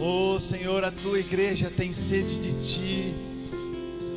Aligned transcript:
Oh 0.00 0.38
Senhor, 0.38 0.84
a 0.84 0.92
tua 0.92 1.18
igreja 1.18 1.72
tem 1.76 1.92
sede 1.92 2.38
de 2.38 2.52
ti. 2.60 3.14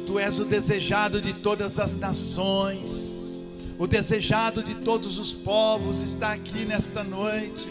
Tu 0.06 0.20
és 0.20 0.38
o 0.38 0.46
desejado 0.46 1.20
de 1.20 1.34
todas 1.34 1.80
as 1.80 1.96
nações, 1.96 3.42
o 3.80 3.88
desejado 3.88 4.62
de 4.62 4.75
todos 4.75 5.17
os 5.17 5.33
povos 5.33 6.02
está 6.02 6.33
aqui 6.33 6.66
nesta 6.66 7.04
noite. 7.04 7.67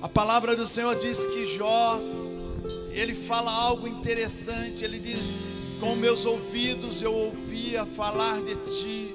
A 0.00 0.08
palavra 0.08 0.56
do 0.56 0.66
Senhor 0.66 0.96
diz 0.96 1.24
que 1.26 1.56
Jó, 1.56 2.00
ele 2.90 3.14
fala 3.14 3.52
algo 3.52 3.86
interessante. 3.86 4.82
Ele 4.82 4.98
diz: 4.98 5.78
Com 5.78 5.94
meus 5.94 6.24
ouvidos 6.26 7.02
eu 7.02 7.14
ouvia 7.14 7.86
falar 7.86 8.42
de 8.42 8.56
ti, 8.56 9.12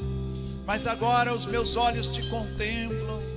mas 0.66 0.88
agora 0.88 1.34
os 1.34 1.46
meus 1.46 1.76
olhos 1.76 2.08
te 2.08 2.26
contemplam. 2.30 3.37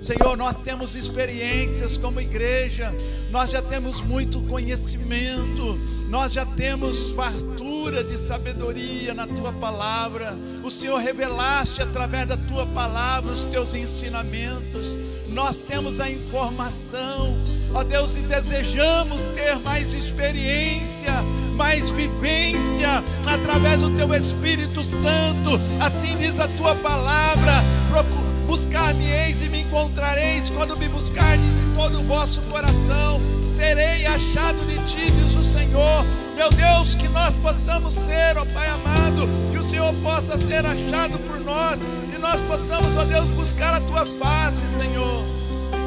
Senhor, 0.00 0.36
nós 0.36 0.56
temos 0.58 0.94
experiências 0.94 1.96
como 1.96 2.20
igreja, 2.20 2.94
nós 3.30 3.50
já 3.50 3.62
temos 3.62 4.00
muito 4.00 4.42
conhecimento, 4.42 5.78
nós 6.08 6.32
já 6.32 6.44
temos 6.44 7.10
fartura 7.10 8.04
de 8.04 8.18
sabedoria 8.18 9.14
na 9.14 9.26
tua 9.26 9.52
palavra. 9.54 10.36
O 10.62 10.70
Senhor 10.70 10.98
revelaste 10.98 11.82
através 11.82 12.26
da 12.26 12.36
tua 12.36 12.66
palavra 12.66 13.32
os 13.32 13.44
teus 13.44 13.74
ensinamentos. 13.74 14.98
Nós 15.28 15.58
temos 15.58 15.98
a 16.00 16.08
informação, 16.08 17.36
ó 17.74 17.82
Deus, 17.82 18.14
e 18.14 18.20
desejamos 18.20 19.22
ter 19.34 19.58
mais 19.58 19.92
experiência, 19.92 21.12
mais 21.56 21.90
vivência 21.90 23.02
através 23.26 23.80
do 23.80 23.90
teu 23.96 24.14
Espírito 24.14 24.84
Santo. 24.84 25.60
Assim 25.80 26.16
diz 26.16 26.38
a 26.38 26.48
tua 26.48 26.74
palavra. 26.76 27.64
Procura 27.90 28.25
Buscar-me-eis 28.56 29.42
e 29.42 29.50
me 29.50 29.60
encontrareis 29.60 30.48
quando 30.48 30.78
me 30.78 30.88
buscardes 30.88 31.44
de 31.44 31.74
todo 31.76 31.98
o 32.00 32.02
vosso 32.04 32.40
coração. 32.42 33.20
Serei 33.46 34.06
achado 34.06 34.58
de 34.64 34.78
ti, 34.86 35.10
diz 35.10 35.34
o 35.34 35.44
Senhor. 35.44 36.06
Meu 36.34 36.48
Deus, 36.48 36.94
que 36.94 37.06
nós 37.06 37.36
possamos 37.36 37.92
ser, 37.92 38.38
ó 38.38 38.46
Pai 38.46 38.66
amado, 38.68 39.28
que 39.52 39.58
o 39.58 39.68
Senhor 39.68 39.92
possa 39.96 40.38
ser 40.38 40.64
achado 40.64 41.18
por 41.26 41.38
nós, 41.40 41.78
que 42.10 42.18
nós 42.18 42.40
possamos, 42.40 42.96
ó 42.96 43.04
Deus, 43.04 43.26
buscar 43.26 43.74
a 43.74 43.80
tua 43.80 44.06
face, 44.06 44.66
Senhor. 44.70 45.22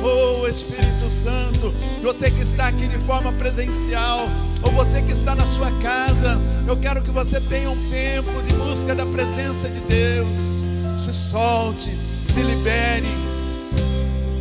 Oh 0.03 0.47
Espírito 0.47 1.09
Santo, 1.09 1.73
você 2.03 2.29
que 2.29 2.41
está 2.41 2.67
aqui 2.67 2.87
de 2.87 2.99
forma 2.99 3.33
presencial, 3.33 4.29
ou 4.61 4.71
você 4.73 5.01
que 5.01 5.11
está 5.11 5.33
na 5.33 5.45
sua 5.45 5.71
casa, 5.81 6.39
eu 6.67 6.77
quero 6.77 7.01
que 7.01 7.09
você 7.09 7.41
tenha 7.41 7.71
um 7.71 7.89
tempo 7.89 8.43
de 8.43 8.53
busca 8.53 8.93
da 8.93 9.07
presença 9.07 9.67
de 9.67 9.79
Deus. 9.79 10.59
Se 10.99 11.13
solte 11.13 12.08
se 12.39 12.43
libere. 12.43 13.07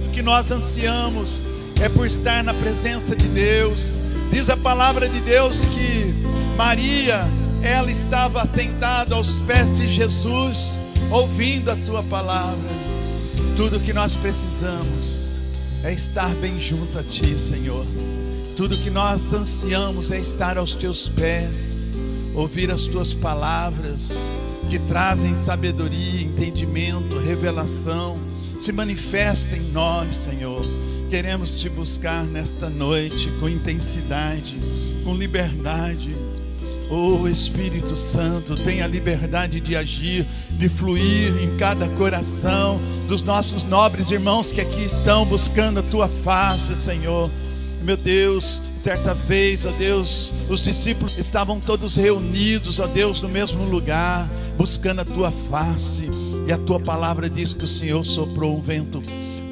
O 0.07 0.13
que 0.13 0.23
nós 0.23 0.51
ansiamos 0.51 1.45
é 1.83 1.89
por 1.89 2.07
estar 2.07 2.45
na 2.45 2.55
presença 2.55 3.17
de 3.17 3.27
Deus. 3.27 3.99
Diz 4.31 4.49
a 4.49 4.57
palavra 4.57 5.09
de 5.09 5.21
Deus 5.21 5.65
que 5.67 6.15
Maria, 6.57 7.25
ela 7.63 7.91
estava 7.91 8.45
sentada 8.47 9.17
aos 9.17 9.37
pés 9.43 9.77
de 9.77 9.89
Jesus, 9.89 10.79
ouvindo 11.11 11.71
a 11.71 11.77
tua 11.77 12.03
palavra. 12.05 12.71
Tudo 13.57 13.81
que 13.81 13.93
nós 13.93 14.15
precisamos 14.15 15.41
é 15.83 15.93
estar 15.93 16.33
bem 16.37 16.61
junto 16.61 16.99
a 16.99 17.03
ti, 17.03 17.37
Senhor. 17.37 17.87
Tudo 18.57 18.77
que 18.77 18.91
nós 18.91 19.33
ansiamos 19.33 20.11
é 20.11 20.19
estar 20.19 20.57
aos 20.57 20.75
teus 20.75 21.09
pés, 21.09 21.91
ouvir 22.35 22.71
as 22.71 22.83
tuas 22.83 23.15
palavras 23.15 24.13
que 24.69 24.79
trazem 24.79 25.35
sabedoria, 25.35 26.23
entendimento, 26.23 27.19
revelação. 27.19 28.19
Se 28.59 28.71
manifesta 28.71 29.57
em 29.57 29.63
nós, 29.73 30.15
Senhor. 30.15 30.63
Queremos 31.09 31.51
te 31.53 31.71
buscar 31.71 32.23
nesta 32.25 32.69
noite 32.69 33.31
com 33.41 33.49
intensidade, 33.49 34.59
com 35.05 35.15
liberdade. 35.15 36.15
Oh 36.91 37.27
Espírito 37.27 37.97
Santo, 37.97 38.57
tenha 38.57 38.87
liberdade 38.87 39.59
de 39.59 39.75
agir, 39.75 40.27
de 40.51 40.69
fluir 40.69 41.43
em 41.43 41.57
cada 41.57 41.89
coração 41.91 42.79
dos 43.09 43.23
nossos 43.23 43.65
nobres 43.65 44.11
irmãos 44.11 44.53
que 44.53 44.61
aqui 44.61 44.85
estão 44.85 45.25
buscando 45.25 45.81
a 45.81 45.83
tua 45.83 46.09
face, 46.09 46.77
Senhor. 46.77 47.31
Meu 47.83 47.97
Deus, 47.97 48.61
certa 48.77 49.15
vez, 49.15 49.65
ó 49.65 49.71
Deus, 49.73 50.33
os 50.49 50.63
discípulos 50.63 51.17
estavam 51.17 51.61
todos 51.61 51.97
reunidos, 51.97 52.79
ó 52.79 52.87
Deus, 52.87 53.21
no 53.21 53.29
mesmo 53.29 53.65
lugar, 53.65 54.29
buscando 54.57 55.01
a 55.01 55.05
tua 55.05 55.31
face, 55.31 56.09
e 56.47 56.53
a 56.53 56.59
tua 56.59 56.81
palavra 56.81 57.31
diz 57.31 57.53
que 57.53 57.65
o 57.65 57.69
Senhor 57.69 58.05
soprou 58.05 58.57
um 58.57 58.61
vento 58.61 59.01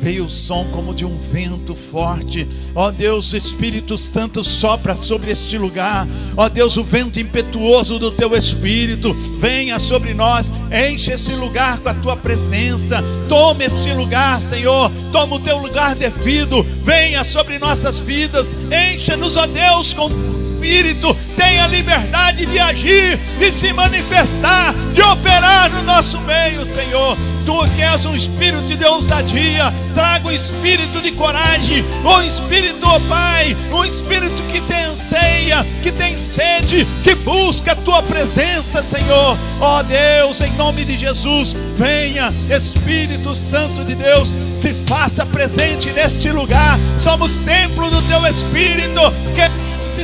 veio 0.07 0.27
o 0.27 0.31
som 0.31 0.65
como 0.67 0.95
de 0.95 1.05
um 1.05 1.19
vento 1.19 1.75
forte. 1.75 2.47
Ó 2.77 2.93
Deus, 2.93 3.35
Espírito 3.35 3.99
Santo 3.99 4.45
sopra 4.45 4.95
sobre 4.95 5.33
este 5.33 5.59
lugar. 5.59 6.07
Ó 6.37 6.49
Deus, 6.49 6.77
o 6.77 6.85
vento 6.85 7.19
impetuoso 7.19 7.99
do 7.99 8.13
teu 8.13 8.33
Espírito 8.37 9.13
venha 9.37 9.81
sobre 9.81 10.15
nós, 10.15 10.53
enche 10.71 11.11
esse 11.11 11.33
lugar 11.33 11.79
com 11.79 11.89
a 11.89 11.95
tua 11.95 12.17
presença. 12.17 13.03
Tome 13.29 13.65
este 13.65 13.93
lugar, 13.95 14.41
Senhor. 14.41 14.93
Toma 15.11 15.35
o 15.35 15.41
teu 15.41 15.59
lugar 15.59 15.97
devido. 15.97 16.63
Venha 16.85 17.25
sobre 17.25 17.59
nossas 17.59 17.99
vidas. 17.99 18.55
Encha-nos, 18.93 19.37
ó 19.37 19.45
Deus, 19.49 19.93
com 19.93 20.36
Espírito 20.67 21.17
tenha 21.37 21.69
liberdade 21.69 22.45
de 22.45 22.59
agir, 22.59 23.21
de 23.39 23.53
se 23.53 23.73
manifestar, 23.73 24.75
de 24.93 25.01
operar 25.01 25.71
no 25.71 25.85
nosso 25.85 26.21
meio, 26.23 26.67
Senhor. 26.67 27.17
Tu 27.47 27.69
que 27.77 27.83
és 27.83 28.05
um 28.05 28.17
espírito 28.17 28.77
de 28.77 28.85
ousadia, 28.85 29.73
traga 29.95 30.29
um 30.29 30.33
espírito 30.33 31.01
de 31.01 31.13
coragem, 31.13 31.85
um 32.05 32.23
espírito, 32.23 32.85
ó 32.85 32.97
oh 32.97 33.01
Pai, 33.03 33.57
um 33.71 33.85
espírito 33.85 34.43
que 34.51 34.61
tem 34.63 34.85
anseia, 34.87 35.65
que 35.81 35.93
tem 35.93 36.17
sede, 36.17 36.85
que 37.05 37.15
busca 37.15 37.71
a 37.71 37.77
tua 37.77 38.03
presença, 38.03 38.83
Senhor. 38.83 39.39
Ó 39.61 39.79
oh 39.79 39.83
Deus, 39.85 40.41
em 40.41 40.51
nome 40.55 40.85
de 40.85 40.99
Jesus, 40.99 41.55
venha, 41.77 42.35
Espírito 42.51 43.37
Santo 43.37 43.85
de 43.85 43.95
Deus, 43.95 44.35
se 44.57 44.75
faça 44.87 45.25
presente 45.25 45.93
neste 45.93 46.33
lugar. 46.33 46.81
Somos 46.99 47.37
templo 47.37 47.89
do 47.91 48.03
teu 48.03 48.27
Espírito. 48.27 49.01
Que 49.35 49.56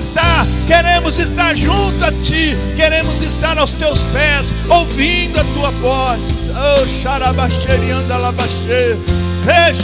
estar, 0.02 0.46
queremos 0.66 1.18
estar 1.18 1.56
junto 1.56 2.04
a 2.04 2.12
Ti, 2.12 2.56
queremos 2.76 3.20
estar 3.20 3.56
aos 3.58 3.72
Teus 3.72 4.00
pés, 4.00 4.46
ouvindo 4.68 5.38
a 5.38 5.44
Tua 5.54 5.70
voz. 5.70 6.20
Oh, 6.50 7.02
xarabaxerianda 7.02 8.16
labaxê, 8.18 8.96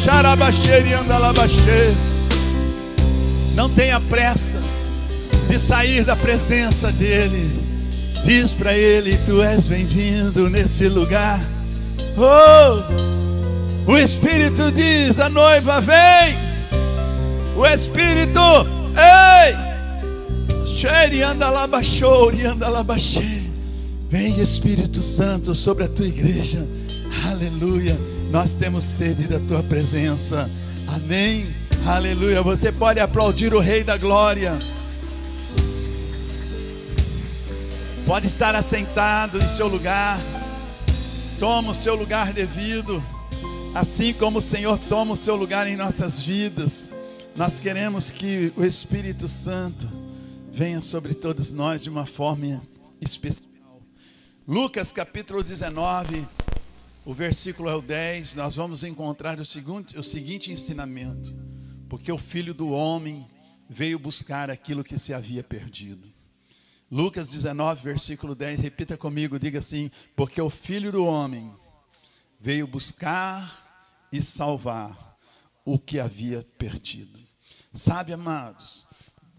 xarabaxerianda 0.04 1.18
labaxê. 1.18 1.94
Não 3.54 3.68
tenha 3.68 4.00
pressa 4.00 4.60
de 5.48 5.58
sair 5.58 6.04
da 6.04 6.14
presença 6.14 6.92
dEle. 6.92 7.68
Diz 8.24 8.52
para 8.52 8.74
Ele: 8.74 9.16
Tu 9.24 9.42
és 9.42 9.68
bem-vindo 9.68 10.50
nesse 10.50 10.88
lugar. 10.88 11.40
Oh, 12.16 12.82
o 13.92 13.96
Espírito 13.96 14.70
diz: 14.72 15.18
A 15.18 15.28
noiva 15.28 15.80
vem. 15.80 16.36
O 17.56 17.66
Espírito, 17.66 18.40
ei! 18.96 19.67
Vem 24.08 24.38
Espírito 24.38 25.02
Santo 25.02 25.52
sobre 25.52 25.82
a 25.82 25.88
tua 25.88 26.06
igreja. 26.06 26.64
Aleluia. 27.28 27.98
Nós 28.30 28.54
temos 28.54 28.84
sede 28.84 29.26
da 29.26 29.40
tua 29.40 29.60
presença. 29.60 30.48
Amém. 30.86 31.52
Aleluia. 31.84 32.44
Você 32.44 32.70
pode 32.70 33.00
aplaudir 33.00 33.52
o 33.54 33.58
Rei 33.58 33.82
da 33.82 33.96
Glória. 33.96 34.56
Pode 38.06 38.28
estar 38.28 38.54
assentado 38.54 39.38
em 39.38 39.48
seu 39.48 39.66
lugar. 39.66 40.16
Toma 41.40 41.72
o 41.72 41.74
seu 41.74 41.96
lugar 41.96 42.32
devido. 42.32 43.02
Assim 43.74 44.12
como 44.12 44.38
o 44.38 44.40
Senhor 44.40 44.78
toma 44.78 45.14
o 45.14 45.16
seu 45.16 45.34
lugar 45.34 45.66
em 45.66 45.76
nossas 45.76 46.22
vidas. 46.22 46.94
Nós 47.34 47.58
queremos 47.58 48.12
que 48.12 48.52
o 48.56 48.64
Espírito 48.64 49.26
Santo 49.26 49.97
venha 50.58 50.82
sobre 50.82 51.14
todos 51.14 51.52
nós 51.52 51.84
de 51.84 51.88
uma 51.88 52.04
forma 52.04 52.60
especial. 53.00 53.80
Lucas 54.44 54.90
capítulo 54.90 55.40
19, 55.40 56.26
o 57.04 57.14
versículo 57.14 57.68
é 57.70 57.76
o 57.76 57.80
10, 57.80 58.34
nós 58.34 58.56
vamos 58.56 58.82
encontrar 58.82 59.38
o 59.38 59.44
seguinte, 59.44 59.96
o 59.96 60.02
seguinte 60.02 60.50
ensinamento: 60.50 61.32
porque 61.88 62.10
o 62.10 62.18
filho 62.18 62.52
do 62.52 62.70
homem 62.70 63.24
veio 63.70 64.00
buscar 64.00 64.50
aquilo 64.50 64.82
que 64.82 64.98
se 64.98 65.14
havia 65.14 65.44
perdido. 65.44 66.08
Lucas 66.90 67.28
19, 67.28 67.80
versículo 67.80 68.34
10, 68.34 68.58
repita 68.58 68.96
comigo, 68.96 69.38
diga 69.38 69.60
assim: 69.60 69.88
porque 70.16 70.42
o 70.42 70.50
filho 70.50 70.90
do 70.90 71.04
homem 71.04 71.54
veio 72.36 72.66
buscar 72.66 74.08
e 74.10 74.20
salvar 74.20 75.16
o 75.64 75.78
que 75.78 76.00
havia 76.00 76.44
perdido. 76.58 77.16
Sabe, 77.72 78.12
amados, 78.12 78.87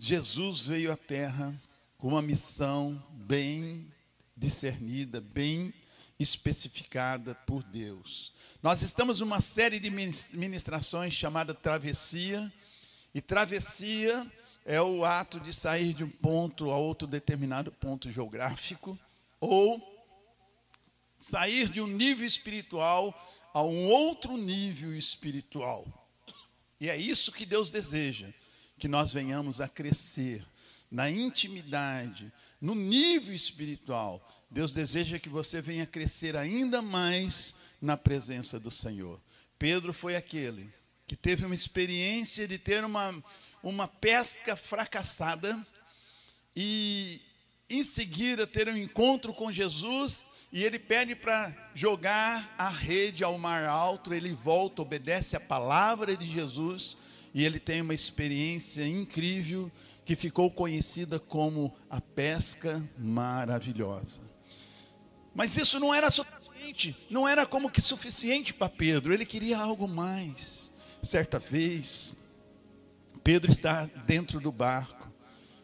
Jesus 0.02 0.68
veio 0.68 0.94
à 0.94 0.96
Terra 0.96 1.54
com 1.98 2.08
uma 2.08 2.22
missão 2.22 3.04
bem 3.12 3.86
discernida, 4.34 5.20
bem 5.20 5.74
especificada 6.18 7.36
por 7.36 7.62
Deus. 7.64 8.32
Nós 8.64 8.82
estamos 8.82 9.20
numa 9.20 9.42
série 9.42 9.78
de 9.78 9.90
ministrações 9.90 11.14
chamada 11.14 11.54
Travessia, 11.54 12.50
e 13.14 13.20
travessia 13.20 14.26
é 14.66 14.82
o 14.82 15.04
ato 15.04 15.38
de 15.38 15.52
sair 15.52 15.94
de 15.94 16.06
um 16.06 16.10
ponto 16.10 16.72
a 16.72 16.78
outro 16.78 17.06
determinado 17.06 17.70
ponto 17.70 18.10
geográfico, 18.10 18.98
ou 19.38 19.86
sair 21.20 21.68
de 21.68 21.82
um 21.82 21.88
nível 21.88 22.26
espiritual 22.26 23.14
a 23.54 23.62
um 23.62 23.90
outro 23.90 24.38
nível 24.38 24.96
espiritual. 24.96 25.86
E 26.80 26.90
é 26.90 26.96
isso 26.96 27.34
que 27.34 27.46
Deus 27.46 27.70
deseja, 27.70 28.34
que 28.80 28.88
nós 28.88 29.14
venhamos 29.14 29.60
a 29.60 29.68
crescer 29.68 30.44
na 30.90 31.12
intimidade, 31.12 32.32
no 32.60 32.74
nível 32.74 33.36
espiritual. 33.36 34.26
Deus 34.50 34.72
deseja 34.72 35.20
que 35.20 35.30
você 35.30 35.62
venha 35.62 35.86
crescer 35.86 36.36
ainda 36.36 36.82
mais 36.82 37.54
na 37.82 37.96
presença 37.96 38.60
do 38.60 38.72
Senhor. 38.72 39.22
Pedro 39.60 39.94
foi 39.94 40.16
aquele 40.16 40.74
que 41.06 41.16
teve 41.16 41.46
uma 41.46 41.54
experiência 41.54 42.48
de 42.48 42.58
ter 42.58 42.84
uma, 42.84 43.24
uma 43.62 43.88
pesca 43.88 44.56
fracassada 44.56 45.66
e 46.56 47.22
em 47.70 47.84
seguida 47.84 48.48
ter 48.48 48.68
um 48.68 48.78
encontro 48.78 49.34
com 49.34 49.52
Jesus 49.52 50.28
e 50.52 50.64
ele 50.64 50.80
pede 50.80 51.16
para 51.16 51.56
jogar 51.76 52.56
a 52.58 52.70
rede 52.70 53.24
ao 53.24 53.38
mar 53.38 53.66
alto, 53.66 54.14
ele 54.14 54.32
volta, 54.32 54.82
obedece 54.82 55.36
a 55.36 55.40
palavra 55.40 56.18
de 56.18 56.26
Jesus 56.26 56.98
e 57.34 57.44
ele 57.44 57.60
tem 57.60 57.82
uma 57.82 57.94
experiência 57.94 58.88
incrível 58.88 59.72
que 60.06 60.16
ficou 60.16 60.50
conhecida 60.50 61.20
como 61.20 61.74
a 61.90 62.02
pesca 62.02 62.88
maravilhosa. 62.98 64.22
Mas 65.36 65.56
isso 65.56 65.80
não 65.80 65.94
era 65.94 66.10
suficiente, 66.10 66.98
não 67.10 67.28
era 67.28 67.46
como 67.46 67.70
que 67.70 67.82
suficiente 67.82 68.54
para 68.54 68.70
Pedro, 68.70 69.14
ele 69.14 69.26
queria 69.26 69.58
algo 69.58 69.88
mais. 69.88 70.72
Certa 71.02 71.40
vez, 71.40 72.16
Pedro 73.24 73.52
está 73.52 73.86
dentro 74.06 74.40
do 74.40 74.52
barco. 74.52 75.08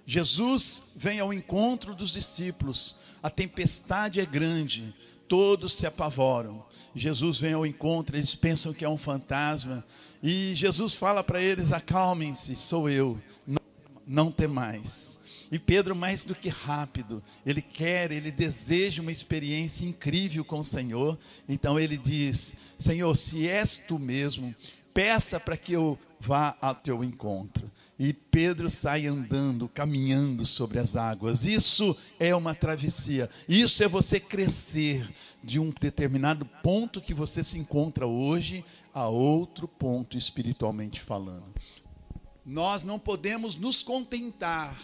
Jesus 0.06 0.84
vem 0.96 1.20
ao 1.20 1.34
encontro 1.34 1.96
dos 1.96 2.12
discípulos. 2.12 2.96
A 3.24 3.30
tempestade 3.30 4.20
é 4.20 4.26
grande, 4.26 4.96
todos 5.27 5.74
se 5.74 5.86
apavoram. 5.86 6.66
Jesus 6.95 7.39
vem 7.39 7.54
ao 7.54 7.66
encontro, 7.66 8.16
eles 8.16 8.36
pensam 8.36 8.74
que 8.74 8.86
é 8.86 8.89
um 8.89 8.98
fantasma. 8.98 9.86
E 10.24 10.56
Jesus 10.56 10.94
fala 10.94 11.24
para 11.24 11.42
eles: 11.42 11.72
acalmem-se, 11.72 12.56
sou 12.56 12.89
eu, 12.89 13.19
não, 13.45 13.62
não 14.07 14.31
tem 14.31 14.48
mais. 14.48 15.19
E 15.51 15.60
Pedro, 15.60 15.95
mais 15.95 16.25
do 16.25 16.33
que 16.33 16.50
rápido, 16.50 17.24
ele 17.45 17.62
quer, 17.62 18.12
ele 18.12 18.31
deseja 18.31 19.01
uma 19.01 19.12
experiência 19.12 19.86
incrível 19.86 20.44
com 20.44 20.60
o 20.60 20.66
Senhor. 20.66 21.18
Então 21.48 21.80
ele 21.80 21.98
diz: 21.98 22.56
Senhor, 22.80 23.16
se 23.16 23.48
és 23.48 23.78
tu 23.78 24.00
mesmo, 24.00 24.56
peça 24.94 25.39
para 25.39 25.57
que 25.57 25.74
eu 25.74 26.00
vá 26.19 26.57
ao 26.62 26.74
teu 26.74 27.04
encontro. 27.04 27.69
E 27.97 28.12
Pedro 28.12 28.69
sai 28.69 29.07
andando, 29.07 29.69
caminhando 29.69 30.45
sobre 30.45 30.80
as 30.80 30.95
águas. 30.95 31.45
Isso 31.45 31.95
é 32.19 32.36
uma 32.36 32.53
travessia. 32.53 33.30
Isso 33.47 33.81
é 33.83 33.88
você 33.88 34.19
crescer 34.19 35.09
de 35.42 35.59
um 35.59 35.69
determinado 35.69 36.45
ponto 36.62 37.01
que 37.01 37.13
você 37.13 37.44
se 37.44 37.57
encontra 37.57 38.06
hoje 38.06 38.65
a 38.94 39.07
outro 39.07 39.68
ponto 39.68 40.18
espiritualmente 40.18 41.00
falando. 41.00 41.53
Nós 42.45 42.83
não 42.83 43.00
podemos 43.00 43.56
nos 43.56 43.81
contentar 43.81 44.77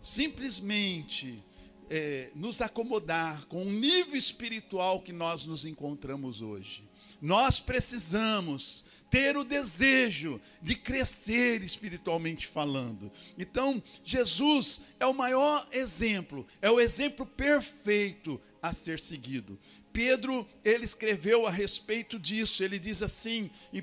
simplesmente 0.00 1.42
é, 1.90 2.30
nos 2.34 2.60
acomodar 2.60 3.46
com 3.46 3.62
o 3.62 3.70
nível 3.70 4.16
espiritual 4.16 5.00
que 5.00 5.12
nós 5.12 5.44
nos 5.44 5.64
encontramos 5.64 6.40
hoje. 6.42 6.87
Nós 7.20 7.60
precisamos 7.60 8.84
ter 9.10 9.36
o 9.36 9.44
desejo 9.44 10.40
de 10.60 10.74
crescer 10.74 11.62
espiritualmente 11.62 12.46
falando. 12.46 13.10
Então, 13.38 13.82
Jesus 14.04 14.82
é 15.00 15.06
o 15.06 15.14
maior 15.14 15.66
exemplo, 15.72 16.46
é 16.60 16.70
o 16.70 16.80
exemplo 16.80 17.24
perfeito 17.24 18.40
a 18.60 18.72
ser 18.72 18.98
seguido. 18.98 19.58
Pedro, 19.92 20.46
ele 20.64 20.84
escreveu 20.84 21.46
a 21.46 21.50
respeito 21.50 22.18
disso, 22.18 22.62
ele 22.62 22.78
diz 22.78 23.02
assim, 23.02 23.50
em 23.72 23.80
1 23.80 23.82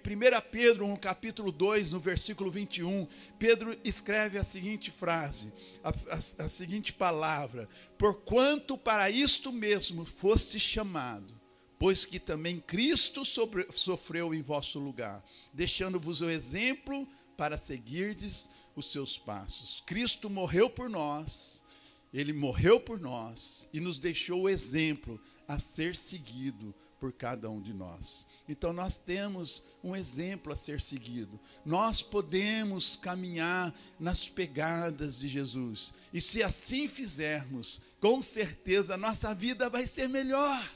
Pedro, 0.51 0.88
no 0.88 0.97
capítulo 0.97 1.51
2, 1.51 1.91
no 1.91 1.99
versículo 1.99 2.51
21, 2.51 3.07
Pedro 3.38 3.77
escreve 3.83 4.38
a 4.38 4.43
seguinte 4.43 4.91
frase, 4.91 5.51
a, 5.83 5.89
a, 5.89 6.45
a 6.45 6.49
seguinte 6.49 6.93
palavra: 6.93 7.67
Porquanto 7.97 8.77
para 8.77 9.09
isto 9.09 9.51
mesmo 9.51 10.05
foste 10.05 10.59
chamado, 10.59 11.33
pois 11.77 12.06
que 12.06 12.19
também 12.19 12.60
Cristo 12.60 13.25
sobre, 13.25 13.68
sofreu 13.72 14.33
em 14.33 14.42
vosso 14.42 14.80
lugar, 14.80 15.24
deixando-vos 15.54 16.22
o 16.22 16.30
exemplo 16.30 17.07
para 17.38 17.57
seguirdes 17.57 18.50
os 18.75 18.92
seus 18.92 19.18
passos. 19.18 19.81
Cristo 19.86 20.30
morreu 20.30 20.69
por 20.69 20.89
nós, 20.89 21.63
ele 22.13 22.33
morreu 22.33 22.80
por 22.80 23.00
nós 23.00 23.68
e 23.74 23.80
nos 23.80 24.00
deixou 24.00 24.44
o 24.44 24.50
exemplo 24.50 25.19
a 25.48 25.60
ser 25.60 25.95
seguido 25.95 26.74
por 27.00 27.12
cada 27.12 27.50
um 27.50 27.62
de 27.62 27.74
nós. 27.74 28.25
Então 28.48 28.72
nós 28.72 28.98
temos 28.98 29.63
um 29.83 29.95
exemplo 29.95 30.54
a 30.54 30.56
ser 30.56 30.80
seguido. 30.80 31.39
Nós 31.66 32.01
podemos 32.01 32.95
caminhar 32.95 33.74
nas 34.00 34.30
pegadas 34.30 35.19
de 35.19 35.27
Jesus. 35.27 35.94
E 36.13 36.22
se 36.22 36.42
assim 36.42 36.88
fizermos, 36.88 37.81
com 38.00 38.22
certeza 38.22 38.94
a 38.94 38.98
nossa 38.98 39.36
vida 39.36 39.69
vai 39.69 39.86
ser 39.86 40.07
melhor 40.07 40.72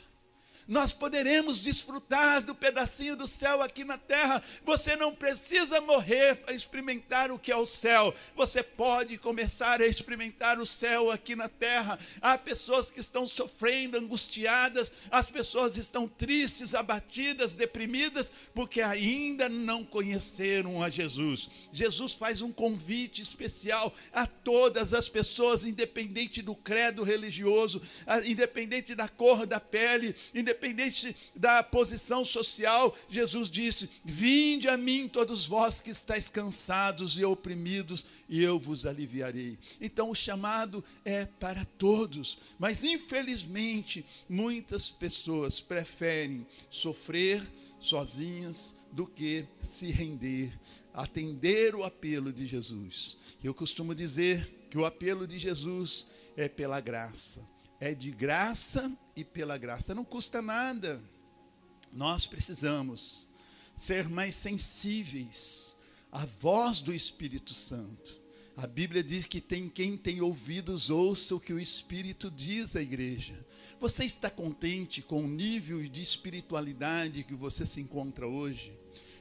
nós 0.69 0.93
poderemos 0.93 1.59
desfrutar 1.61 2.43
do 2.43 2.53
pedacinho 2.53 3.15
do 3.15 3.27
céu 3.27 3.63
aqui 3.63 3.83
na 3.83 3.97
terra. 3.97 4.41
Você 4.63 4.95
não 4.95 5.15
precisa 5.15 5.81
morrer 5.81 6.35
para 6.35 6.53
experimentar 6.53 7.31
o 7.31 7.39
que 7.39 7.51
é 7.51 7.55
o 7.55 7.65
céu. 7.65 8.13
Você 8.35 8.61
pode 8.61 9.17
começar 9.17 9.81
a 9.81 9.87
experimentar 9.87 10.59
o 10.59 10.67
céu 10.67 11.09
aqui 11.09 11.35
na 11.35 11.49
terra. 11.49 11.97
Há 12.21 12.37
pessoas 12.37 12.91
que 12.91 12.99
estão 12.99 13.27
sofrendo, 13.27 13.97
angustiadas, 13.97 14.91
as 15.09 15.27
pessoas 15.27 15.75
estão 15.75 16.07
tristes, 16.07 16.75
abatidas, 16.75 17.55
deprimidas, 17.55 18.31
porque 18.53 18.79
ainda 18.79 19.49
não 19.49 19.83
conheceram 19.83 20.83
a 20.83 20.89
Jesus. 20.89 21.49
Jesus 21.71 22.13
faz 22.13 22.41
um 22.43 22.51
convite 22.51 23.23
especial 23.23 23.91
a 24.13 24.27
todas 24.27 24.93
as 24.93 25.09
pessoas, 25.09 25.65
independente 25.65 26.43
do 26.43 26.53
credo 26.53 27.01
religioso, 27.01 27.81
independente 28.25 28.93
da 28.93 29.07
cor 29.07 29.47
da 29.47 29.59
pele, 29.59 30.15
independente 30.35 30.58
independente 30.59 31.15
da 31.35 31.63
posição 31.63 32.25
social, 32.25 32.95
Jesus 33.09 33.49
disse: 33.49 33.89
Vinde 34.03 34.67
a 34.67 34.77
mim, 34.77 35.07
todos 35.07 35.45
vós 35.45 35.79
que 35.79 35.89
estáis 35.89 36.29
cansados 36.29 37.17
e 37.17 37.23
oprimidos, 37.23 38.05
e 38.27 38.43
eu 38.43 38.59
vos 38.59 38.85
aliviarei. 38.85 39.57
Então 39.79 40.11
o 40.11 40.15
chamado 40.15 40.83
é 41.05 41.25
para 41.25 41.65
todos, 41.77 42.37
mas 42.59 42.83
infelizmente 42.83 44.05
muitas 44.27 44.89
pessoas 44.89 45.61
preferem 45.61 46.45
sofrer 46.69 47.41
sozinhas 47.79 48.75
do 48.91 49.07
que 49.07 49.45
se 49.61 49.89
render, 49.89 50.51
atender 50.93 51.73
o 51.73 51.83
apelo 51.83 52.33
de 52.33 52.45
Jesus. 52.45 53.17
Eu 53.41 53.53
costumo 53.53 53.95
dizer 53.95 54.67
que 54.69 54.77
o 54.77 54.85
apelo 54.85 55.25
de 55.25 55.39
Jesus 55.39 56.07
é 56.35 56.49
pela 56.49 56.79
graça 56.81 57.47
é 57.79 57.93
de 57.93 58.11
graça 58.11 58.91
e 59.15 59.23
pela 59.23 59.57
graça. 59.57 59.95
Não 59.95 60.03
custa 60.03 60.41
nada. 60.41 61.01
Nós 61.91 62.25
precisamos 62.25 63.27
ser 63.75 64.09
mais 64.09 64.35
sensíveis 64.35 65.75
à 66.11 66.25
voz 66.25 66.81
do 66.81 66.93
Espírito 66.93 67.53
Santo. 67.53 68.19
A 68.57 68.67
Bíblia 68.67 69.01
diz 69.01 69.23
que 69.23 69.39
tem 69.39 69.69
quem 69.69 69.95
tem 69.95 70.19
ouvidos 70.19 70.89
ouça 70.89 71.33
o 71.33 71.39
que 71.39 71.53
o 71.53 71.59
Espírito 71.59 72.29
diz 72.29 72.75
à 72.75 72.81
igreja. 72.81 73.33
Você 73.79 74.03
está 74.03 74.29
contente 74.29 75.01
com 75.01 75.23
o 75.23 75.27
nível 75.27 75.81
de 75.81 76.01
espiritualidade 76.01 77.23
que 77.23 77.33
você 77.33 77.65
se 77.65 77.79
encontra 77.79 78.27
hoje? 78.27 78.73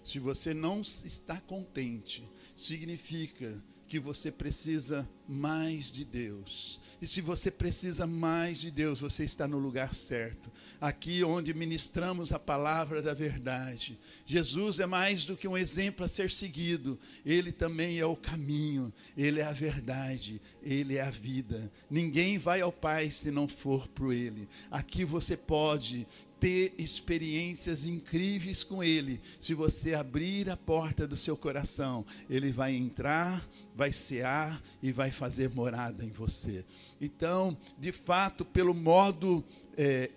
Se 0.05 0.19
você 0.19 0.53
não 0.53 0.81
está 0.81 1.41
contente, 1.41 2.29
significa 2.57 3.65
que 3.87 4.01
você 4.01 4.33
precisa 4.33 5.09
mais 5.29 5.93
de 5.93 6.05
Deus. 6.05 6.81
E 7.01 7.07
se 7.07 7.21
você 7.21 7.51
precisa 7.51 8.07
mais 8.07 8.59
de 8.59 8.71
Deus, 8.71 9.01
você 9.01 9.25
está 9.25 9.47
no 9.47 9.59
lugar 9.59 9.95
certo. 9.95 10.51
Aqui 10.81 11.23
onde 11.23 11.53
ministramos 11.53 12.33
a 12.33 12.39
palavra 12.39 13.03
da 13.03 13.13
verdade. 13.13 13.99
Jesus 14.27 14.81
é 14.81 14.87
mais 14.87 15.25
do 15.25 15.37
que 15.37 15.47
um 15.47 15.57
exemplo 15.57 16.05
a 16.05 16.09
ser 16.09 16.31
seguido. 16.31 16.99
Ele 17.25 17.53
também 17.53 17.99
é 17.99 18.07
o 18.07 18.17
caminho, 18.17 18.93
ele 19.17 19.41
é 19.41 19.45
a 19.45 19.53
verdade, 19.53 20.41
ele 20.63 20.97
é 20.97 21.03
a 21.03 21.11
vida. 21.11 21.71
Ninguém 21.91 22.39
vai 22.39 22.63
ao 22.63 22.73
Pai 22.73 23.11
se 23.11 23.31
não 23.31 23.47
for 23.47 23.87
por 23.89 24.13
ele. 24.13 24.49
Aqui 24.71 25.05
você 25.05 25.37
pode 25.37 26.07
ter 26.41 26.75
experiências 26.79 27.85
incríveis 27.85 28.63
com 28.63 28.83
Ele. 28.83 29.21
Se 29.41 29.55
você 29.55 29.95
abrir 29.95 30.49
a 30.49 30.57
porta 30.57 31.07
do 31.07 31.17
seu 31.17 31.37
coração, 31.37 32.05
Ele 32.31 32.53
vai 32.53 32.75
entrar, 32.75 33.45
vai 33.75 33.93
cear 33.93 34.63
e 34.83 34.93
vai 34.93 35.11
fazer 35.19 35.51
morada 35.51 36.05
em 36.05 36.11
você. 36.11 36.65
Então, 37.01 37.59
de 37.77 37.91
fato, 37.91 38.45
pelo 38.45 38.73
modo 38.73 39.45
é, 39.77 40.11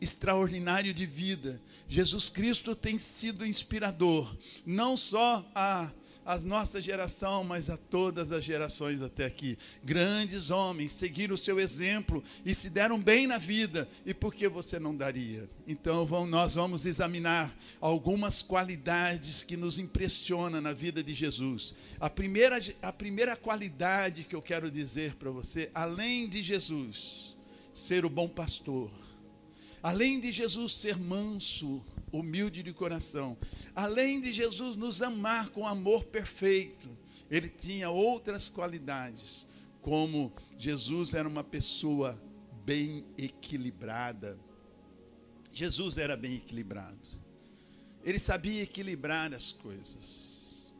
extraordinário 0.00 0.94
de 0.94 1.04
vida, 1.04 1.60
Jesus 1.86 2.30
Cristo 2.30 2.74
tem 2.74 2.98
sido 2.98 3.46
inspirador, 3.46 4.34
não 4.64 4.96
só 4.96 5.46
a 5.54 5.90
à 6.28 6.38
nossa 6.40 6.78
geração, 6.78 7.42
mas 7.42 7.70
a 7.70 7.78
todas 7.78 8.32
as 8.32 8.44
gerações 8.44 9.00
até 9.00 9.24
aqui. 9.24 9.56
Grandes 9.82 10.50
homens 10.50 10.92
seguiram 10.92 11.34
o 11.34 11.38
seu 11.38 11.58
exemplo 11.58 12.22
e 12.44 12.54
se 12.54 12.68
deram 12.68 13.00
bem 13.00 13.26
na 13.26 13.38
vida. 13.38 13.88
E 14.04 14.12
por 14.12 14.34
que 14.34 14.46
você 14.46 14.78
não 14.78 14.94
daria? 14.94 15.48
Então 15.66 16.04
vamos, 16.04 16.30
nós 16.30 16.54
vamos 16.54 16.84
examinar 16.84 17.50
algumas 17.80 18.42
qualidades 18.42 19.42
que 19.42 19.56
nos 19.56 19.78
impressionam 19.78 20.60
na 20.60 20.74
vida 20.74 21.02
de 21.02 21.14
Jesus. 21.14 21.74
A 21.98 22.10
primeira, 22.10 22.60
a 22.82 22.92
primeira 22.92 23.34
qualidade 23.34 24.24
que 24.24 24.36
eu 24.36 24.42
quero 24.42 24.70
dizer 24.70 25.14
para 25.14 25.30
você, 25.30 25.70
além 25.72 26.28
de 26.28 26.42
Jesus 26.42 27.34
ser 27.72 28.04
o 28.04 28.10
bom 28.10 28.28
pastor, 28.28 28.90
além 29.82 30.20
de 30.20 30.30
Jesus 30.30 30.74
ser 30.74 30.98
manso, 30.98 31.82
humilde 32.12 32.62
de 32.62 32.72
coração, 32.72 33.36
além 33.74 34.20
de 34.20 34.32
Jesus 34.32 34.76
nos 34.76 35.02
amar 35.02 35.48
com 35.50 35.66
amor 35.66 36.04
perfeito, 36.04 36.88
ele 37.30 37.48
tinha 37.48 37.90
outras 37.90 38.48
qualidades, 38.48 39.46
como 39.82 40.32
Jesus 40.58 41.14
era 41.14 41.28
uma 41.28 41.44
pessoa 41.44 42.20
bem 42.64 43.04
equilibrada. 43.16 44.38
Jesus 45.52 45.98
era 45.98 46.16
bem 46.16 46.36
equilibrado. 46.36 46.98
Ele 48.04 48.18
sabia 48.18 48.62
equilibrar 48.62 49.34
as 49.34 49.52
coisas. 49.52 50.72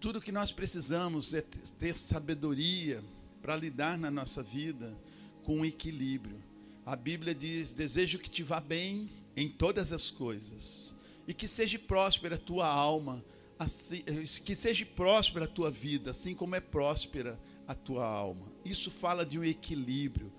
Tudo 0.00 0.20
que 0.20 0.32
nós 0.32 0.50
precisamos 0.50 1.32
é 1.34 1.40
ter 1.40 1.96
sabedoria 1.96 3.02
para 3.40 3.56
lidar 3.56 3.98
na 3.98 4.10
nossa 4.10 4.42
vida 4.42 4.96
com 5.44 5.64
equilíbrio. 5.64 6.42
A 6.84 6.96
Bíblia 6.96 7.34
diz: 7.34 7.72
desejo 7.72 8.18
que 8.18 8.30
te 8.30 8.42
vá 8.42 8.60
bem 8.60 9.08
em 9.36 9.48
todas 9.48 9.92
as 9.92 10.10
coisas, 10.10 10.94
e 11.26 11.32
que 11.32 11.46
seja 11.46 11.78
próspera 11.78 12.34
a 12.34 12.38
tua 12.38 12.66
alma, 12.66 13.24
assim, 13.58 14.02
que 14.44 14.54
seja 14.54 14.84
próspera 14.84 15.44
a 15.44 15.48
tua 15.48 15.70
vida, 15.70 16.10
assim 16.10 16.34
como 16.34 16.56
é 16.56 16.60
próspera 16.60 17.40
a 17.66 17.74
tua 17.74 18.04
alma. 18.04 18.46
Isso 18.64 18.90
fala 18.90 19.24
de 19.24 19.38
um 19.38 19.44
equilíbrio. 19.44 20.32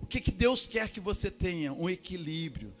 O 0.00 0.06
que, 0.06 0.20
que 0.20 0.30
Deus 0.30 0.66
quer 0.66 0.88
que 0.88 1.00
você 1.00 1.30
tenha? 1.30 1.72
Um 1.72 1.90
equilíbrio. 1.90 2.72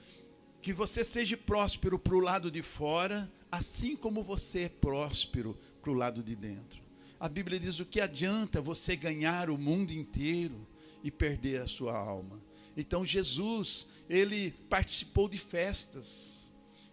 Que 0.62 0.72
você 0.72 1.04
seja 1.04 1.36
próspero 1.36 1.98
para 1.98 2.14
o 2.14 2.20
lado 2.20 2.50
de 2.50 2.62
fora, 2.62 3.30
assim 3.50 3.96
como 3.96 4.22
você 4.22 4.62
é 4.62 4.68
próspero 4.68 5.58
para 5.82 5.90
o 5.90 5.94
lado 5.94 6.22
de 6.22 6.36
dentro. 6.36 6.80
A 7.18 7.28
Bíblia 7.28 7.58
diz: 7.58 7.80
o 7.80 7.84
que 7.84 8.00
adianta 8.00 8.60
você 8.60 8.94
ganhar 8.94 9.50
o 9.50 9.58
mundo 9.58 9.92
inteiro 9.92 10.66
e 11.02 11.10
perder 11.10 11.62
a 11.62 11.66
sua 11.66 11.96
alma? 11.96 12.40
Então 12.80 13.04
Jesus, 13.04 13.86
ele 14.08 14.50
participou 14.68 15.28
de 15.28 15.38
festas. 15.38 16.50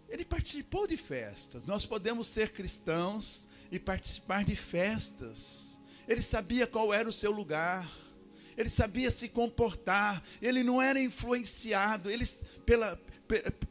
Ele 0.10 0.24
participou 0.24 0.88
de 0.88 0.98
festas. 0.98 1.65
Nós 1.65 1.86
podemos 1.86 2.27
ser 2.27 2.51
cristãos 2.51 3.48
e 3.72 3.79
participar 3.79 4.44
de 4.44 4.56
festas. 4.56 5.79
Ele 6.08 6.22
sabia 6.22 6.67
qual 6.67 6.94
era 6.94 7.08
o 7.08 7.13
seu 7.13 7.32
lugar. 7.32 7.89
Ele 8.58 8.70
sabia 8.70 9.12
se 9.12 9.29
comportar. 9.29 10.24
Ele 10.41 10.63
não 10.63 10.82
era 10.82 11.00
influenciado 11.00 12.10
ele, 12.10 12.25
pela, 12.65 13.00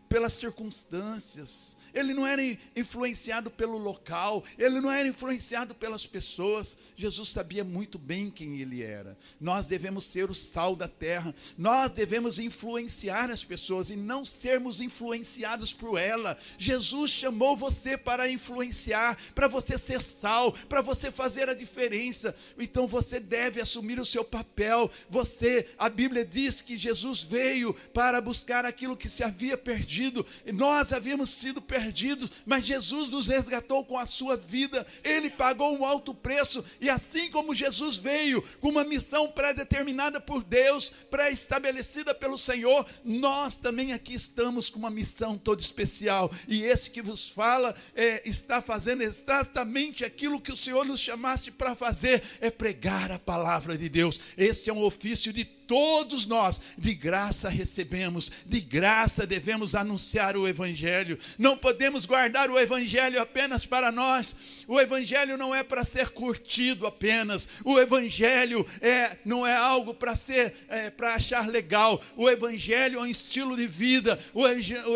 pelas 0.09 0.33
circunstâncias 0.35 1.77
ele 1.97 2.13
não 2.13 2.27
era 2.27 2.43
influenciado 2.77 3.51
pelo 3.51 3.79
local, 3.79 4.45
ele 4.59 4.83
não 4.83 4.91
era 4.91 5.09
influenciado 5.09 5.75
pelas 5.75 6.07
pessoas. 6.07 6.77
Jesus 6.95 7.31
sabia 7.31 7.65
muito 7.65 7.99
bem 7.99 8.31
quem 8.31 8.61
ele 8.61 8.83
era. 8.83 9.17
Nós 9.41 9.67
devemos 9.67 10.05
ser 10.05 10.31
o 10.31 10.35
sal 10.35 10.77
da 10.77 10.87
terra, 10.87 11.35
nós 11.57 11.91
devemos 11.91 12.39
influenciar 12.39 13.31
as 13.31 13.43
pessoas 13.43 13.89
e 13.89 13.97
não 13.97 14.27
sermos 14.27 14.83
influenciados 14.83 15.73
por 15.73 15.99
ela. 15.99 16.37
Jesus 16.59 17.11
chamou 17.11 17.57
você 17.57 17.97
para 17.97 18.31
influenciar, 18.31 19.17
para 19.35 19.49
você 19.49 19.79
ser 19.79 20.03
sal, 20.03 20.53
para 20.69 20.83
você 20.83 21.11
fazer 21.11 21.49
a 21.49 21.55
diferença. 21.55 22.37
Então 22.59 22.87
você 22.87 23.19
deve 23.19 23.59
assumir 23.59 23.99
o 23.99 24.05
seu 24.05 24.23
papel. 24.23 24.91
Você, 25.09 25.67
a 25.79 25.89
Bíblia 25.89 26.27
diz 26.27 26.61
que 26.61 26.77
Jesus 26.77 27.23
veio 27.23 27.73
para 27.95 28.21
buscar 28.21 28.67
aquilo 28.67 28.99
que 28.99 29.09
se 29.09 29.25
havia 29.25 29.57
perdido, 29.57 30.27
e 30.45 30.53
nós 30.53 30.93
havíamos 30.93 31.31
sido 31.31 31.63
perdidos 31.63 31.86
perdidos, 31.87 32.31
mas 32.45 32.65
Jesus 32.65 33.11
nos 33.11 33.27
resgatou 33.29 33.85
com 33.85 33.97
a 33.97 34.07
sua 34.07 34.37
vida, 34.37 34.85
ele 35.05 35.31
pagou 35.31 35.77
um 35.79 35.85
alto 35.85 36.13
preço, 36.13 36.65
e 36.81 36.91
assim 36.91 37.31
como 37.31 37.55
Jesus 37.55 37.97
veio 37.97 38.43
com 38.61 38.71
uma 38.71 38.83
missão 38.83 39.29
pré-determinada 39.29 40.21
por 40.21 40.43
Deus, 40.43 40.93
pré-estabelecida 41.11 42.13
pelo 42.15 42.37
Senhor, 42.37 42.85
nós 43.05 43.57
também 43.57 43.93
aqui 43.93 44.15
estamos 44.15 44.69
com 44.69 44.81
uma 44.81 44.91
missão 44.91 45.39
toda 45.39 45.61
especial, 45.61 46.31
e 46.49 46.65
esse 46.65 46.91
que 46.91 47.03
vos 47.03 47.29
fala 47.29 47.75
é, 47.95 48.29
está 48.29 48.61
fazendo 48.61 49.03
exatamente 49.03 50.05
aquilo 50.05 50.41
que 50.41 50.53
o 50.53 50.57
Senhor 50.57 50.85
nos 50.85 51.01
chamasse 51.01 51.53
para 51.53 51.77
fazer, 51.77 52.21
é 52.41 52.51
pregar 52.51 53.13
a 53.13 53.19
palavra 53.19 53.79
de 53.79 53.89
Deus. 53.89 54.19
Este 54.37 54.71
é 54.71 54.73
um 54.73 54.83
ofício 54.83 55.33
de 55.33 55.45
todos 55.67 56.27
nós, 56.27 56.61
de 56.79 56.95
graça 56.95 57.49
recebemos, 57.49 58.31
de 58.47 58.61
graça 58.61 59.27
devemos 59.27 59.75
anunciar 59.75 60.37
o 60.37 60.47
Evangelho. 60.47 61.19
Não 61.39 61.57
podemos 61.57 62.07
guardar 62.07 62.51
o 62.51 62.59
Evangelho 62.59 63.21
apenas 63.21 63.67
para 63.67 63.91
nós. 63.91 64.35
O 64.69 64.81
Evangelho 64.81 65.39
não 65.39 65.55
é 65.55 65.63
para 65.63 65.85
ser 65.85 66.09
curtido 66.09 66.87
apenas. 66.87 67.49
O 67.65 67.79
Evangelho 67.79 68.67
é, 68.81 69.17
não 69.25 69.47
é 69.47 69.55
algo 69.55 69.95
para 69.95 70.17
ser, 70.17 70.53
é, 70.69 70.91
para 70.91 71.15
achar 71.15 71.47
legal. 71.47 72.03
O 72.17 72.29
Evangelho 72.29 72.99
é 72.99 73.03
um 73.03 73.07
estilo 73.07 73.57
de 73.57 73.67
vida. 73.67 74.19
O, 74.35 74.45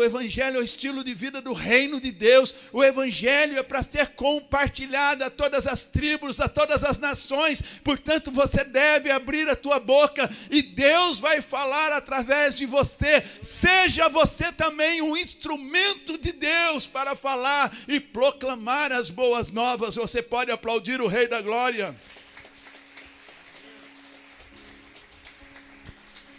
Evangelho 0.03 0.57
é 0.57 0.59
o 0.59 0.63
estilo 0.63 1.03
de 1.05 1.13
vida 1.13 1.41
do 1.41 1.53
reino 1.53 2.01
de 2.01 2.11
Deus. 2.11 2.53
O 2.73 2.83
Evangelho 2.83 3.57
é 3.57 3.63
para 3.63 3.81
ser 3.81 4.07
compartilhado 4.09 5.23
a 5.23 5.29
todas 5.29 5.65
as 5.65 5.85
tribos, 5.85 6.41
a 6.41 6.49
todas 6.49 6.83
as 6.83 6.99
nações. 6.99 7.63
Portanto, 7.81 8.29
você 8.29 8.65
deve 8.65 9.09
abrir 9.09 9.49
a 9.49 9.55
tua 9.55 9.79
boca 9.79 10.29
e 10.49 10.61
Deus 10.61 11.17
vai 11.19 11.41
falar 11.41 11.93
através 11.93 12.57
de 12.57 12.65
você. 12.65 13.23
Seja 13.41 14.09
você 14.09 14.51
também 14.51 15.01
um 15.01 15.15
instrumento 15.15 16.17
de 16.17 16.33
Deus 16.33 16.85
para 16.85 17.15
falar 17.15 17.71
e 17.87 18.01
proclamar 18.01 18.91
as 18.91 19.09
boas 19.09 19.49
novas. 19.49 19.60
Você 19.95 20.23
pode 20.23 20.51
aplaudir 20.51 20.99
o 21.01 21.07
Rei 21.07 21.27
da 21.27 21.41
Glória. 21.41 21.95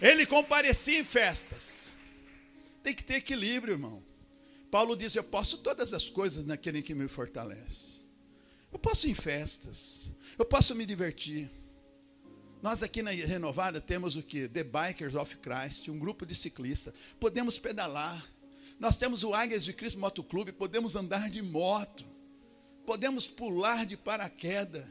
Ele 0.01 0.27
comparecia 0.27 0.99
em 0.99 1.05
festas. 1.05 1.95
Tem 2.83 2.93
que 2.93 3.05
ter 3.05 3.15
equilíbrio, 3.15 3.75
irmão. 3.75 4.03
Paulo 4.73 4.97
diz: 4.97 5.15
Eu 5.15 5.23
posso 5.23 5.59
todas 5.59 5.93
as 5.93 6.11
coisas 6.11 6.45
naquele 6.45 6.83
que 6.83 6.95
me 6.95 7.07
fortalece. 7.07 8.01
Eu 8.73 8.79
posso 8.79 9.07
ir 9.07 9.11
em 9.11 9.15
festas. 9.15 10.09
Eu 10.37 10.45
posso 10.45 10.75
me 10.75 10.85
divertir. 10.85 11.49
Nós 12.61 12.83
aqui 12.83 13.03
na 13.03 13.11
Renovada 13.11 13.81
temos 13.81 14.17
o 14.17 14.23
que? 14.23 14.49
The 14.49 14.65
Bikers 14.65 15.15
of 15.15 15.37
Christ, 15.37 15.89
um 15.89 15.99
grupo 15.99 16.27
de 16.27 16.35
ciclistas. 16.35 16.93
Podemos 17.21 17.59
pedalar. 17.59 18.25
Nós 18.81 18.97
temos 18.97 19.23
o 19.23 19.33
Águias 19.33 19.65
de 19.65 19.73
Cristo 19.73 20.01
Motoclube, 20.01 20.53
podemos 20.53 20.97
andar 20.97 21.31
de 21.31 21.41
moto. 21.41 22.05
Podemos 22.87 23.27
pular 23.27 23.87
de 23.87 23.97
paraquedas. 23.97 24.87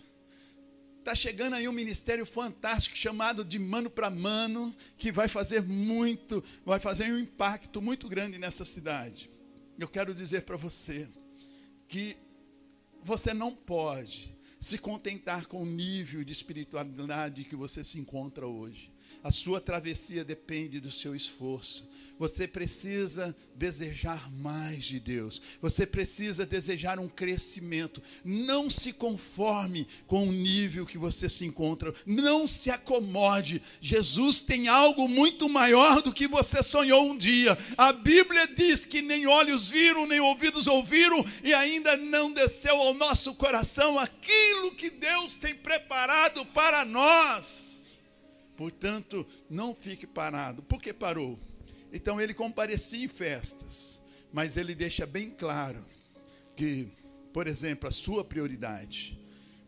Está 1.00 1.15
chegando 1.15 1.55
aí 1.55 1.67
um 1.67 1.71
ministério 1.71 2.25
fantástico 2.25 2.95
chamado 2.95 3.43
de 3.43 3.57
mano 3.57 3.89
para 3.89 4.10
mano, 4.10 4.75
que 4.98 5.12
vai 5.12 5.27
fazer 5.27 5.63
muito, 5.63 6.43
vai 6.63 6.79
fazer 6.79 7.12
um 7.12 7.17
impacto 7.17 7.81
muito 7.81 8.07
grande 8.07 8.38
nessa 8.38 8.63
cidade. 8.63 9.29
Eu 9.79 9.88
quero 9.88 10.13
dizer 10.13 10.43
para 10.43 10.57
você 10.57 11.10
que 11.88 12.15
você 13.01 13.33
não 13.33 13.51
pode 13.55 14.31
se 14.60 14.77
contentar 14.77 15.48
com 15.48 15.63
o 15.63 15.65
nível 15.65 16.24
de 16.24 16.31
espiritualidade 16.31 17.43
que 17.45 17.55
você 17.55 17.83
se 17.83 18.00
encontra 18.00 18.45
hoje. 18.45 18.93
A 19.24 19.32
sua 19.32 19.62
travessia 19.62 20.24
depende 20.24 20.80
do 20.80 20.91
seu 20.91 21.15
esforço. 21.15 21.89
Você 22.22 22.48
precisa 22.48 23.36
desejar 23.56 24.32
mais 24.34 24.84
de 24.84 25.00
Deus. 25.00 25.41
Você 25.60 25.88
precisa 25.88 26.46
desejar 26.46 27.00
um 27.00 27.10
crescimento. 27.10 28.00
Não 28.24 28.70
se 28.70 28.94
conforme 28.94 29.88
com 30.06 30.27
o 30.27 30.32
nível 30.32 30.86
que 30.86 31.00
você 31.00 31.27
se 31.27 31.46
encontra. 31.46 31.91
Não 32.06 32.46
se 32.46 32.70
acomode. 32.70 33.60
Jesus 33.82 34.39
tem 34.39 34.68
algo 34.68 35.08
muito 35.08 35.50
maior 35.50 36.03
do 36.03 36.13
que 36.13 36.27
você 36.27 36.62
sonhou 36.62 37.10
um 37.10 37.18
dia. 37.18 37.58
A 37.75 37.91
Bíblia 37.91 38.48
diz 38.50 38.86
que 38.86 39.01
nem 39.01 39.25
olhos 39.25 39.72
viram, 39.72 40.06
nem 40.06 40.20
ouvidos 40.20 40.68
ouviram, 40.68 41.25
e 41.44 41.56
ainda 41.56 41.98
não 41.98 42.32
desceu 42.32 42.75
ao 42.75 42.94
nosso 42.94 43.34
coração 43.34 43.98
aquilo 43.98 44.75
que 44.75 44.91
Deus 44.91 45.34
tem 45.34 45.56
preparado 45.56 46.46
para 46.46 46.86
nós. 46.86 47.71
Portanto, 48.62 49.25
não 49.50 49.74
fique 49.74 50.06
parado. 50.06 50.62
Por 50.62 50.80
que 50.80 50.94
parou? 50.94 51.39
Então 51.91 52.22
ele 52.22 52.32
comparecia 52.32 53.03
em 53.03 53.08
festas, 53.08 54.00
mas 54.32 54.56
ele 54.56 54.75
deixa 54.75 55.03
bem 55.03 55.32
claro 55.32 55.84
que, 56.56 56.88
por 57.34 57.48
exemplo, 57.48 57.89
a 57.89 57.91
sua 57.91 58.24
prioridade, 58.24 59.20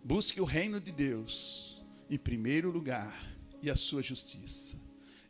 busque 0.03 0.39
o 0.39 0.45
reino 0.45 0.79
de 0.79 0.91
Deus 0.91 1.83
em 2.07 2.19
primeiro 2.19 2.69
lugar 2.69 3.35
e 3.63 3.71
a 3.71 3.75
sua 3.75 4.03
justiça. 4.03 4.77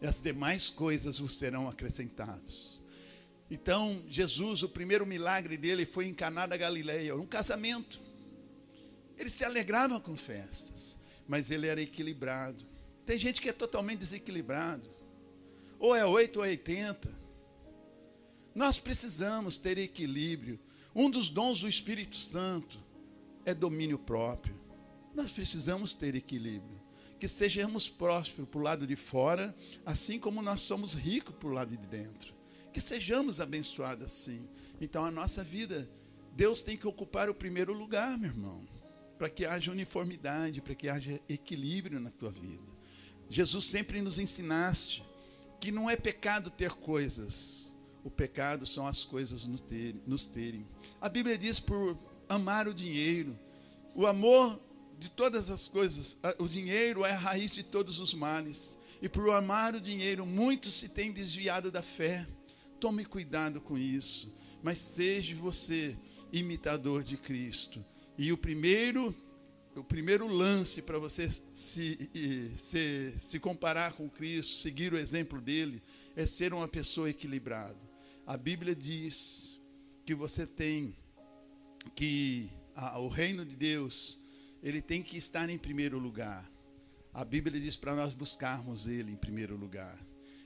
E 0.01 0.05
as 0.05 0.19
demais 0.19 0.69
coisas 0.69 1.19
vos 1.19 1.33
serão 1.33 1.69
acrescentadas. 1.69 2.81
Então, 3.49 4.03
Jesus, 4.09 4.61
o 4.61 4.67
primeiro 4.67 5.05
milagre 5.05 5.55
dele 5.55 5.85
foi 5.85 6.07
em 6.07 6.13
Caná 6.13 6.45
da 6.45 6.57
Galileia, 6.57 7.15
um 7.15 7.25
casamento. 7.25 7.97
Ele 9.17 9.29
se 9.29 9.45
alegrava 9.45 10.01
com 10.01 10.17
festas, 10.17 10.99
mas 11.25 11.49
ele 11.49 11.67
era 11.67 11.81
equilibrado. 11.81 12.72
Tem 13.05 13.19
gente 13.19 13.41
que 13.41 13.49
é 13.49 13.53
totalmente 13.53 13.99
desequilibrado. 13.99 14.89
Ou 15.79 15.95
é 15.95 16.05
8 16.05 16.37
ou 16.37 16.45
é 16.45 16.49
80. 16.49 17.23
Nós 18.55 18.79
precisamos 18.79 19.57
ter 19.57 19.77
equilíbrio. 19.77 20.59
Um 20.95 21.09
dos 21.09 21.29
dons 21.29 21.61
do 21.61 21.67
Espírito 21.67 22.15
Santo 22.15 22.79
é 23.45 23.53
domínio 23.53 23.97
próprio. 23.97 24.55
Nós 25.13 25.31
precisamos 25.31 25.93
ter 25.93 26.15
equilíbrio. 26.15 26.81
Que 27.19 27.27
sejamos 27.27 27.89
prósperos 27.89 28.49
para 28.49 28.59
o 28.59 28.63
lado 28.63 28.87
de 28.87 28.95
fora, 28.95 29.55
assim 29.85 30.19
como 30.19 30.41
nós 30.41 30.61
somos 30.61 30.93
ricos 30.93 31.35
para 31.35 31.49
o 31.49 31.53
lado 31.53 31.75
de 31.75 31.87
dentro. 31.87 32.33
Que 32.71 32.81
sejamos 32.81 33.39
abençoados 33.39 34.05
assim. 34.05 34.49
Então 34.79 35.03
a 35.05 35.11
nossa 35.11 35.43
vida, 35.43 35.89
Deus 36.35 36.61
tem 36.61 36.75
que 36.75 36.87
ocupar 36.87 37.29
o 37.29 37.35
primeiro 37.35 37.73
lugar, 37.73 38.17
meu 38.17 38.29
irmão. 38.29 38.61
Para 39.17 39.29
que 39.29 39.45
haja 39.45 39.71
uniformidade, 39.71 40.61
para 40.61 40.75
que 40.75 40.89
haja 40.89 41.19
equilíbrio 41.29 41.99
na 41.99 42.11
tua 42.11 42.31
vida. 42.31 42.82
Jesus 43.29 43.65
sempre 43.65 44.01
nos 44.01 44.19
ensinaste 44.19 45.03
que 45.59 45.71
não 45.71 45.89
é 45.89 45.95
pecado 45.95 46.49
ter 46.49 46.71
coisas, 46.71 47.73
o 48.03 48.09
pecado 48.09 48.65
são 48.65 48.85
as 48.85 49.05
coisas 49.05 49.47
nos 50.05 50.25
terem. 50.25 50.67
A 50.99 51.07
Bíblia 51.07 51.37
diz 51.37 51.59
por 51.59 51.97
amar 52.27 52.67
o 52.67 52.73
dinheiro, 52.73 53.37
o 53.95 54.05
amor 54.05 54.59
de 54.97 55.09
todas 55.09 55.49
as 55.49 55.67
coisas, 55.67 56.17
o 56.37 56.47
dinheiro 56.47 57.05
é 57.05 57.11
a 57.11 57.17
raiz 57.17 57.53
de 57.53 57.63
todos 57.63 57.99
os 57.99 58.13
males. 58.13 58.77
E 59.01 59.09
por 59.09 59.29
amar 59.31 59.75
o 59.75 59.81
dinheiro, 59.81 60.25
muitos 60.25 60.73
se 60.75 60.89
têm 60.89 61.11
desviado 61.11 61.69
da 61.69 61.81
fé. 61.81 62.25
Tome 62.79 63.03
cuidado 63.03 63.59
com 63.59 63.77
isso, 63.77 64.33
mas 64.61 64.79
seja 64.79 65.35
você 65.35 65.97
imitador 66.31 67.03
de 67.03 67.17
Cristo. 67.17 67.83
E 68.17 68.31
o 68.31 68.37
primeiro 68.37 69.15
o 69.75 69.83
primeiro 69.83 70.27
lance 70.27 70.81
para 70.81 70.97
você 70.97 71.29
se, 71.29 72.09
se, 72.55 73.15
se 73.19 73.39
comparar 73.39 73.93
com 73.93 74.09
Cristo, 74.09 74.61
seguir 74.61 74.93
o 74.93 74.97
exemplo 74.97 75.41
dele, 75.41 75.81
é 76.15 76.25
ser 76.25 76.53
uma 76.53 76.67
pessoa 76.67 77.09
equilibrada. 77.09 77.79
A 78.25 78.37
Bíblia 78.37 78.75
diz 78.75 79.59
que 80.05 80.13
você 80.13 80.45
tem 80.45 80.95
que 81.95 82.49
a, 82.75 82.99
o 82.99 83.07
reino 83.07 83.45
de 83.45 83.55
Deus, 83.55 84.19
ele 84.61 84.81
tem 84.81 85.01
que 85.01 85.17
estar 85.17 85.49
em 85.49 85.57
primeiro 85.57 85.97
lugar. 85.97 86.49
A 87.13 87.25
Bíblia 87.25 87.59
diz 87.59 87.75
para 87.75 87.95
nós 87.95 88.13
buscarmos 88.13 88.87
ele 88.87 89.11
em 89.11 89.17
primeiro 89.17 89.55
lugar. 89.55 89.97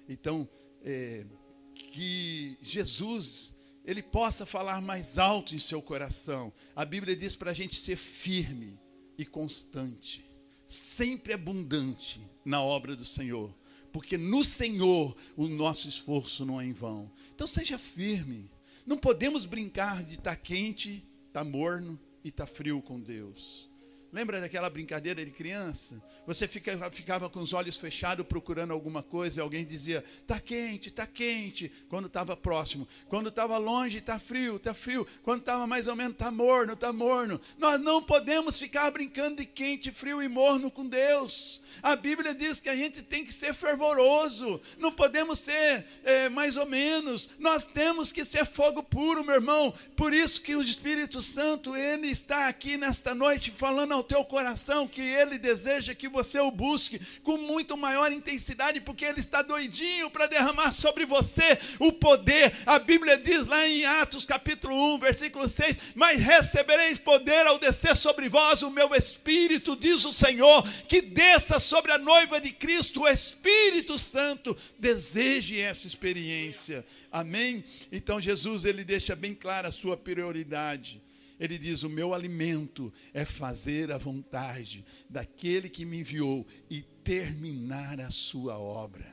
Então, 0.10 0.50
é, 0.84 1.25
que 1.74 2.57
Jesus 2.62 3.57
ele 3.86 4.03
possa 4.03 4.46
falar 4.46 4.81
mais 4.81 5.17
alto 5.17 5.55
em 5.55 5.57
seu 5.57 5.81
coração. 5.81 6.51
A 6.75 6.84
Bíblia 6.84 7.15
diz 7.15 7.36
para 7.36 7.51
a 7.51 7.53
gente 7.53 7.75
ser 7.75 7.96
firme 7.96 8.77
e 9.17 9.25
constante, 9.25 10.24
sempre 10.65 11.33
abundante 11.33 12.21
na 12.45 12.62
obra 12.62 12.95
do 12.95 13.05
Senhor, 13.05 13.53
porque 13.91 14.17
no 14.17 14.43
Senhor 14.43 15.15
o 15.36 15.47
nosso 15.47 15.89
esforço 15.89 16.45
não 16.45 16.62
é 16.62 16.65
em 16.65 16.74
vão. 16.74 17.12
Então 17.33 17.47
seja 17.47 17.77
firme. 17.77 18.50
Não 18.86 18.97
podemos 18.97 19.45
brincar 19.45 20.03
de 20.03 20.15
estar 20.15 20.36
tá 20.36 20.36
quente, 20.36 21.03
estar 21.27 21.43
tá 21.43 21.50
morno 21.50 22.00
e 22.24 22.29
estar 22.29 22.45
tá 22.45 22.51
frio 22.51 22.81
com 22.81 23.00
Deus. 23.00 23.66
Lembra 24.11 24.39
daquela 24.39 24.69
brincadeira 24.69 25.23
de 25.23 25.31
criança? 25.31 26.01
Você 26.25 26.47
fica, 26.47 26.89
ficava 26.91 27.29
com 27.29 27.41
os 27.41 27.51
olhos 27.51 27.77
fechados 27.77 28.25
procurando 28.25 28.71
alguma 28.71 29.03
coisa 29.03 29.39
e 29.39 29.43
alguém 29.43 29.65
dizia: 29.65 30.03
"Tá 30.25 30.39
quente, 30.39 30.89
tá 30.89 31.05
quente", 31.05 31.69
quando 31.89 32.07
estava 32.07 32.35
próximo. 32.35 32.87
Quando 33.09 33.27
estava 33.27 33.57
longe, 33.57 33.99
tá 33.99 34.17
frio, 34.17 34.59
tá 34.59 34.73
frio. 34.73 35.05
Quando 35.23 35.41
estava 35.41 35.67
mais 35.67 35.87
ou 35.87 35.95
menos, 35.95 36.15
tá 36.15 36.31
morno, 36.31 36.75
tá 36.75 36.93
morno. 36.93 37.39
Nós 37.57 37.81
não 37.81 38.01
podemos 38.01 38.57
ficar 38.57 38.89
brincando 38.91 39.37
de 39.37 39.45
quente, 39.45 39.91
frio 39.91 40.23
e 40.23 40.29
morno 40.29 40.71
com 40.71 40.85
Deus. 40.85 41.61
A 41.83 41.95
Bíblia 41.95 42.33
diz 42.33 42.59
que 42.59 42.69
a 42.69 42.75
gente 42.75 43.01
tem 43.01 43.23
que 43.23 43.33
ser 43.33 43.53
fervoroso, 43.53 44.59
não 44.79 44.91
podemos 44.91 45.39
ser 45.39 45.86
é, 46.03 46.29
mais 46.29 46.55
ou 46.55 46.65
menos, 46.65 47.32
nós 47.39 47.67
temos 47.67 48.12
que 48.12 48.25
ser 48.25 48.45
fogo 48.45 48.82
puro, 48.84 49.23
meu 49.23 49.36
irmão. 49.36 49.73
Por 49.95 50.13
isso 50.13 50.41
que 50.41 50.55
o 50.55 50.63
Espírito 50.63 51.21
Santo, 51.21 51.75
ele 51.75 52.08
está 52.08 52.47
aqui 52.47 52.77
nesta 52.77 53.13
noite 53.13 53.51
falando 53.51 53.96
ao 53.97 54.03
teu 54.03 54.23
coração 54.23 54.88
que 54.88 55.01
ele 55.01 55.38
deseja 55.38 55.95
que 55.95 56.07
você 56.07 56.39
o 56.39 56.51
busque 56.51 56.99
com 57.23 57.38
muito 57.38 57.75
maior 57.75 58.12
intensidade, 58.12 58.79
porque 58.81 59.05
ele 59.05 59.19
está 59.19 59.41
doidinho 59.41 60.10
para 60.10 60.27
derramar 60.27 60.71
sobre 60.71 61.05
você 61.05 61.57
o 61.79 61.91
poder. 61.91 62.53
A 62.65 62.79
Bíblia 62.79 63.17
diz 63.17 63.45
lá 63.45 63.67
em 63.67 63.86
Atos 63.86 64.25
capítulo 64.25 64.95
1, 64.95 64.99
versículo 64.99 65.49
6: 65.49 65.79
Mas 65.95 66.21
recebereis 66.21 66.97
poder 66.97 67.45
ao 67.47 67.60
descer 67.60 67.95
sobre 67.95 68.29
vós 68.29 68.62
o 68.62 68.71
meu 68.71 68.93
espírito, 68.93 69.75
diz 69.75 70.05
o 70.05 70.13
Senhor, 70.13 70.63
que 70.88 71.01
desça 71.01 71.60
sobre 71.60 71.91
a 71.91 71.97
noiva 71.97 72.39
de 72.39 72.51
Cristo, 72.51 73.01
o 73.01 73.07
Espírito 73.07 73.97
Santo 73.97 74.55
deseje 74.77 75.60
essa 75.60 75.88
experiência. 75.88 76.86
Amém? 77.12 77.63
Então 77.91 78.21
Jesus 78.21 78.65
ele 78.65 78.83
deixa 78.83 79.15
bem 79.15 79.33
clara 79.33 79.69
a 79.69 79.71
sua 79.71 79.97
prioridade. 79.97 81.01
Ele 81.39 81.58
diz: 81.58 81.84
O 81.84 81.89
meu 81.89 82.13
alimento 82.13 82.91
é 83.13 83.26
fazer 83.26 83.91
a 83.91 83.97
vontade 83.97 84.84
daquele 85.10 85.69
que 85.69 85.86
me 85.86 86.00
enviou 86.00 86.45
e 86.69 86.82
terminar 86.82 88.00
a 88.00 88.12
sua 88.12 88.58
obra. 88.58 89.06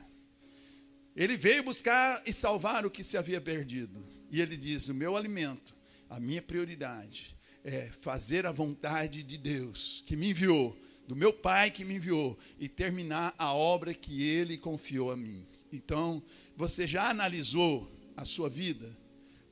Ele 1.15 1.37
veio 1.37 1.63
buscar 1.63 2.21
e 2.25 2.33
salvar 2.33 2.85
o 2.85 2.91
que 2.91 3.03
se 3.03 3.17
havia 3.17 3.39
perdido. 3.39 4.03
E 4.29 4.41
ele 4.41 4.57
diz: 4.57 4.87
O 4.87 4.93
meu 4.93 5.15
alimento, 5.15 5.75
a 6.09 6.19
minha 6.19 6.41
prioridade 6.41 7.35
é 7.63 7.89
fazer 7.99 8.45
a 8.45 8.51
vontade 8.51 9.23
de 9.23 9.37
Deus 9.37 10.03
que 10.05 10.15
me 10.15 10.29
enviou 10.29 10.79
do 11.07 11.15
meu 11.15 11.31
Pai 11.31 11.69
que 11.69 11.85
me 11.85 11.95
enviou 11.95 12.37
e 12.59 12.67
terminar 12.67 13.33
a 13.37 13.53
obra 13.53 13.93
que 13.93 14.23
ele 14.23 14.57
confiou 14.57 15.11
a 15.11 15.17
mim. 15.17 15.45
Então, 15.71 16.23
você 16.55 16.87
já 16.87 17.09
analisou 17.09 17.91
a 18.17 18.25
sua 18.25 18.49
vida 18.49 18.89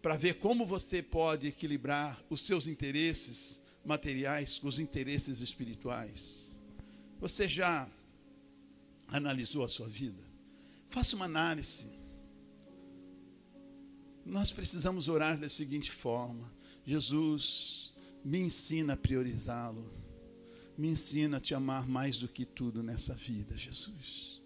para 0.04 0.16
ver 0.16 0.36
como 0.36 0.68
você 0.68 1.02
pode 1.02 1.48
equilibrar 1.48 2.24
os 2.30 2.42
seus 2.42 2.68
interesses 2.68 3.60
materiais 3.84 4.60
com 4.60 4.68
os 4.68 4.78
interesses 4.78 5.40
espirituais? 5.40 6.56
Você 7.20 7.48
já 7.48 7.90
analisou 9.08 9.64
a 9.64 9.68
sua 9.68 9.88
vida? 9.88 10.22
Faça 10.86 11.16
uma 11.16 11.26
análise. 11.26 11.88
Nós 14.24 14.52
precisamos 14.52 15.08
orar 15.08 15.40
da 15.40 15.50
seguinte 15.50 15.90
forma: 15.90 16.48
Jesus, 16.86 17.92
me 18.24 18.38
ensina 18.38 18.94
a 18.94 18.98
priorizá-lo 18.98 20.04
me 20.78 20.90
ensina 20.90 21.38
a 21.38 21.40
te 21.40 21.54
amar 21.54 21.88
mais 21.88 22.18
do 22.18 22.28
que 22.28 22.46
tudo 22.46 22.82
nessa 22.82 23.14
vida, 23.14 23.58
Jesus. 23.58 24.42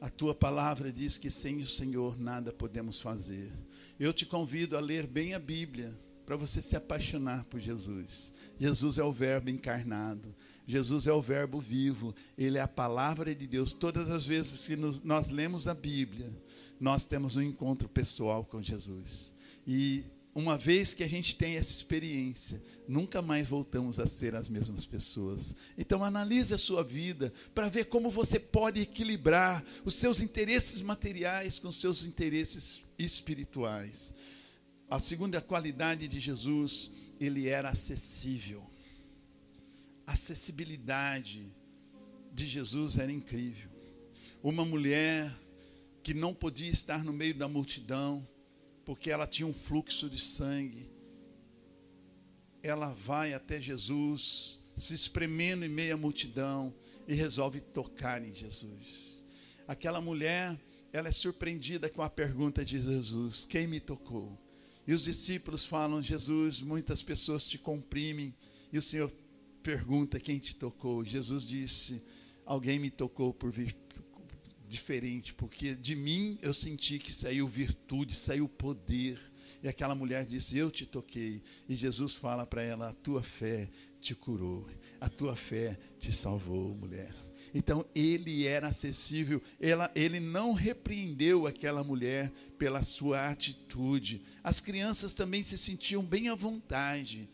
A 0.00 0.08
tua 0.08 0.34
palavra 0.34 0.92
diz 0.92 1.18
que 1.18 1.30
sem 1.30 1.60
o 1.60 1.68
Senhor 1.68 2.18
nada 2.18 2.52
podemos 2.52 3.00
fazer. 3.00 3.50
Eu 4.00 4.14
te 4.14 4.24
convido 4.24 4.78
a 4.78 4.80
ler 4.80 5.06
bem 5.06 5.34
a 5.34 5.38
Bíblia 5.38 5.94
para 6.24 6.34
você 6.34 6.62
se 6.62 6.74
apaixonar 6.74 7.44
por 7.44 7.60
Jesus. 7.60 8.32
Jesus 8.58 8.96
é 8.96 9.04
o 9.04 9.12
Verbo 9.12 9.50
encarnado. 9.50 10.34
Jesus 10.66 11.06
é 11.06 11.12
o 11.12 11.20
Verbo 11.20 11.60
vivo. 11.60 12.14
Ele 12.38 12.56
é 12.56 12.62
a 12.62 12.68
palavra 12.68 13.34
de 13.34 13.46
Deus. 13.46 13.74
Todas 13.74 14.10
as 14.10 14.24
vezes 14.24 14.66
que 14.66 14.74
nos, 14.74 15.02
nós 15.02 15.28
lemos 15.28 15.68
a 15.68 15.74
Bíblia, 15.74 16.34
nós 16.80 17.04
temos 17.04 17.36
um 17.36 17.42
encontro 17.42 17.90
pessoal 17.90 18.42
com 18.42 18.62
Jesus. 18.62 19.34
E 19.66 20.02
uma 20.34 20.56
vez 20.56 20.94
que 20.94 21.02
a 21.02 21.08
gente 21.08 21.34
tem 21.34 21.56
essa 21.56 21.72
experiência, 21.72 22.62
nunca 22.86 23.20
mais 23.20 23.48
voltamos 23.48 23.98
a 23.98 24.06
ser 24.06 24.34
as 24.34 24.48
mesmas 24.48 24.84
pessoas. 24.84 25.56
Então 25.76 26.04
analise 26.04 26.54
a 26.54 26.58
sua 26.58 26.84
vida 26.84 27.32
para 27.54 27.68
ver 27.68 27.86
como 27.86 28.10
você 28.10 28.38
pode 28.38 28.82
equilibrar 28.82 29.64
os 29.84 29.96
seus 29.96 30.20
interesses 30.20 30.82
materiais 30.82 31.58
com 31.58 31.68
os 31.68 31.80
seus 31.80 32.04
interesses 32.04 32.82
espirituais. 32.98 34.14
A 34.88 35.00
segunda 35.00 35.40
qualidade 35.40 36.06
de 36.06 36.20
Jesus, 36.20 36.90
ele 37.20 37.48
era 37.48 37.68
acessível. 37.68 38.62
A 40.06 40.12
acessibilidade 40.12 41.52
de 42.32 42.46
Jesus 42.46 42.98
era 42.98 43.10
incrível. 43.10 43.70
Uma 44.42 44.64
mulher 44.64 45.32
que 46.02 46.14
não 46.14 46.32
podia 46.32 46.70
estar 46.70 47.04
no 47.04 47.12
meio 47.12 47.34
da 47.34 47.48
multidão, 47.48 48.26
porque 48.84 49.10
ela 49.10 49.26
tinha 49.26 49.46
um 49.46 49.52
fluxo 49.52 50.08
de 50.08 50.20
sangue. 50.20 50.90
Ela 52.62 52.92
vai 52.92 53.32
até 53.32 53.60
Jesus, 53.60 54.58
se 54.76 54.94
espremendo 54.94 55.64
em 55.64 55.68
meio 55.68 55.94
à 55.94 55.96
multidão 55.96 56.74
e 57.06 57.14
resolve 57.14 57.60
tocar 57.60 58.22
em 58.22 58.34
Jesus. 58.34 59.24
Aquela 59.66 60.00
mulher, 60.00 60.58
ela 60.92 61.08
é 61.08 61.12
surpreendida 61.12 61.88
com 61.88 62.02
a 62.02 62.10
pergunta 62.10 62.64
de 62.64 62.80
Jesus: 62.80 63.44
Quem 63.44 63.66
me 63.66 63.80
tocou? 63.80 64.38
E 64.86 64.92
os 64.92 65.04
discípulos 65.04 65.64
falam: 65.64 66.02
Jesus, 66.02 66.60
muitas 66.60 67.02
pessoas 67.02 67.46
te 67.46 67.56
comprimem. 67.56 68.34
E 68.72 68.78
o 68.78 68.82
Senhor 68.82 69.10
pergunta: 69.62 70.18
Quem 70.18 70.38
te 70.38 70.54
tocou? 70.54 71.04
Jesus 71.04 71.46
disse: 71.46 72.02
Alguém 72.44 72.78
me 72.78 72.90
tocou 72.90 73.32
por 73.32 73.50
virtude 73.50 74.09
diferente, 74.70 75.34
porque 75.34 75.74
de 75.74 75.96
mim 75.96 76.38
eu 76.40 76.54
senti 76.54 76.98
que 77.00 77.12
saiu 77.12 77.48
virtude, 77.48 78.14
saiu 78.14 78.48
poder. 78.48 79.18
E 79.62 79.68
aquela 79.68 79.94
mulher 79.94 80.24
disse: 80.24 80.56
Eu 80.56 80.70
te 80.70 80.86
toquei. 80.86 81.42
E 81.68 81.74
Jesus 81.74 82.14
fala 82.14 82.46
para 82.46 82.62
ela: 82.62 82.88
A 82.88 82.92
tua 82.92 83.22
fé 83.22 83.68
te 84.00 84.14
curou, 84.14 84.64
a 85.00 85.08
tua 85.08 85.34
fé 85.34 85.76
te 85.98 86.12
salvou, 86.12 86.74
mulher. 86.76 87.12
Então 87.52 87.84
ele 87.94 88.46
era 88.46 88.68
acessível, 88.68 89.42
ela, 89.58 89.90
ele 89.94 90.20
não 90.20 90.52
repreendeu 90.52 91.46
aquela 91.46 91.82
mulher 91.82 92.30
pela 92.56 92.82
sua 92.84 93.28
atitude. 93.28 94.22
As 94.44 94.60
crianças 94.60 95.14
também 95.14 95.42
se 95.42 95.58
sentiam 95.58 96.04
bem 96.04 96.28
à 96.28 96.34
vontade. 96.34 97.28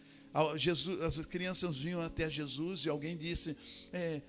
Jesus, 0.56 1.00
as 1.00 1.24
crianças 1.24 1.78
vinham 1.78 2.00
até 2.00 2.30
Jesus 2.30 2.84
e 2.84 2.88
alguém 2.88 3.16
disse: 3.16 3.56
é, 3.92 4.22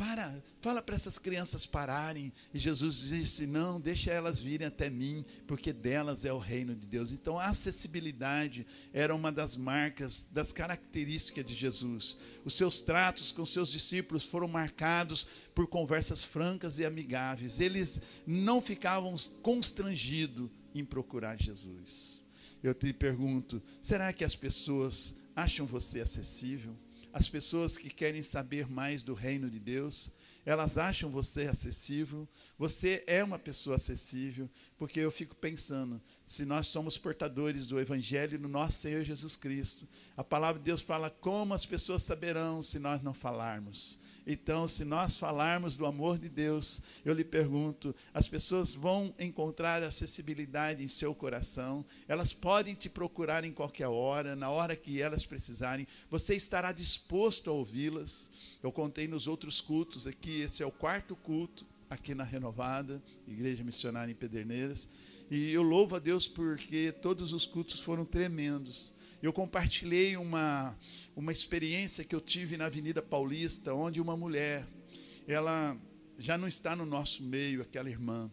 para, 0.00 0.42
fala 0.62 0.80
para 0.80 0.96
essas 0.96 1.18
crianças 1.18 1.66
pararem. 1.66 2.32
E 2.54 2.58
Jesus 2.58 3.00
disse: 3.00 3.46
Não, 3.46 3.78
deixa 3.78 4.10
elas 4.10 4.40
virem 4.40 4.66
até 4.66 4.88
mim, 4.88 5.26
porque 5.46 5.74
delas 5.74 6.24
é 6.24 6.32
o 6.32 6.38
reino 6.38 6.74
de 6.74 6.86
Deus. 6.86 7.12
Então, 7.12 7.38
a 7.38 7.48
acessibilidade 7.48 8.66
era 8.94 9.14
uma 9.14 9.30
das 9.30 9.58
marcas, 9.58 10.26
das 10.32 10.52
características 10.52 11.44
de 11.44 11.54
Jesus. 11.54 12.16
Os 12.46 12.54
seus 12.54 12.80
tratos 12.80 13.30
com 13.30 13.44
seus 13.44 13.70
discípulos 13.70 14.24
foram 14.24 14.48
marcados 14.48 15.26
por 15.54 15.66
conversas 15.66 16.24
francas 16.24 16.78
e 16.78 16.86
amigáveis. 16.86 17.60
Eles 17.60 18.00
não 18.26 18.62
ficavam 18.62 19.14
constrangidos 19.42 20.48
em 20.74 20.82
procurar 20.82 21.38
Jesus. 21.38 22.24
Eu 22.62 22.72
te 22.72 22.90
pergunto: 22.94 23.62
será 23.82 24.14
que 24.14 24.24
as 24.24 24.34
pessoas 24.34 25.16
acham 25.36 25.66
você 25.66 26.00
acessível? 26.00 26.74
As 27.12 27.28
pessoas 27.28 27.76
que 27.76 27.90
querem 27.90 28.22
saber 28.22 28.70
mais 28.70 29.02
do 29.02 29.14
reino 29.14 29.50
de 29.50 29.58
Deus, 29.58 30.12
elas 30.44 30.78
acham 30.78 31.10
você 31.10 31.42
acessível. 31.42 32.28
Você 32.58 33.02
é 33.06 33.22
uma 33.22 33.38
pessoa 33.38 33.76
acessível, 33.76 34.48
porque 34.78 35.00
eu 35.00 35.10
fico 35.10 35.36
pensando, 35.36 36.00
se 36.24 36.44
nós 36.44 36.66
somos 36.66 36.96
portadores 36.96 37.66
do 37.66 37.80
evangelho 37.80 38.38
no 38.38 38.48
nosso 38.48 38.78
Senhor 38.78 39.04
Jesus 39.04 39.36
Cristo, 39.36 39.86
a 40.16 40.24
palavra 40.24 40.58
de 40.58 40.64
Deus 40.64 40.80
fala 40.80 41.10
como 41.10 41.54
as 41.54 41.66
pessoas 41.66 42.02
saberão 42.02 42.62
se 42.62 42.78
nós 42.78 43.00
não 43.02 43.14
falarmos. 43.14 43.98
Então, 44.26 44.68
se 44.68 44.84
nós 44.84 45.16
falarmos 45.16 45.76
do 45.76 45.86
amor 45.86 46.18
de 46.18 46.28
Deus, 46.28 46.82
eu 47.04 47.14
lhe 47.14 47.24
pergunto: 47.24 47.94
as 48.12 48.28
pessoas 48.28 48.74
vão 48.74 49.14
encontrar 49.18 49.82
acessibilidade 49.82 50.84
em 50.84 50.88
seu 50.88 51.14
coração, 51.14 51.84
elas 52.06 52.32
podem 52.32 52.74
te 52.74 52.88
procurar 52.88 53.44
em 53.44 53.52
qualquer 53.52 53.88
hora, 53.88 54.36
na 54.36 54.50
hora 54.50 54.76
que 54.76 55.00
elas 55.00 55.24
precisarem, 55.24 55.86
você 56.08 56.34
estará 56.34 56.72
disposto 56.72 57.50
a 57.50 57.52
ouvi-las. 57.52 58.30
Eu 58.62 58.70
contei 58.70 59.08
nos 59.08 59.26
outros 59.26 59.60
cultos 59.60 60.06
aqui, 60.06 60.40
esse 60.40 60.62
é 60.62 60.66
o 60.66 60.72
quarto 60.72 61.16
culto 61.16 61.66
aqui 61.88 62.14
na 62.14 62.24
Renovada, 62.24 63.02
Igreja 63.26 63.64
Missionária 63.64 64.12
em 64.12 64.14
Pederneiras, 64.14 64.88
e 65.30 65.50
eu 65.50 65.62
louvo 65.62 65.96
a 65.96 65.98
Deus 65.98 66.28
porque 66.28 66.92
todos 66.92 67.32
os 67.32 67.46
cultos 67.46 67.80
foram 67.80 68.04
tremendos 68.04 68.94
eu 69.22 69.34
compartilhei 69.34 70.16
uma, 70.16 70.76
uma 71.14 71.30
experiência 71.30 72.04
que 72.04 72.14
eu 72.14 72.20
tive 72.22 72.56
na 72.56 72.66
Avenida 72.66 73.02
Paulista, 73.02 73.74
onde 73.74 74.00
uma 74.00 74.16
mulher, 74.16 74.66
ela 75.28 75.76
já 76.18 76.38
não 76.38 76.48
está 76.48 76.74
no 76.74 76.86
nosso 76.86 77.22
meio, 77.22 77.60
aquela 77.60 77.90
irmã. 77.90 78.30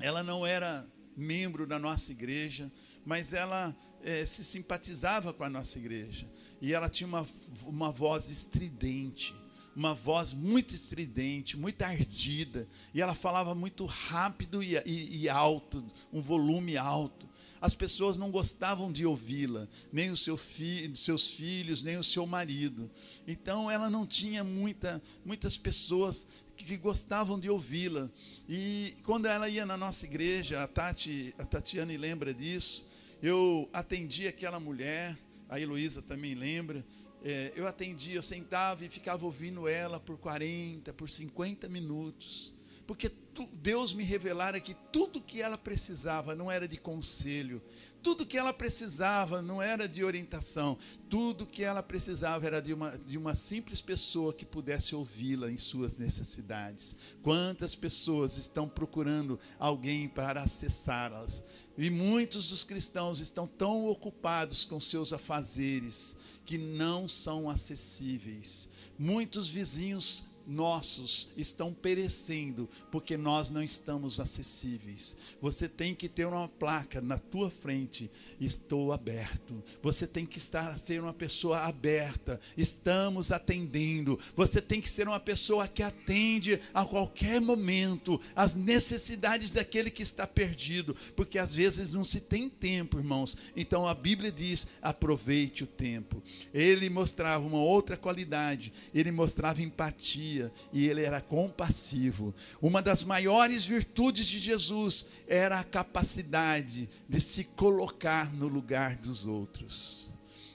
Ela 0.00 0.22
não 0.22 0.46
era 0.46 0.86
membro 1.16 1.66
da 1.66 1.76
nossa 1.76 2.12
igreja, 2.12 2.70
mas 3.04 3.32
ela 3.32 3.76
é, 4.02 4.24
se 4.24 4.44
simpatizava 4.44 5.32
com 5.32 5.42
a 5.42 5.50
nossa 5.50 5.76
igreja. 5.76 6.30
E 6.60 6.72
ela 6.72 6.88
tinha 6.88 7.06
uma, 7.06 7.26
uma 7.64 7.90
voz 7.90 8.28
estridente, 8.30 9.34
uma 9.74 9.94
voz 9.94 10.32
muito 10.32 10.74
estridente, 10.74 11.56
muito 11.56 11.82
ardida. 11.82 12.68
E 12.94 13.00
ela 13.00 13.14
falava 13.14 13.54
muito 13.54 13.86
rápido 13.86 14.62
e, 14.62 14.76
e, 14.86 15.22
e 15.22 15.28
alto, 15.28 15.84
um 16.12 16.20
volume 16.20 16.76
alto 16.76 17.30
as 17.60 17.74
pessoas 17.74 18.16
não 18.16 18.30
gostavam 18.30 18.90
de 18.90 19.04
ouvi-la, 19.04 19.68
nem 19.92 20.10
os 20.10 20.24
seu 20.24 20.36
fi, 20.36 20.90
seus 20.94 21.30
filhos, 21.30 21.82
nem 21.82 21.98
o 21.98 22.04
seu 22.04 22.26
marido. 22.26 22.90
Então 23.28 23.70
ela 23.70 23.90
não 23.90 24.06
tinha 24.06 24.42
muita, 24.42 25.02
muitas 25.24 25.58
pessoas 25.58 26.26
que 26.56 26.76
gostavam 26.78 27.38
de 27.38 27.50
ouvi-la. 27.50 28.10
E 28.48 28.96
quando 29.02 29.26
ela 29.26 29.48
ia 29.48 29.66
na 29.66 29.76
nossa 29.76 30.06
igreja, 30.06 30.62
a, 30.62 30.66
Tati, 30.66 31.34
a 31.38 31.44
Tatiane 31.44 31.98
lembra 31.98 32.32
disso, 32.32 32.86
eu 33.22 33.68
atendi 33.74 34.26
aquela 34.26 34.58
mulher, 34.58 35.18
a 35.50 35.60
Heloísa 35.60 36.00
também 36.00 36.34
lembra. 36.34 36.86
É, 37.22 37.52
eu 37.54 37.66
atendia, 37.66 38.14
eu 38.14 38.22
sentava 38.22 38.84
e 38.84 38.88
ficava 38.88 39.26
ouvindo 39.26 39.68
ela 39.68 40.00
por 40.00 40.16
40, 40.16 40.94
por 40.94 41.10
50 41.10 41.68
minutos. 41.68 42.54
Porque 42.86 43.10
Deus 43.54 43.92
me 43.92 44.02
revelara 44.04 44.60
que 44.60 44.74
tudo 44.90 45.20
que 45.20 45.42
ela 45.42 45.58
precisava 45.58 46.34
não 46.34 46.50
era 46.50 46.66
de 46.66 46.76
conselho, 46.76 47.60
tudo 48.02 48.26
que 48.26 48.38
ela 48.38 48.52
precisava 48.52 49.42
não 49.42 49.60
era 49.60 49.88
de 49.88 50.02
orientação, 50.02 50.76
tudo 51.08 51.46
que 51.46 51.62
ela 51.62 51.82
precisava 51.82 52.46
era 52.46 52.60
de 52.60 52.72
uma, 52.72 52.98
de 52.98 53.18
uma 53.18 53.34
simples 53.34 53.80
pessoa 53.80 54.32
que 54.32 54.44
pudesse 54.44 54.94
ouvi-la 54.94 55.50
em 55.50 55.58
suas 55.58 55.96
necessidades. 55.96 56.96
Quantas 57.22 57.74
pessoas 57.74 58.36
estão 58.36 58.68
procurando 58.68 59.38
alguém 59.58 60.08
para 60.08 60.42
acessá-las? 60.42 61.44
E 61.76 61.90
muitos 61.90 62.50
dos 62.50 62.64
cristãos 62.64 63.20
estão 63.20 63.46
tão 63.46 63.86
ocupados 63.86 64.64
com 64.64 64.80
seus 64.80 65.12
afazeres 65.12 66.16
que 66.44 66.58
não 66.58 67.08
são 67.08 67.48
acessíveis. 67.48 68.68
Muitos 68.98 69.48
vizinhos 69.48 70.24
nossos 70.50 71.28
estão 71.36 71.72
perecendo 71.72 72.68
porque 72.90 73.16
nós 73.16 73.50
não 73.50 73.62
estamos 73.62 74.18
acessíveis. 74.18 75.16
Você 75.40 75.68
tem 75.68 75.94
que 75.94 76.08
ter 76.08 76.26
uma 76.26 76.48
placa 76.48 77.00
na 77.00 77.18
tua 77.18 77.50
frente, 77.50 78.10
estou 78.40 78.92
aberto. 78.92 79.62
Você 79.82 80.06
tem 80.06 80.26
que 80.26 80.38
estar 80.38 80.76
ser 80.78 81.00
uma 81.00 81.12
pessoa 81.12 81.60
aberta, 81.60 82.40
estamos 82.56 83.30
atendendo. 83.30 84.18
Você 84.34 84.60
tem 84.60 84.80
que 84.80 84.88
ser 84.88 85.06
uma 85.06 85.20
pessoa 85.20 85.68
que 85.68 85.82
atende 85.82 86.60
a 86.74 86.84
qualquer 86.84 87.40
momento 87.40 88.20
as 88.34 88.56
necessidades 88.56 89.50
daquele 89.50 89.90
que 89.90 90.02
está 90.02 90.26
perdido, 90.26 90.96
porque 91.14 91.38
às 91.38 91.54
vezes 91.54 91.92
não 91.92 92.04
se 92.04 92.20
tem 92.20 92.48
tempo, 92.48 92.98
irmãos. 92.98 93.36
Então 93.56 93.86
a 93.86 93.94
Bíblia 93.94 94.32
diz: 94.32 94.66
aproveite 94.82 95.64
o 95.64 95.66
tempo. 95.66 96.22
Ele 96.52 96.90
mostrava 96.90 97.46
uma 97.46 97.60
outra 97.60 97.96
qualidade, 97.96 98.72
ele 98.92 99.12
mostrava 99.12 99.62
empatia 99.62 100.39
e 100.72 100.86
ele 100.86 101.02
era 101.02 101.20
compassivo. 101.20 102.34
Uma 102.62 102.80
das 102.80 103.02
maiores 103.02 103.64
virtudes 103.64 104.26
de 104.26 104.38
Jesus 104.38 105.06
era 105.26 105.58
a 105.58 105.64
capacidade 105.64 106.88
de 107.08 107.20
se 107.20 107.44
colocar 107.44 108.32
no 108.32 108.46
lugar 108.46 108.96
dos 108.96 109.26
outros. 109.26 110.10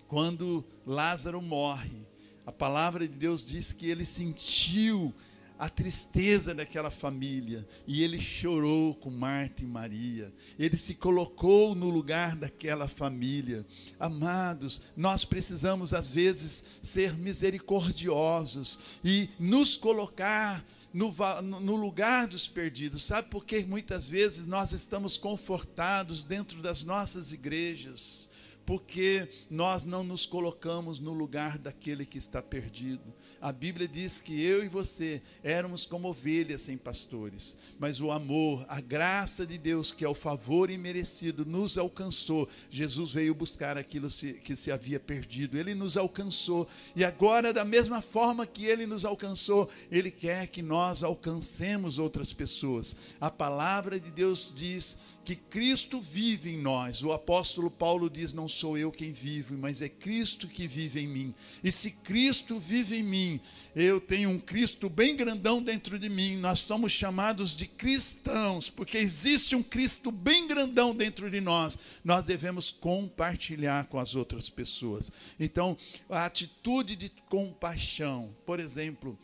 Quando 0.07 0.63
Lázaro 0.85 1.41
morre, 1.41 2.05
a 2.45 2.51
palavra 2.51 3.07
de 3.07 3.13
Deus 3.13 3.43
diz 3.45 3.73
que 3.73 3.89
ele 3.89 4.05
sentiu 4.05 5.13
a 5.57 5.69
tristeza 5.69 6.53
daquela 6.53 6.91
família 6.91 7.65
e 7.87 8.03
ele 8.03 8.19
chorou 8.19 8.93
com 8.95 9.09
Marta 9.09 9.63
e 9.63 9.65
Maria. 9.65 10.33
Ele 10.59 10.77
se 10.77 10.95
colocou 10.95 11.73
no 11.73 11.89
lugar 11.89 12.35
daquela 12.35 12.87
família. 12.87 13.65
Amados, 13.99 14.81
nós 14.97 15.23
precisamos 15.23 15.93
às 15.93 16.11
vezes 16.11 16.63
ser 16.83 17.13
misericordiosos 17.13 18.79
e 19.03 19.29
nos 19.39 19.77
colocar 19.77 20.65
no, 20.93 21.13
no, 21.59 21.75
lugar 21.75 22.27
dos 22.27 22.47
perdidos. 22.47 23.03
Sabe 23.03 23.29
por 23.29 23.45
que 23.45 23.63
muitas 23.65 24.07
vezes 24.07 24.45
nós 24.45 24.71
estamos 24.71 25.17
confortados 25.17 26.23
dentro 26.23 26.61
das 26.61 26.83
nossas 26.83 27.33
igrejas? 27.33 28.24
Porque 28.65 29.27
nós 29.49 29.85
não 29.85 30.03
nos 30.03 30.25
colocamos 30.25 30.99
no 30.99 31.13
lugar 31.13 31.57
daquele 31.57 32.05
que 32.05 32.17
está 32.17 32.41
perdido. 32.41 33.13
A 33.39 33.51
Bíblia 33.51 33.87
diz 33.87 34.19
que 34.19 34.41
eu 34.41 34.63
e 34.63 34.67
você 34.67 35.21
éramos 35.43 35.85
como 35.85 36.09
ovelhas 36.09 36.61
sem 36.61 36.77
pastores, 36.77 37.57
mas 37.77 38.01
o 38.01 38.11
amor, 38.11 38.65
a 38.67 38.81
graça 38.81 39.45
de 39.45 39.57
Deus, 39.57 39.91
que 39.91 40.03
é 40.03 40.09
o 40.09 40.15
favor 40.15 40.71
imerecido, 40.71 41.45
nos 41.45 41.77
alcançou. 41.77 42.49
Jesus 42.69 43.11
veio 43.11 43.35
buscar 43.35 43.77
aquilo 43.77 44.07
que 44.43 44.55
se 44.55 44.71
havia 44.71 44.99
perdido, 44.99 45.57
ele 45.57 45.75
nos 45.75 45.95
alcançou, 45.95 46.67
e 46.95 47.03
agora, 47.03 47.53
da 47.53 47.63
mesma 47.63 48.01
forma 48.01 48.47
que 48.47 48.65
ele 48.65 48.87
nos 48.87 49.05
alcançou, 49.05 49.69
ele 49.91 50.09
quer 50.09 50.47
que 50.47 50.61
nós 50.61 51.03
alcancemos 51.03 51.99
outras 51.99 52.33
pessoas. 52.33 52.95
A 53.21 53.29
palavra 53.29 53.99
de 53.99 54.11
Deus 54.11 54.51
diz 54.55 54.97
que 55.25 55.35
Cristo 55.35 55.99
vive 55.99 56.51
em 56.51 56.61
nós. 56.61 57.01
O 57.03 57.11
apóstolo 57.11 57.71
Paulo 57.71 58.09
diz: 58.09 58.31
Não 58.31 58.47
sou 58.47 58.77
eu 58.77 58.91
quem 58.91 59.11
vive, 59.11 59.55
mas 59.55 59.81
é 59.81 59.89
Cristo 59.89 60.47
que 60.47 60.67
vive 60.67 61.01
em 61.01 61.07
mim. 61.07 61.33
E 61.63 61.71
se 61.71 61.91
Cristo 61.91 62.59
vive 62.59 62.97
em 62.97 63.03
mim, 63.03 63.41
eu 63.75 63.99
tenho 63.99 64.29
um 64.29 64.39
Cristo 64.39 64.87
bem 64.87 65.15
grandão 65.15 65.61
dentro 65.61 65.97
de 65.97 66.07
mim. 66.09 66.37
Nós 66.37 66.59
somos 66.59 66.91
chamados 66.91 67.55
de 67.55 67.65
cristãos, 67.65 68.69
porque 68.69 68.99
existe 68.99 69.55
um 69.55 69.63
Cristo 69.63 70.11
bem 70.11 70.47
grandão 70.47 70.95
dentro 70.95 71.29
de 71.29 71.41
nós. 71.41 71.77
Nós 72.03 72.23
devemos 72.23 72.69
compartilhar 72.69 73.87
com 73.87 73.99
as 73.99 74.13
outras 74.13 74.47
pessoas. 74.47 75.11
Então, 75.39 75.75
a 76.07 76.25
atitude 76.25 76.95
de 76.95 77.09
compaixão, 77.27 78.33
por 78.45 78.59
exemplo, 78.59 79.17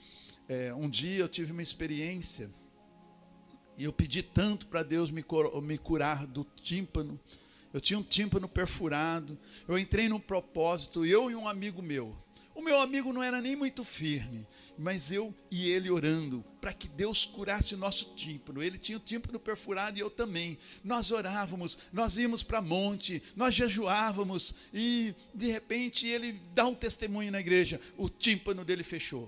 é, 0.49 0.73
um 0.73 0.89
dia 0.89 1.19
eu 1.19 1.29
tive 1.29 1.51
uma 1.51 1.61
experiência 1.61 2.49
E 3.81 3.83
eu 3.83 3.91
pedi 3.91 4.21
tanto 4.21 4.67
para 4.67 4.83
Deus 4.83 5.09
me, 5.09 5.25
me 5.63 5.75
curar 5.75 6.27
do 6.27 6.45
tímpano. 6.55 7.19
Eu 7.73 7.81
tinha 7.81 7.97
um 7.97 8.03
tímpano 8.03 8.47
perfurado. 8.47 9.35
Eu 9.67 9.75
entrei 9.75 10.07
num 10.07 10.19
propósito, 10.19 11.03
eu 11.03 11.31
e 11.31 11.35
um 11.35 11.47
amigo 11.47 11.81
meu. 11.81 12.15
O 12.53 12.61
meu 12.61 12.79
amigo 12.79 13.11
não 13.11 13.23
era 13.23 13.41
nem 13.41 13.55
muito 13.55 13.83
firme, 13.83 14.45
mas 14.77 15.11
eu 15.11 15.33
e 15.49 15.67
ele 15.67 15.89
orando 15.89 16.45
para 16.59 16.73
que 16.73 16.87
Deus 16.87 17.25
curasse 17.25 17.73
o 17.73 17.77
nosso 17.77 18.13
tímpano. 18.13 18.61
Ele 18.61 18.77
tinha 18.77 18.99
o 18.99 19.01
tímpano 19.01 19.39
perfurado 19.39 19.97
e 19.97 20.01
eu 20.01 20.11
também. 20.11 20.59
Nós 20.83 21.09
orávamos, 21.09 21.79
nós 21.91 22.17
íamos 22.17 22.43
para 22.43 22.61
monte, 22.61 23.23
nós 23.35 23.55
jejuávamos 23.55 24.53
e 24.71 25.15
de 25.33 25.47
repente 25.47 26.05
ele 26.05 26.39
dá 26.53 26.67
um 26.67 26.75
testemunho 26.75 27.31
na 27.31 27.39
igreja: 27.39 27.81
o 27.97 28.07
tímpano 28.07 28.63
dele 28.63 28.83
fechou. 28.83 29.27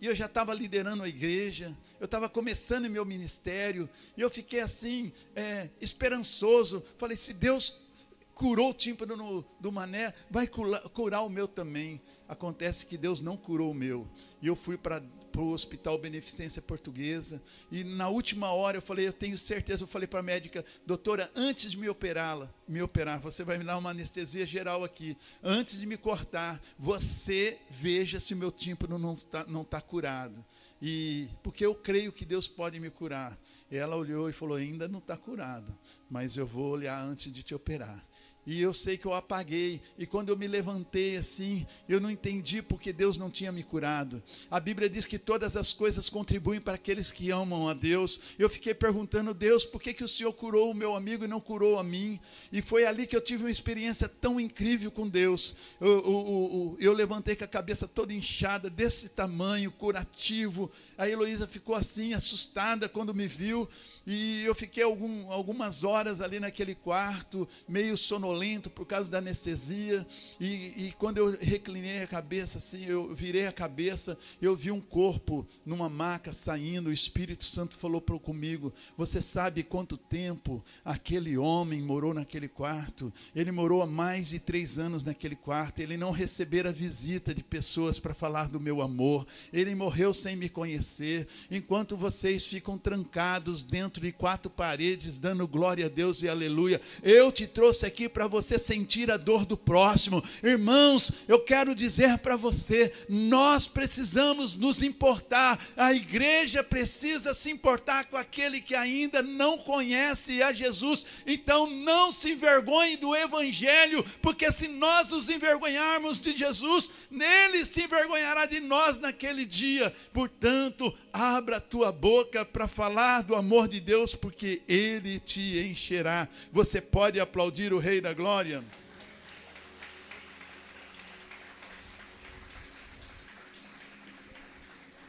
E 0.00 0.06
eu 0.06 0.14
já 0.14 0.26
estava 0.26 0.52
liderando 0.52 1.02
a 1.02 1.08
igreja, 1.08 1.76
eu 1.98 2.04
estava 2.04 2.28
começando 2.28 2.88
meu 2.90 3.04
ministério, 3.04 3.88
e 4.16 4.20
eu 4.20 4.28
fiquei 4.28 4.60
assim, 4.60 5.12
é, 5.34 5.70
esperançoso. 5.80 6.84
Falei: 6.98 7.16
se 7.16 7.32
Deus 7.32 7.86
curou 8.34 8.70
o 8.70 8.74
tímpano 8.74 9.16
no, 9.16 9.44
do 9.58 9.72
mané, 9.72 10.12
vai 10.30 10.46
curar, 10.46 10.82
curar 10.90 11.22
o 11.22 11.30
meu 11.30 11.48
também. 11.48 12.00
Acontece 12.28 12.84
que 12.84 12.98
Deus 12.98 13.20
não 13.20 13.36
curou 13.36 13.70
o 13.70 13.74
meu. 13.74 14.06
E 14.42 14.46
eu 14.46 14.54
fui 14.54 14.76
para 14.76 15.02
o 15.42 15.52
Hospital 15.52 15.98
Beneficência 15.98 16.62
Portuguesa. 16.62 17.42
E 17.70 17.84
na 17.84 18.08
última 18.08 18.52
hora 18.52 18.78
eu 18.78 18.82
falei, 18.82 19.06
eu 19.06 19.12
tenho 19.12 19.36
certeza, 19.36 19.84
eu 19.84 19.88
falei 19.88 20.06
para 20.06 20.20
a 20.20 20.22
médica, 20.22 20.64
doutora, 20.84 21.30
antes 21.34 21.70
de 21.70 21.76
me 21.76 21.88
operá-la, 21.88 22.52
me 22.68 22.82
operar, 22.82 23.20
você 23.20 23.44
vai 23.44 23.58
me 23.58 23.64
dar 23.64 23.78
uma 23.78 23.90
anestesia 23.90 24.46
geral 24.46 24.84
aqui. 24.84 25.16
Antes 25.42 25.78
de 25.78 25.86
me 25.86 25.96
cortar, 25.96 26.60
você 26.78 27.58
veja 27.70 28.20
se 28.20 28.34
o 28.34 28.36
meu 28.36 28.50
tímpano 28.50 28.98
não 28.98 29.14
está 29.14 29.44
não 29.46 29.64
tá 29.64 29.80
curado. 29.80 30.44
E 30.80 31.28
porque 31.42 31.64
eu 31.64 31.74
creio 31.74 32.12
que 32.12 32.24
Deus 32.24 32.46
pode 32.46 32.78
me 32.78 32.90
curar. 32.90 33.36
E 33.70 33.76
ela 33.76 33.96
olhou 33.96 34.28
e 34.28 34.32
falou: 34.32 34.56
ainda 34.56 34.86
não 34.86 34.98
está 34.98 35.16
curado, 35.16 35.76
mas 36.10 36.36
eu 36.36 36.46
vou 36.46 36.70
olhar 36.70 37.00
antes 37.02 37.32
de 37.32 37.42
te 37.42 37.54
operar. 37.54 38.04
E 38.46 38.62
eu 38.62 38.72
sei 38.72 38.96
que 38.96 39.06
eu 39.06 39.12
apaguei. 39.12 39.80
E 39.98 40.06
quando 40.06 40.28
eu 40.28 40.36
me 40.36 40.46
levantei 40.46 41.16
assim, 41.16 41.66
eu 41.88 42.00
não 42.00 42.10
entendi 42.10 42.62
porque 42.62 42.92
Deus 42.92 43.16
não 43.16 43.28
tinha 43.28 43.50
me 43.50 43.64
curado. 43.64 44.22
A 44.48 44.60
Bíblia 44.60 44.88
diz 44.88 45.04
que 45.04 45.18
todas 45.18 45.56
as 45.56 45.72
coisas 45.72 46.08
contribuem 46.08 46.60
para 46.60 46.74
aqueles 46.74 47.10
que 47.10 47.30
amam 47.30 47.68
a 47.68 47.74
Deus. 47.74 48.20
Eu 48.38 48.48
fiquei 48.48 48.72
perguntando, 48.72 49.34
Deus, 49.34 49.64
por 49.64 49.82
que, 49.82 49.92
que 49.92 50.04
o 50.04 50.08
Senhor 50.08 50.32
curou 50.32 50.70
o 50.70 50.74
meu 50.74 50.94
amigo 50.94 51.24
e 51.24 51.28
não 51.28 51.40
curou 51.40 51.78
a 51.78 51.82
mim? 51.84 52.20
E 52.52 52.62
foi 52.62 52.86
ali 52.86 53.06
que 53.06 53.16
eu 53.16 53.20
tive 53.20 53.42
uma 53.42 53.50
experiência 53.50 54.08
tão 54.08 54.38
incrível 54.38 54.90
com 54.92 55.08
Deus. 55.08 55.56
Eu, 55.80 55.88
eu, 55.88 56.04
eu, 56.04 56.76
eu 56.80 56.92
levantei 56.92 57.34
com 57.34 57.44
a 57.44 57.48
cabeça 57.48 57.88
toda 57.88 58.14
inchada, 58.14 58.70
desse 58.70 59.08
tamanho, 59.08 59.72
curativo. 59.72 60.70
A 60.96 61.08
Heloísa 61.08 61.48
ficou 61.48 61.74
assim, 61.74 62.14
assustada 62.14 62.88
quando 62.88 63.12
me 63.12 63.26
viu. 63.26 63.68
E 64.06 64.44
eu 64.44 64.54
fiquei 64.54 64.84
algum, 64.84 65.32
algumas 65.32 65.82
horas 65.82 66.20
ali 66.20 66.38
naquele 66.38 66.76
quarto, 66.76 67.48
meio 67.68 67.96
sonolento 67.96 68.70
por 68.70 68.86
causa 68.86 69.10
da 69.10 69.18
anestesia. 69.18 70.06
E, 70.38 70.46
e, 70.86 70.94
quando 70.96 71.18
eu 71.18 71.36
reclinei 71.40 72.04
a 72.04 72.06
cabeça, 72.06 72.58
assim, 72.58 72.84
eu 72.84 73.12
virei 73.12 73.48
a 73.48 73.52
cabeça, 73.52 74.16
eu 74.40 74.54
vi 74.54 74.70
um 74.70 74.80
corpo 74.80 75.44
numa 75.64 75.88
maca 75.88 76.32
saindo. 76.32 76.90
O 76.90 76.92
Espírito 76.92 77.44
Santo 77.44 77.76
falou 77.76 78.00
comigo: 78.00 78.72
Você 78.96 79.20
sabe 79.20 79.64
quanto 79.64 79.96
tempo 79.96 80.64
aquele 80.84 81.36
homem 81.36 81.82
morou 81.82 82.14
naquele 82.14 82.46
quarto? 82.46 83.12
Ele 83.34 83.50
morou 83.50 83.82
há 83.82 83.86
mais 83.86 84.28
de 84.28 84.38
três 84.38 84.78
anos 84.78 85.02
naquele 85.02 85.34
quarto. 85.34 85.80
Ele 85.80 85.96
não 85.96 86.12
recebera 86.12 86.72
visita 86.72 87.34
de 87.34 87.42
pessoas 87.42 87.98
para 87.98 88.14
falar 88.14 88.48
do 88.48 88.60
meu 88.60 88.80
amor. 88.80 89.26
Ele 89.52 89.74
morreu 89.74 90.14
sem 90.14 90.36
me 90.36 90.48
conhecer. 90.48 91.26
Enquanto 91.50 91.96
vocês 91.96 92.46
ficam 92.46 92.78
trancados 92.78 93.64
dentro 93.64 93.95
dentro 93.96 94.00
de 94.00 94.12
quatro 94.12 94.50
paredes, 94.50 95.18
dando 95.18 95.46
glória 95.46 95.86
a 95.86 95.88
Deus 95.88 96.22
e 96.22 96.28
aleluia. 96.28 96.80
Eu 97.02 97.32
te 97.32 97.46
trouxe 97.46 97.86
aqui 97.86 98.08
para 98.08 98.26
você 98.26 98.58
sentir 98.58 99.10
a 99.10 99.16
dor 99.16 99.44
do 99.44 99.56
próximo. 99.56 100.22
Irmãos, 100.42 101.12
eu 101.26 101.40
quero 101.40 101.74
dizer 101.74 102.18
para 102.18 102.36
você: 102.36 102.92
nós 103.08 103.66
precisamos 103.66 104.54
nos 104.54 104.82
importar, 104.82 105.58
a 105.76 105.92
igreja 105.92 106.62
precisa 106.62 107.32
se 107.32 107.50
importar 107.50 108.04
com 108.06 108.16
aquele 108.16 108.60
que 108.60 108.74
ainda 108.74 109.22
não 109.22 109.58
conhece 109.58 110.42
a 110.42 110.52
Jesus. 110.52 111.06
Então 111.26 111.68
não 111.70 112.12
se 112.12 112.32
envergonhe 112.32 112.96
do 112.96 113.14
Evangelho, 113.14 114.04
porque 114.20 114.50
se 114.52 114.68
nós 114.68 115.08
nos 115.08 115.28
envergonharmos 115.28 116.20
de 116.20 116.36
Jesus, 116.36 116.90
nele 117.10 117.64
se 117.64 117.82
envergonhará 117.82 118.46
de 118.46 118.60
nós 118.60 118.98
naquele 118.98 119.44
dia. 119.46 119.92
Portanto, 120.12 120.92
abra 121.12 121.56
a 121.56 121.60
tua 121.60 121.90
boca 121.92 122.44
para 122.44 122.68
falar 122.68 123.22
do 123.22 123.34
amor 123.34 123.68
de 123.68 123.80
Deus, 123.86 124.16
porque 124.16 124.62
Ele 124.66 125.20
te 125.20 125.60
encherá. 125.60 126.28
Você 126.50 126.80
pode 126.80 127.20
aplaudir 127.20 127.72
o 127.72 127.78
Rei 127.78 128.00
da 128.00 128.12
Glória? 128.12 128.64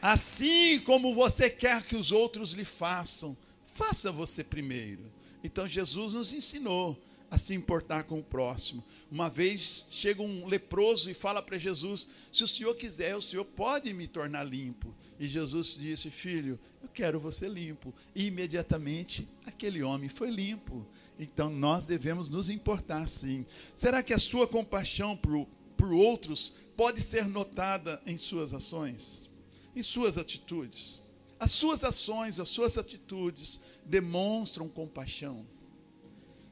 Assim 0.00 0.78
como 0.82 1.12
você 1.12 1.50
quer 1.50 1.82
que 1.82 1.96
os 1.96 2.12
outros 2.12 2.52
lhe 2.52 2.64
façam, 2.64 3.36
faça 3.64 4.12
você 4.12 4.44
primeiro. 4.44 5.02
Então 5.42 5.66
Jesus 5.66 6.12
nos 6.12 6.32
ensinou 6.32 6.96
a 7.28 7.36
se 7.36 7.54
importar 7.54 8.04
com 8.04 8.20
o 8.20 8.24
próximo. 8.24 8.84
Uma 9.10 9.28
vez 9.28 9.88
chega 9.90 10.22
um 10.22 10.46
leproso 10.46 11.10
e 11.10 11.14
fala 11.14 11.42
para 11.42 11.58
Jesus: 11.58 12.06
Se 12.32 12.44
o 12.44 12.48
senhor 12.48 12.76
quiser, 12.76 13.16
o 13.16 13.22
senhor 13.22 13.44
pode 13.44 13.92
me 13.92 14.06
tornar 14.06 14.44
limpo. 14.44 14.94
E 15.18 15.28
Jesus 15.28 15.76
disse: 15.78 16.10
Filho, 16.10 16.58
eu 16.82 16.88
quero 16.88 17.18
você 17.18 17.48
limpo. 17.48 17.92
E 18.14 18.26
imediatamente 18.26 19.28
aquele 19.46 19.82
homem 19.82 20.08
foi 20.08 20.30
limpo. 20.30 20.86
Então 21.18 21.50
nós 21.50 21.86
devemos 21.86 22.28
nos 22.28 22.48
importar 22.48 23.06
sim. 23.08 23.44
Será 23.74 24.02
que 24.02 24.14
a 24.14 24.18
sua 24.18 24.46
compaixão 24.46 25.16
por, 25.16 25.46
outros 25.92 26.54
pode 26.76 27.00
ser 27.00 27.26
notada 27.26 28.00
em 28.06 28.16
suas 28.16 28.54
ações, 28.54 29.28
em 29.74 29.82
suas 29.82 30.16
atitudes? 30.16 31.02
As 31.40 31.52
suas 31.52 31.84
ações, 31.84 32.40
as 32.40 32.48
suas 32.48 32.78
atitudes 32.78 33.60
demonstram 33.84 34.68
compaixão. 34.68 35.46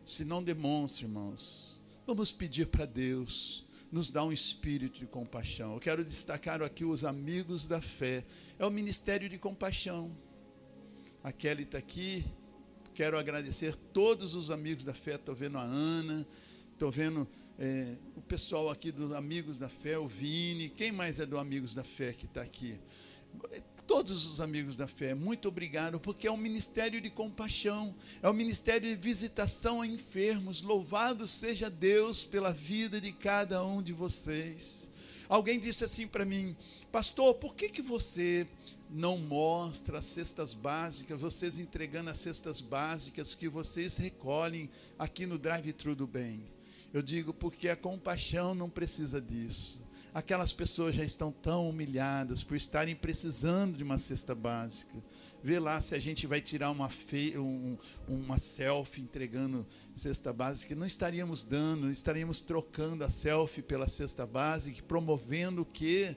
Se 0.04 0.24
não 0.24 0.42
demonstra, 0.42 1.04
irmãos, 1.04 1.80
vamos 2.06 2.30
pedir 2.30 2.66
para 2.68 2.86
Deus 2.86 3.65
nos 3.96 4.10
dá 4.10 4.22
um 4.22 4.30
espírito 4.30 4.98
de 5.00 5.06
compaixão. 5.06 5.72
Eu 5.72 5.80
quero 5.80 6.04
destacar 6.04 6.60
aqui 6.62 6.84
os 6.84 7.02
amigos 7.02 7.66
da 7.66 7.80
fé. 7.80 8.22
É 8.58 8.66
o 8.66 8.70
ministério 8.70 9.26
de 9.26 9.38
compaixão. 9.38 10.14
A 11.24 11.32
Kelly 11.32 11.62
está 11.62 11.78
aqui. 11.78 12.22
Quero 12.94 13.18
agradecer 13.18 13.74
todos 13.94 14.34
os 14.34 14.50
amigos 14.50 14.84
da 14.84 14.92
fé. 14.92 15.14
Estou 15.14 15.34
vendo 15.34 15.56
a 15.56 15.62
Ana, 15.62 16.26
estou 16.74 16.90
vendo 16.90 17.26
é, 17.58 17.96
o 18.14 18.20
pessoal 18.20 18.68
aqui 18.68 18.92
dos 18.92 19.14
Amigos 19.14 19.58
da 19.58 19.70
Fé, 19.70 19.98
o 19.98 20.06
Vini. 20.06 20.68
Quem 20.68 20.92
mais 20.92 21.18
é 21.18 21.24
do 21.24 21.38
Amigos 21.38 21.72
da 21.72 21.82
Fé 21.82 22.12
que 22.12 22.26
está 22.26 22.42
aqui? 22.42 22.78
Todos 23.96 24.26
os 24.26 24.42
amigos 24.42 24.76
da 24.76 24.86
fé, 24.86 25.14
muito 25.14 25.48
obrigado, 25.48 25.98
porque 25.98 26.26
é 26.26 26.30
um 26.30 26.36
ministério 26.36 27.00
de 27.00 27.08
compaixão, 27.08 27.96
é 28.22 28.28
um 28.28 28.34
ministério 28.34 28.86
de 28.86 28.94
visitação 28.94 29.80
a 29.80 29.86
enfermos. 29.86 30.60
Louvado 30.60 31.26
seja 31.26 31.70
Deus 31.70 32.22
pela 32.22 32.52
vida 32.52 33.00
de 33.00 33.10
cada 33.10 33.64
um 33.64 33.82
de 33.82 33.94
vocês. 33.94 34.90
Alguém 35.30 35.58
disse 35.58 35.82
assim 35.82 36.06
para 36.06 36.26
mim, 36.26 36.54
pastor, 36.92 37.36
por 37.36 37.54
que, 37.54 37.70
que 37.70 37.80
você 37.80 38.46
não 38.90 39.16
mostra 39.16 40.00
as 40.00 40.04
cestas 40.04 40.52
básicas, 40.52 41.18
vocês 41.18 41.58
entregando 41.58 42.10
as 42.10 42.18
cestas 42.18 42.60
básicas 42.60 43.34
que 43.34 43.48
vocês 43.48 43.96
recolhem 43.96 44.68
aqui 44.98 45.24
no 45.24 45.38
drive-thru 45.38 45.94
do 45.94 46.06
bem? 46.06 46.42
Eu 46.92 47.00
digo 47.00 47.32
porque 47.32 47.70
a 47.70 47.76
compaixão 47.76 48.54
não 48.54 48.68
precisa 48.68 49.22
disso 49.22 49.85
aquelas 50.16 50.50
pessoas 50.50 50.94
já 50.94 51.04
estão 51.04 51.30
tão 51.30 51.68
humilhadas 51.68 52.42
por 52.42 52.56
estarem 52.56 52.96
precisando 52.96 53.76
de 53.76 53.82
uma 53.82 53.98
cesta 53.98 54.34
básica. 54.34 55.04
Vê 55.44 55.58
lá 55.58 55.78
se 55.78 55.94
a 55.94 55.98
gente 55.98 56.26
vai 56.26 56.40
tirar 56.40 56.70
uma, 56.70 56.88
fe... 56.88 57.36
um, 57.36 57.76
uma 58.08 58.38
selfie 58.38 59.02
entregando 59.02 59.66
cesta 59.94 60.32
básica. 60.32 60.74
Não 60.74 60.86
estaríamos 60.86 61.42
dando, 61.44 61.90
estaríamos 61.90 62.40
trocando 62.40 63.04
a 63.04 63.10
selfie 63.10 63.60
pela 63.60 63.86
cesta 63.86 64.26
básica, 64.26 64.82
promovendo 64.88 65.60
o 65.60 65.66
quê? 65.66 66.16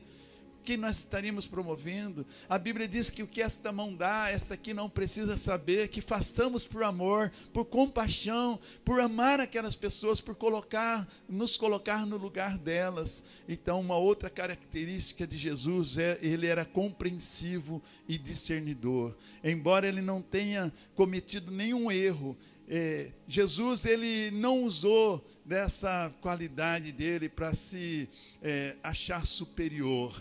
Que 0.70 0.78
nós 0.78 1.00
estaríamos 1.00 1.48
promovendo? 1.48 2.24
A 2.48 2.60
Bíblia 2.60 2.88
diz 2.88 3.10
que 3.10 3.24
o 3.24 3.28
que 3.28 3.42
esta 3.42 3.72
mão 3.72 3.96
dá, 3.96 4.30
esta 4.30 4.54
aqui 4.54 4.72
não 4.72 4.88
precisa 4.88 5.36
saber, 5.36 5.88
que 5.88 6.00
façamos 6.00 6.64
por 6.64 6.84
amor, 6.84 7.32
por 7.52 7.66
compaixão, 7.66 8.60
por 8.86 9.00
amar 9.00 9.40
aquelas 9.40 9.76
pessoas, 9.76 10.22
por 10.22 10.36
colocar, 10.36 11.08
nos 11.28 11.58
colocar 11.58 12.06
no 12.06 12.18
lugar 12.18 12.56
delas. 12.60 13.24
Então, 13.48 13.80
uma 13.80 13.98
outra 13.98 14.30
característica 14.30 15.26
de 15.26 15.40
Jesus 15.40 15.98
é 15.98 16.20
ele 16.22 16.46
era 16.46 16.64
compreensivo 16.64 17.82
e 18.08 18.16
discernidor. 18.16 19.16
Embora 19.44 19.88
ele 19.88 20.02
não 20.02 20.22
tenha 20.22 20.72
cometido 20.94 21.52
nenhum 21.52 21.92
erro, 21.92 22.38
é, 22.68 23.12
Jesus 23.28 23.86
ele 23.86 24.30
não 24.30 24.62
usou 24.62 25.28
dessa 25.44 26.14
qualidade 26.22 26.92
dele 26.92 27.28
para 27.28 27.56
se 27.56 28.08
é, 28.44 28.78
achar 28.84 29.26
superior 29.26 30.14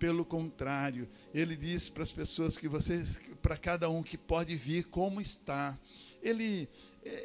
Pelo 0.00 0.24
contrário, 0.24 1.06
ele 1.34 1.54
diz 1.54 1.90
para 1.90 2.02
as 2.02 2.10
pessoas 2.10 2.56
que 2.56 2.66
vocês, 2.66 3.20
para 3.42 3.54
cada 3.54 3.90
um 3.90 4.02
que 4.02 4.16
pode 4.16 4.56
vir 4.56 4.84
como 4.84 5.20
está. 5.20 5.78
Ele, 6.22 6.66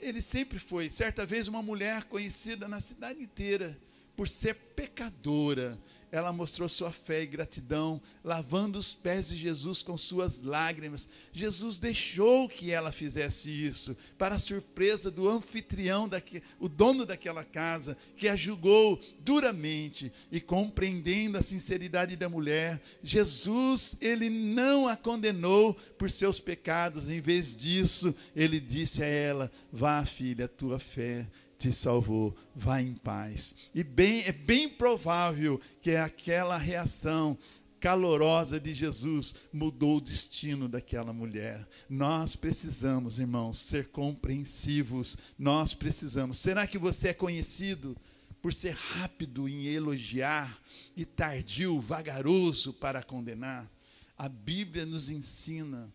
ele 0.01 0.21
sempre 0.21 0.59
foi. 0.59 0.89
Certa 0.89 1.25
vez, 1.25 1.47
uma 1.47 1.61
mulher 1.61 2.03
conhecida 2.03 2.67
na 2.67 2.81
cidade 2.81 3.23
inteira 3.23 3.79
por 4.13 4.27
ser 4.27 4.55
pecadora, 4.75 5.79
ela 6.15 6.31
mostrou 6.31 6.69
sua 6.69 6.91
fé 6.91 7.23
e 7.23 7.25
gratidão, 7.25 8.01
lavando 8.23 8.79
os 8.79 8.93
pés 8.93 9.27
de 9.27 9.35
Jesus 9.35 9.81
com 9.81 9.97
suas 9.97 10.41
lágrimas. 10.41 11.09
Jesus 11.33 11.77
deixou 11.77 12.47
que 12.47 12.71
ela 12.71 12.91
fizesse 12.91 13.49
isso, 13.49 13.97
para 14.17 14.35
a 14.35 14.39
surpresa 14.39 15.11
do 15.11 15.27
anfitrião, 15.27 16.07
daque, 16.07 16.41
o 16.59 16.69
dono 16.69 17.05
daquela 17.05 17.43
casa, 17.43 17.97
que 18.15 18.29
a 18.29 18.35
julgou 18.35 18.97
duramente 19.19 20.11
e 20.31 20.39
compreendendo 20.39 21.37
a 21.37 21.41
sinceridade 21.41 22.15
da 22.15 22.29
mulher, 22.29 22.81
Jesus, 23.03 23.97
ele 23.99 24.29
não 24.29 24.87
a 24.87 24.95
condenou 24.95 25.73
por 25.97 26.09
seus 26.09 26.39
pecados, 26.39 27.09
em 27.09 27.19
vez 27.19 27.53
disso, 27.55 28.15
ele 28.35 28.59
disse 28.59 29.03
a 29.03 29.07
ela: 29.07 29.51
Vá, 29.71 30.05
filha, 30.05 30.47
tua 30.47 30.79
fé 30.79 31.27
te 31.57 31.71
salvou, 31.71 32.35
vá 32.55 32.81
em 32.81 32.93
paz. 32.93 33.55
E 33.73 33.83
bem, 33.83 34.21
é 34.25 34.31
bem 34.31 34.69
provável 34.69 35.59
que 35.81 35.95
aquela 35.95 36.57
reação 36.57 37.37
calorosa 37.79 38.59
de 38.59 38.73
Jesus 38.73 39.35
mudou 39.53 39.97
o 39.97 40.01
destino 40.01 40.67
daquela 40.67 41.13
mulher. 41.13 41.67
Nós 41.87 42.35
precisamos, 42.35 43.19
irmãos, 43.19 43.59
ser 43.59 43.89
compreensivos. 43.89 45.17
Nós 45.37 45.73
precisamos. 45.73 46.39
Será 46.39 46.65
que 46.65 46.79
você 46.79 47.09
é 47.09 47.13
conhecido 47.13 47.95
por 48.41 48.53
ser 48.53 48.73
rápido 48.73 49.47
em 49.47 49.67
elogiar 49.67 50.59
e 50.97 51.05
tardio, 51.05 51.79
vagaroso 51.79 52.73
para 52.73 53.03
condenar? 53.03 53.71
A 54.17 54.27
Bíblia 54.27 54.85
nos 54.85 55.09
ensina 55.09 55.93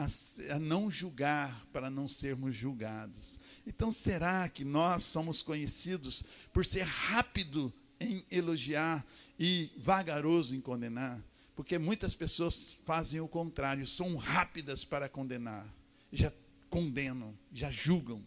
a, 0.00 0.54
a 0.54 0.58
não 0.58 0.90
julgar 0.90 1.66
para 1.72 1.90
não 1.90 2.08
sermos 2.08 2.56
julgados. 2.56 3.38
Então, 3.66 3.92
será 3.92 4.48
que 4.48 4.64
nós 4.64 5.04
somos 5.04 5.42
conhecidos 5.42 6.24
por 6.52 6.64
ser 6.64 6.84
rápido 6.84 7.72
em 8.00 8.24
elogiar 8.30 9.04
e 9.38 9.70
vagaroso 9.76 10.56
em 10.56 10.60
condenar? 10.60 11.22
Porque 11.54 11.78
muitas 11.78 12.14
pessoas 12.14 12.80
fazem 12.86 13.20
o 13.20 13.28
contrário, 13.28 13.86
são 13.86 14.16
rápidas 14.16 14.84
para 14.84 15.08
condenar, 15.08 15.70
já 16.10 16.32
condenam, 16.70 17.38
já 17.52 17.70
julgam, 17.70 18.24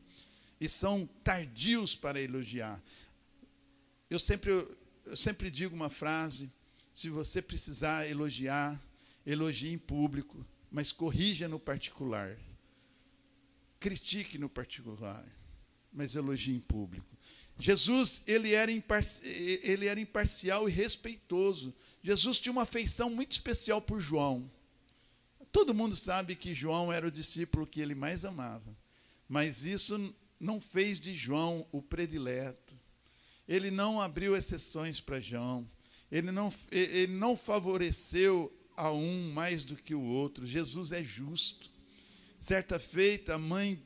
e 0.62 0.70
são 0.70 1.10
tardios 1.24 1.96
para 1.96 2.22
elogiar. 2.22 2.80
Eu 4.12 4.20
sempre, 4.20 4.52
eu 5.06 5.18
sempre 5.18 5.50
digo 5.50 5.76
uma 5.76 5.90
frase: 5.90 6.52
se 6.94 7.10
você 7.10 7.42
precisar 7.42 8.08
elogiar, 8.08 8.80
elogie 9.26 9.74
em 9.74 9.78
público, 9.80 10.46
mas 10.74 10.92
corrija 10.92 11.48
no 11.48 11.60
particular. 11.60 12.36
Critique 13.80 14.40
no 14.40 14.50
particular, 14.50 15.24
mas 15.92 16.16
elogie 16.16 16.56
em 16.56 16.60
público. 16.60 17.16
Jesus, 17.60 18.24
ele 18.26 18.54
era, 18.54 18.72
ele 19.62 19.88
era 19.88 20.00
imparcial 20.00 20.68
e 20.68 20.72
respeitoso. 20.72 21.76
Jesus 22.02 22.40
tinha 22.40 22.52
uma 22.52 22.64
afeição 22.64 23.12
muito 23.12 23.34
especial 23.34 23.80
por 23.80 24.02
João. 24.02 24.52
Todo 25.52 25.76
mundo 25.76 25.96
sabe 25.96 26.36
que 26.36 26.56
João 26.56 26.92
era 26.92 27.08
o 27.08 27.12
discípulo 27.12 27.68
que 27.68 27.80
ele 27.80 27.94
mais 27.94 28.26
amava, 28.26 28.76
mas 29.30 29.64
isso 29.64 30.16
não 30.40 30.60
fez 30.60 31.00
de 31.00 31.14
João 31.14 31.68
o 31.72 31.84
predileto. 31.84 32.76
Ele 33.48 33.70
não 33.70 34.02
abriu 34.02 34.36
exceções 34.36 35.00
para 35.00 35.20
João. 35.20 35.70
Ele 36.12 36.32
não, 36.32 36.52
ele 36.72 37.14
não 37.14 37.38
favoreceu 37.38 38.52
a 38.76 38.92
um 38.92 39.32
mais 39.32 39.64
do 39.64 39.76
que 39.76 39.94
o 39.94 40.02
outro. 40.02 40.46
Jesus 40.46 40.92
é 40.92 41.04
justo. 41.04 41.70
Certa 42.40 42.78
feita, 42.80 43.36
a 43.36 43.38
mãe 43.38 43.82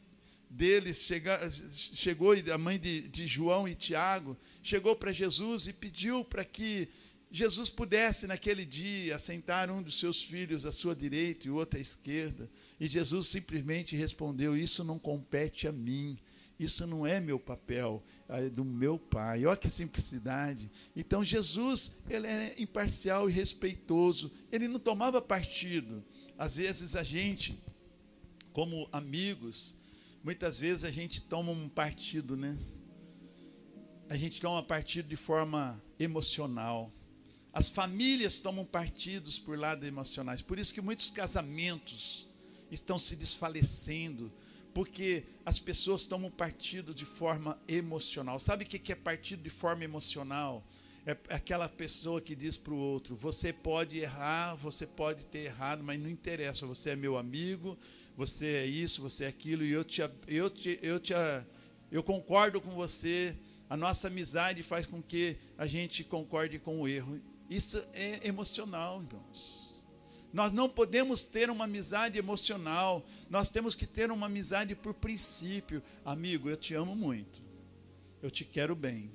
deles 0.49 1.03
chega, 1.03 1.39
chegou, 1.71 2.33
a 2.53 2.57
mãe 2.57 2.79
de, 2.79 3.07
de 3.07 3.27
João 3.27 3.67
e 3.67 3.75
Tiago, 3.75 4.37
chegou 4.63 4.95
para 4.95 5.11
Jesus 5.11 5.67
e 5.67 5.73
pediu 5.73 6.23
para 6.23 6.43
que 6.43 6.89
Jesus 7.29 7.69
pudesse, 7.69 8.25
naquele 8.25 8.65
dia, 8.65 9.15
assentar 9.15 9.69
um 9.69 9.81
dos 9.81 9.99
seus 9.99 10.23
filhos 10.23 10.65
à 10.65 10.71
sua 10.71 10.95
direita 10.95 11.47
e 11.47 11.51
o 11.51 11.55
outro 11.55 11.77
à 11.77 11.81
esquerda. 11.81 12.49
E 12.79 12.87
Jesus 12.87 13.27
simplesmente 13.27 13.95
respondeu: 13.95 14.55
Isso 14.55 14.83
não 14.83 14.97
compete 14.97 15.67
a 15.67 15.71
mim. 15.71 16.17
Isso 16.59 16.87
não 16.87 17.05
é 17.05 17.19
meu 17.19 17.39
papel, 17.39 18.03
é 18.27 18.49
do 18.49 18.65
meu 18.65 18.97
pai. 18.97 19.45
Olha 19.45 19.55
que 19.55 19.69
simplicidade. 19.69 20.71
Então 20.95 21.23
Jesus, 21.23 21.93
ele 22.09 22.25
é 22.25 22.55
imparcial 22.57 23.29
e 23.29 23.33
respeitoso. 23.33 24.31
Ele 24.51 24.67
não 24.67 24.79
tomava 24.79 25.21
partido. 25.21 26.03
Às 26.37 26.55
vezes 26.55 26.95
a 26.95 27.03
gente, 27.03 27.63
como 28.53 28.89
amigos, 28.91 29.75
muitas 30.23 30.57
vezes 30.57 30.83
a 30.83 30.89
gente 30.89 31.21
toma 31.21 31.51
um 31.51 31.69
partido, 31.69 32.35
né? 32.35 32.57
A 34.09 34.17
gente 34.17 34.41
toma 34.41 34.63
partido 34.63 35.07
de 35.07 35.15
forma 35.15 35.79
emocional. 35.99 36.91
As 37.53 37.69
famílias 37.69 38.39
tomam 38.39 38.65
partidos 38.65 39.37
por 39.37 39.59
lado 39.59 39.85
emocionais. 39.85 40.41
Por 40.41 40.57
isso 40.57 40.73
que 40.73 40.81
muitos 40.81 41.11
casamentos 41.11 42.27
estão 42.71 42.97
se 42.97 43.15
desfalecendo 43.15 44.31
porque 44.77 45.23
as 45.43 45.59
pessoas 45.59 46.05
tomam 46.05 46.29
partido 46.29 46.93
de 46.93 47.03
forma 47.03 47.59
emocional. 47.67 48.39
Sabe 48.39 48.63
o 48.63 48.67
que 48.67 48.91
é 48.91 48.95
partido 48.95 49.41
de 49.41 49.49
forma 49.49 49.83
emocional? 49.83 50.63
É 51.03 51.17
aquela 51.33 51.67
pessoa 51.67 52.21
que 52.21 52.35
diz 52.35 52.57
para 52.57 52.75
o 52.75 52.77
outro: 52.77 53.15
você 53.15 53.51
pode 53.51 53.97
errar, 53.97 54.53
você 54.53 54.85
pode 54.85 55.25
ter 55.25 55.45
errado, 55.45 55.83
mas 55.83 55.99
não 55.99 56.07
interessa, 56.07 56.67
você 56.67 56.91
é 56.91 56.95
meu 56.95 57.17
amigo, 57.17 57.75
você 58.15 58.45
é 58.45 58.65
isso, 58.67 59.01
você 59.01 59.23
é 59.23 59.27
aquilo, 59.29 59.65
e 59.65 59.71
eu 59.71 59.83
te, 59.83 60.07
eu 60.27 60.47
te, 60.47 60.77
eu 60.83 60.99
te, 60.99 61.13
eu 61.91 62.03
concordo 62.03 62.61
com 62.61 62.69
você. 62.69 63.35
A 63.67 63.75
nossa 63.75 64.09
amizade 64.09 64.61
faz 64.61 64.85
com 64.85 65.01
que 65.01 65.37
a 65.57 65.65
gente 65.65 66.03
concorde 66.03 66.59
com 66.59 66.81
o 66.81 66.87
erro. 66.87 67.19
Isso 67.49 67.83
é 67.95 68.27
emocional, 68.27 69.01
irmãos. 69.01 69.66
Nós 70.33 70.51
não 70.51 70.67
podemos 70.67 71.23
ter 71.23 71.49
uma 71.49 71.65
amizade 71.65 72.17
emocional, 72.17 73.05
nós 73.29 73.49
temos 73.49 73.73
que 73.73 73.85
ter 73.85 74.11
uma 74.11 74.25
amizade 74.25 74.75
por 74.75 74.93
princípio. 74.93 75.81
Amigo, 76.03 76.49
eu 76.49 76.57
te 76.57 76.73
amo 76.73 76.95
muito, 76.95 77.41
eu 78.21 78.29
te 78.29 78.43
quero 78.43 78.75
bem. 78.75 79.11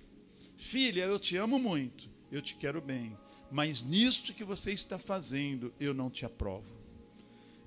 Filha, 0.56 1.04
eu 1.04 1.18
te 1.18 1.36
amo 1.36 1.58
muito, 1.58 2.08
eu 2.30 2.40
te 2.40 2.54
quero 2.54 2.80
bem. 2.80 3.16
Mas 3.50 3.82
nisto 3.82 4.32
que 4.32 4.44
você 4.44 4.72
está 4.72 4.98
fazendo, 4.98 5.74
eu 5.78 5.92
não 5.92 6.08
te 6.08 6.24
aprovo. 6.24 6.82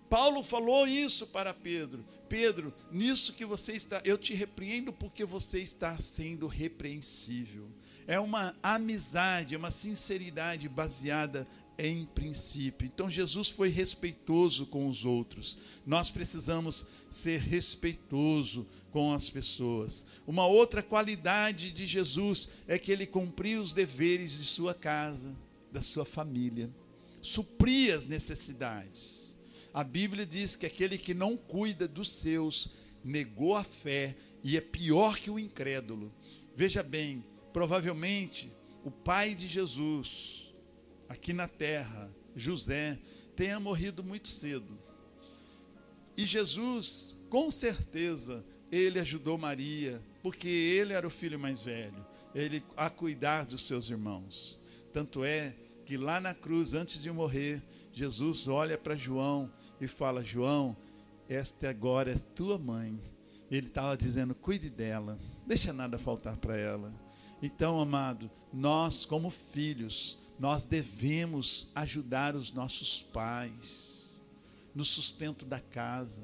Paulo 0.10 0.44
falou 0.44 0.88
isso 0.88 1.28
para 1.28 1.54
Pedro. 1.54 2.06
Pedro, 2.30 2.74
nisso 2.92 3.34
que 3.34 3.46
você 3.46 3.74
está, 3.74 4.02
eu 4.06 4.18
te 4.18 4.34
repreendo 4.34 4.94
porque 4.94 5.26
você 5.26 5.60
está 5.60 6.00
sendo 6.00 6.48
repreensível. 6.48 7.70
É 8.08 8.20
uma 8.20 8.56
amizade, 8.62 9.56
uma 9.56 9.72
sinceridade 9.72 10.70
baseada 10.70 11.48
em 11.78 12.06
princípio. 12.06 12.86
Então 12.86 13.10
Jesus 13.10 13.50
foi 13.50 13.70
respeitoso 13.70 14.66
com 14.66 14.88
os 14.88 15.06
outros. 15.06 15.58
Nós 15.86 16.10
precisamos 16.10 16.86
ser 17.10 17.40
respeitoso 17.40 18.66
com 18.92 19.14
as 19.14 19.30
pessoas. 19.30 20.06
Uma 20.26 20.46
outra 20.46 20.82
qualidade 20.82 21.72
de 21.72 21.86
Jesus 21.86 22.50
é 22.68 22.80
que 22.80 22.92
ele 22.92 23.06
cumpria 23.06 23.62
os 23.62 23.72
deveres 23.72 24.38
de 24.38 24.46
sua 24.46 24.74
casa, 24.74 25.36
da 25.72 25.82
sua 25.82 26.06
família, 26.06 26.70
supria 27.22 27.98
as 27.98 28.06
necessidades. 28.06 29.36
A 29.74 29.84
Bíblia 29.84 30.26
diz 30.26 30.56
que 30.56 30.66
aquele 30.66 30.98
que 30.98 31.14
não 31.14 31.36
cuida 31.36 31.88
dos 31.88 32.10
seus 32.10 32.72
negou 33.04 33.56
a 33.56 33.64
fé 33.64 34.16
e 34.44 34.56
é 34.56 34.62
pior 34.62 35.18
que 35.18 35.30
o 35.30 35.38
incrédulo. 35.38 36.12
Veja 36.56 36.82
bem, 36.82 37.24
provavelmente 37.52 38.52
o 38.86 38.92
pai 38.92 39.36
de 39.36 39.48
Jesus 39.48 40.45
aqui 41.10 41.34
na 41.34 41.48
terra, 41.48 42.14
José, 42.36 43.00
tenha 43.36 43.60
morrido 43.60 44.04
muito 44.04 44.28
cedo. 44.28 44.78
E 46.18 46.26
Jesus, 46.26 47.16
com 47.30 47.52
certeza, 47.52 48.46
ele 48.72 49.00
ajudou 49.00 49.38
Maria, 49.38 50.02
porque 50.24 50.48
ele 50.48 50.94
era 50.94 51.08
o 51.08 51.12
filho 51.12 51.40
mais 51.40 51.62
velho, 51.62 52.06
ele 52.34 52.64
a 52.76 52.90
cuidar 52.90 53.46
dos 53.46 53.68
seus 53.68 53.90
irmãos. 53.90 54.60
Tanto 54.94 55.24
é 55.24 55.56
que 55.86 55.98
lá 55.98 56.20
na 56.20 56.34
cruz, 56.34 56.74
antes 56.74 57.02
de 57.02 57.12
morrer, 57.12 57.62
Jesus 57.94 58.48
olha 58.48 58.78
para 58.78 58.96
João 58.96 59.52
e 59.80 59.88
fala: 59.88 60.24
João, 60.24 60.76
esta 61.30 61.70
agora 61.70 62.12
é 62.12 62.18
tua 62.18 62.58
mãe. 62.58 63.00
Ele 63.52 63.68
estava 63.68 63.96
dizendo: 63.96 64.34
cuide 64.34 64.70
dela, 64.70 65.20
deixa 65.46 65.72
nada 65.72 66.00
faltar 66.00 66.38
para 66.38 66.58
ela. 66.58 66.94
Então, 67.42 67.80
amado, 67.80 68.32
nós, 68.52 69.06
como 69.06 69.30
filhos, 69.30 70.18
nós 70.40 70.66
devemos 70.66 71.70
ajudar 71.76 72.36
os 72.36 72.52
nossos 72.52 73.02
pais 73.02 74.20
no 74.74 74.84
sustento 74.84 75.46
da 75.46 75.60
casa, 75.60 76.22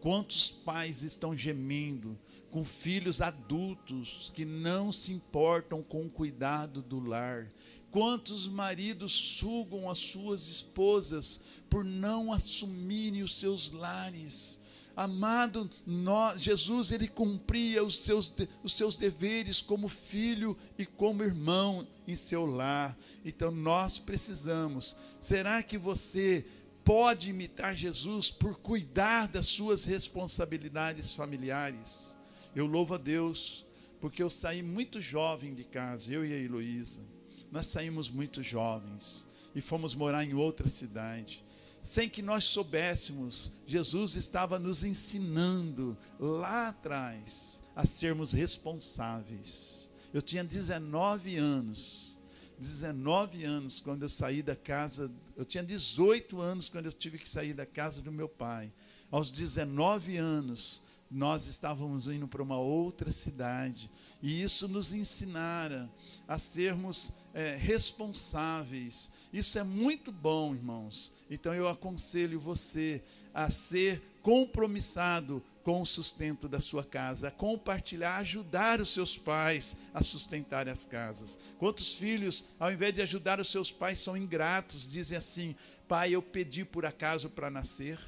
Quantos 0.00 0.50
pais 0.50 1.02
estão 1.02 1.36
gemendo 1.36 2.18
com 2.50 2.64
filhos 2.64 3.20
adultos 3.20 4.32
que 4.34 4.46
não 4.46 4.90
se 4.90 5.12
importam 5.12 5.82
com 5.82 6.06
o 6.06 6.10
cuidado 6.10 6.80
do 6.80 6.98
lar? 6.98 7.46
Quantos 7.90 8.48
maridos 8.48 9.12
sugam 9.12 9.90
as 9.90 9.98
suas 9.98 10.48
esposas 10.48 11.40
por 11.68 11.84
não 11.84 12.32
assumirem 12.32 13.22
os 13.22 13.38
seus 13.38 13.70
lares? 13.70 14.58
Amado, 14.96 15.70
nós, 15.86 16.40
Jesus 16.40 16.90
ele 16.92 17.06
cumpria 17.06 17.84
os 17.84 17.98
seus, 17.98 18.32
os 18.62 18.72
seus 18.72 18.96
deveres 18.96 19.60
como 19.60 19.88
filho 19.88 20.56
e 20.78 20.86
como 20.86 21.22
irmão 21.22 21.86
em 22.10 22.16
seu 22.16 22.44
lar. 22.44 22.96
Então 23.24 23.50
nós 23.50 23.98
precisamos. 23.98 24.96
Será 25.20 25.62
que 25.62 25.78
você 25.78 26.44
pode 26.84 27.30
imitar 27.30 27.74
Jesus 27.74 28.30
por 28.30 28.58
cuidar 28.58 29.28
das 29.28 29.46
suas 29.46 29.84
responsabilidades 29.84 31.14
familiares? 31.14 32.16
Eu 32.54 32.66
louvo 32.66 32.94
a 32.94 32.98
Deus, 32.98 33.64
porque 34.00 34.22
eu 34.22 34.30
saí 34.30 34.62
muito 34.62 35.00
jovem 35.00 35.54
de 35.54 35.64
casa, 35.64 36.12
eu 36.12 36.24
e 36.24 36.32
a 36.32 36.36
Heloísa. 36.36 37.00
Nós 37.50 37.66
saímos 37.66 38.10
muito 38.10 38.42
jovens 38.42 39.26
e 39.54 39.60
fomos 39.60 39.94
morar 39.94 40.24
em 40.24 40.34
outra 40.34 40.68
cidade 40.68 41.44
sem 41.82 42.08
que 42.08 42.22
nós 42.22 42.44
soubéssemos, 42.44 43.52
Jesus 43.66 44.14
estava 44.14 44.58
nos 44.58 44.84
ensinando 44.84 45.96
lá 46.18 46.68
atrás 46.68 47.62
a 47.74 47.86
sermos 47.86 48.32
responsáveis. 48.32 49.79
Eu 50.12 50.20
tinha 50.20 50.42
19 50.42 51.36
anos, 51.36 52.18
19 52.58 53.44
anos 53.44 53.80
quando 53.80 54.02
eu 54.02 54.08
saí 54.08 54.42
da 54.42 54.56
casa, 54.56 55.10
eu 55.36 55.44
tinha 55.44 55.62
18 55.62 56.40
anos 56.40 56.68
quando 56.68 56.86
eu 56.86 56.92
tive 56.92 57.18
que 57.18 57.28
sair 57.28 57.54
da 57.54 57.64
casa 57.64 58.02
do 58.02 58.10
meu 58.10 58.28
pai. 58.28 58.72
Aos 59.10 59.30
19 59.30 60.16
anos, 60.16 60.82
nós 61.10 61.46
estávamos 61.46 62.06
indo 62.06 62.28
para 62.28 62.42
uma 62.42 62.58
outra 62.58 63.10
cidade, 63.10 63.90
e 64.22 64.42
isso 64.42 64.68
nos 64.68 64.92
ensinara 64.92 65.90
a 66.28 66.38
sermos 66.38 67.12
é, 67.34 67.56
responsáveis. 67.56 69.10
Isso 69.32 69.58
é 69.58 69.64
muito 69.64 70.12
bom, 70.12 70.54
irmãos. 70.54 71.12
Então 71.28 71.54
eu 71.54 71.68
aconselho 71.68 72.38
você 72.38 73.02
a 73.34 73.50
ser 73.50 74.02
compromissado 74.22 75.42
com 75.62 75.82
o 75.82 75.86
sustento 75.86 76.48
da 76.48 76.60
sua 76.60 76.84
casa, 76.84 77.28
a 77.28 77.30
compartilhar, 77.30 78.16
ajudar 78.16 78.80
os 78.80 78.92
seus 78.92 79.18
pais 79.18 79.76
a 79.92 80.02
sustentar 80.02 80.68
as 80.68 80.84
casas. 80.84 81.38
Quantos 81.58 81.94
filhos, 81.94 82.46
ao 82.58 82.72
invés 82.72 82.94
de 82.94 83.02
ajudar 83.02 83.40
os 83.40 83.50
seus 83.50 83.70
pais, 83.70 83.98
são 83.98 84.16
ingratos, 84.16 84.88
dizem 84.88 85.16
assim: 85.18 85.54
pai, 85.86 86.14
eu 86.14 86.22
pedi 86.22 86.64
por 86.64 86.86
acaso 86.86 87.28
para 87.28 87.50
nascer? 87.50 87.98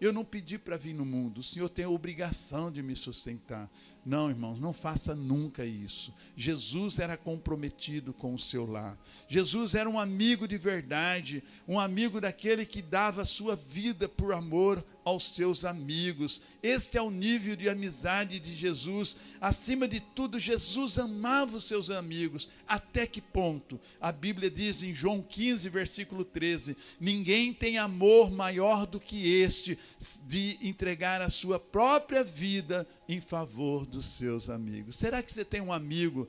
Eu 0.00 0.14
não 0.14 0.24
pedi 0.24 0.58
para 0.58 0.78
vir 0.78 0.94
no 0.94 1.04
mundo, 1.04 1.38
o 1.38 1.42
Senhor 1.42 1.68
tem 1.68 1.84
a 1.84 1.90
obrigação 1.90 2.72
de 2.72 2.82
me 2.82 2.96
sustentar. 2.96 3.70
Não, 4.04 4.30
irmãos, 4.30 4.58
não 4.58 4.72
faça 4.72 5.14
nunca 5.14 5.64
isso. 5.64 6.14
Jesus 6.34 6.98
era 6.98 7.18
comprometido 7.18 8.14
com 8.14 8.34
o 8.34 8.38
seu 8.38 8.64
lar. 8.64 8.98
Jesus 9.28 9.74
era 9.74 9.90
um 9.90 9.98
amigo 9.98 10.48
de 10.48 10.56
verdade, 10.56 11.42
um 11.68 11.78
amigo 11.78 12.18
daquele 12.18 12.64
que 12.64 12.80
dava 12.80 13.22
a 13.22 13.26
sua 13.26 13.54
vida 13.54 14.08
por 14.08 14.32
amor 14.32 14.82
aos 15.04 15.34
seus 15.34 15.64
amigos. 15.66 16.40
Este 16.62 16.96
é 16.96 17.02
o 17.02 17.10
nível 17.10 17.54
de 17.56 17.68
amizade 17.68 18.40
de 18.40 18.54
Jesus. 18.54 19.16
Acima 19.38 19.86
de 19.86 20.00
tudo, 20.00 20.38
Jesus 20.38 20.98
amava 20.98 21.58
os 21.58 21.64
seus 21.64 21.90
amigos. 21.90 22.48
Até 22.66 23.06
que 23.06 23.20
ponto? 23.20 23.78
A 24.00 24.12
Bíblia 24.12 24.50
diz 24.50 24.82
em 24.82 24.94
João 24.94 25.20
15, 25.20 25.68
versículo 25.68 26.24
13: 26.24 26.74
Ninguém 26.98 27.52
tem 27.52 27.76
amor 27.76 28.30
maior 28.30 28.86
do 28.86 28.98
que 28.98 29.40
este, 29.42 29.78
de 30.26 30.58
entregar 30.62 31.20
a 31.20 31.28
sua 31.28 31.58
própria 31.60 32.24
vida 32.24 32.88
em 33.08 33.20
favor 33.20 33.84
dos 33.90 34.06
seus 34.06 34.48
amigos. 34.48 34.96
Será 34.96 35.22
que 35.22 35.32
você 35.32 35.44
tem 35.44 35.60
um 35.60 35.72
amigo 35.72 36.28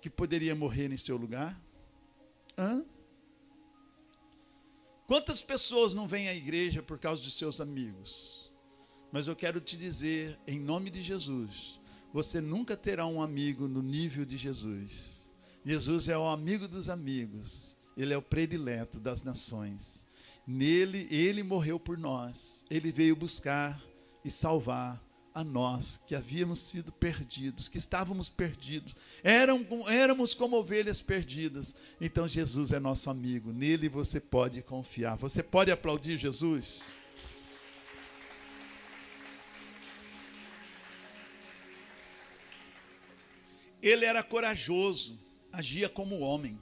que 0.00 0.10
poderia 0.10 0.54
morrer 0.54 0.92
em 0.92 0.96
seu 0.96 1.16
lugar? 1.16 1.58
Hã? 2.58 2.84
Quantas 5.06 5.42
pessoas 5.42 5.94
não 5.94 6.06
vêm 6.06 6.28
à 6.28 6.34
igreja 6.34 6.82
por 6.82 6.98
causa 6.98 7.22
de 7.22 7.30
seus 7.30 7.60
amigos? 7.60 8.50
Mas 9.10 9.26
eu 9.26 9.34
quero 9.34 9.60
te 9.60 9.76
dizer, 9.76 10.38
em 10.46 10.60
nome 10.60 10.90
de 10.90 11.02
Jesus, 11.02 11.80
você 12.12 12.40
nunca 12.40 12.76
terá 12.76 13.06
um 13.06 13.22
amigo 13.22 13.66
no 13.66 13.82
nível 13.82 14.24
de 14.24 14.36
Jesus. 14.36 15.30
Jesus 15.64 16.08
é 16.08 16.16
o 16.16 16.28
amigo 16.28 16.68
dos 16.68 16.88
amigos, 16.88 17.76
ele 17.96 18.14
é 18.14 18.16
o 18.16 18.22
predileto 18.22 19.00
das 19.00 19.22
nações. 19.22 20.06
Nele, 20.46 21.06
ele 21.10 21.42
morreu 21.42 21.78
por 21.78 21.98
nós, 21.98 22.64
ele 22.70 22.92
veio 22.92 23.16
buscar 23.16 23.80
e 24.24 24.30
salvar 24.30 25.02
a 25.34 25.44
nós 25.44 26.00
que 26.06 26.14
havíamos 26.14 26.58
sido 26.58 26.90
perdidos, 26.92 27.68
que 27.68 27.78
estávamos 27.78 28.28
perdidos, 28.28 28.96
Éram, 29.22 29.64
éramos 29.88 30.34
como 30.34 30.56
ovelhas 30.56 31.00
perdidas. 31.00 31.74
Então 32.00 32.26
Jesus 32.26 32.72
é 32.72 32.80
nosso 32.80 33.10
amigo, 33.10 33.52
nele 33.52 33.88
você 33.88 34.20
pode 34.20 34.62
confiar. 34.62 35.16
Você 35.16 35.42
pode 35.42 35.70
aplaudir 35.70 36.18
Jesus? 36.18 36.96
Ele 43.82 44.04
era 44.04 44.22
corajoso, 44.22 45.18
agia 45.52 45.88
como 45.88 46.20
homem. 46.20 46.60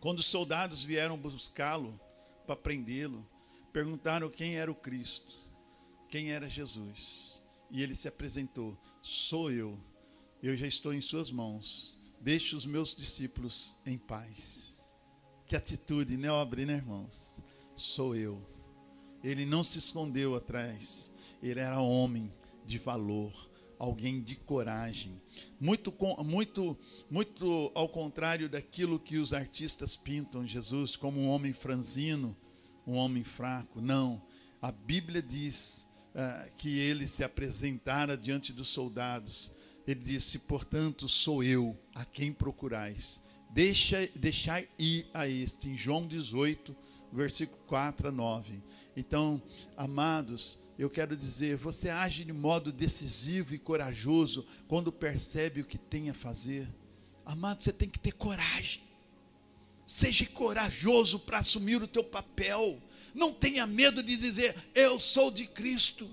Quando 0.00 0.18
os 0.18 0.26
soldados 0.26 0.84
vieram 0.84 1.16
buscá-lo 1.16 1.98
para 2.46 2.54
prendê-lo, 2.54 3.26
perguntaram 3.72 4.28
quem 4.28 4.56
era 4.56 4.70
o 4.70 4.74
Cristo, 4.74 5.34
quem 6.08 6.30
era 6.30 6.48
Jesus. 6.48 7.42
E 7.70 7.82
ele 7.82 7.94
se 7.94 8.08
apresentou: 8.08 8.76
Sou 9.02 9.50
eu, 9.50 9.78
eu 10.42 10.56
já 10.56 10.66
estou 10.66 10.92
em 10.92 11.00
Suas 11.00 11.30
mãos. 11.30 11.98
Deixe 12.20 12.56
os 12.56 12.66
meus 12.66 12.94
discípulos 12.94 13.76
em 13.86 13.98
paz. 13.98 15.00
Que 15.46 15.54
atitude 15.54 16.16
nobre, 16.16 16.66
né, 16.66 16.74
irmãos? 16.74 17.40
Sou 17.74 18.16
eu. 18.16 18.40
Ele 19.22 19.44
não 19.44 19.62
se 19.62 19.78
escondeu 19.78 20.34
atrás. 20.34 21.12
Ele 21.42 21.60
era 21.60 21.80
homem 21.80 22.32
de 22.64 22.78
valor, 22.78 23.32
alguém 23.78 24.20
de 24.20 24.36
coragem. 24.36 25.20
Muito, 25.60 25.94
muito, 26.24 26.76
muito 27.10 27.70
ao 27.74 27.88
contrário 27.88 28.48
daquilo 28.48 28.98
que 28.98 29.18
os 29.18 29.32
artistas 29.32 29.96
pintam 29.96 30.46
Jesus 30.46 30.96
como 30.96 31.20
um 31.20 31.28
homem 31.28 31.52
franzino, 31.52 32.36
um 32.86 32.96
homem 32.96 33.22
fraco. 33.22 33.80
Não. 33.80 34.22
A 34.60 34.72
Bíblia 34.72 35.22
diz 35.22 35.88
ah, 36.16 36.48
que 36.56 36.78
ele 36.78 37.06
se 37.06 37.22
apresentara 37.22 38.16
diante 38.16 38.52
dos 38.52 38.68
soldados, 38.68 39.52
ele 39.86 40.00
disse: 40.00 40.38
Portanto, 40.40 41.06
sou 41.06 41.44
eu 41.44 41.78
a 41.94 42.04
quem 42.04 42.32
procurais. 42.32 43.22
Deixa, 43.50 44.08
deixar 44.14 44.62
ir 44.78 45.06
a 45.14 45.28
este, 45.28 45.68
em 45.68 45.76
João 45.76 46.06
18, 46.06 46.74
versículo 47.12 47.62
4 47.66 48.08
a 48.08 48.12
9. 48.12 48.62
Então, 48.96 49.42
amados, 49.76 50.58
eu 50.78 50.90
quero 50.90 51.16
dizer, 51.16 51.56
você 51.56 51.88
age 51.88 52.24
de 52.24 52.32
modo 52.32 52.72
decisivo 52.72 53.54
e 53.54 53.58
corajoso 53.58 54.44
quando 54.66 54.92
percebe 54.92 55.60
o 55.60 55.64
que 55.64 55.78
tem 55.78 56.10
a 56.10 56.14
fazer. 56.14 56.68
Amado, 57.24 57.62
você 57.62 57.72
tem 57.72 57.88
que 57.88 57.98
ter 57.98 58.12
coragem. 58.12 58.82
Seja 59.86 60.26
corajoso 60.26 61.20
para 61.20 61.38
assumir 61.38 61.82
o 61.82 61.88
teu 61.88 62.04
papel. 62.04 62.82
Não 63.16 63.32
tenha 63.32 63.66
medo 63.66 64.02
de 64.02 64.14
dizer, 64.14 64.54
eu 64.74 65.00
sou 65.00 65.30
de 65.30 65.46
Cristo. 65.46 66.06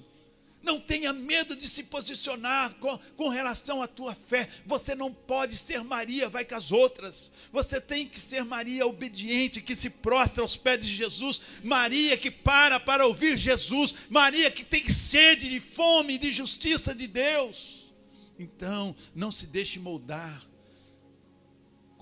Não 0.63 0.79
tenha 0.79 1.11
medo 1.11 1.53
de 1.53 1.67
se 1.67 1.83
posicionar 1.83 2.73
com, 2.75 2.97
com 3.17 3.27
relação 3.27 3.83
à 3.83 3.87
tua 3.87 4.15
fé. 4.15 4.47
Você 4.65 4.95
não 4.95 5.11
pode 5.11 5.57
ser 5.57 5.83
Maria, 5.83 6.29
vai 6.29 6.45
com 6.45 6.55
as 6.55 6.71
outras. 6.71 7.33
Você 7.51 7.81
tem 7.81 8.07
que 8.07 8.17
ser 8.17 8.45
Maria 8.45 8.87
obediente, 8.87 9.61
que 9.61 9.75
se 9.75 9.89
prostra 9.89 10.41
aos 10.41 10.55
pés 10.55 10.85
de 10.85 10.95
Jesus. 10.95 11.41
Maria 11.61 12.15
que 12.15 12.31
para 12.31 12.79
para 12.79 13.05
ouvir 13.05 13.35
Jesus. 13.35 13.93
Maria 14.09 14.49
que 14.49 14.63
tem 14.63 14.87
sede 14.87 15.49
de 15.49 15.59
fome, 15.59 16.17
de 16.17 16.31
justiça 16.31 16.95
de 16.95 17.05
Deus. 17.05 17.91
Então, 18.39 18.95
não 19.13 19.29
se 19.29 19.47
deixe 19.47 19.77
moldar 19.77 20.52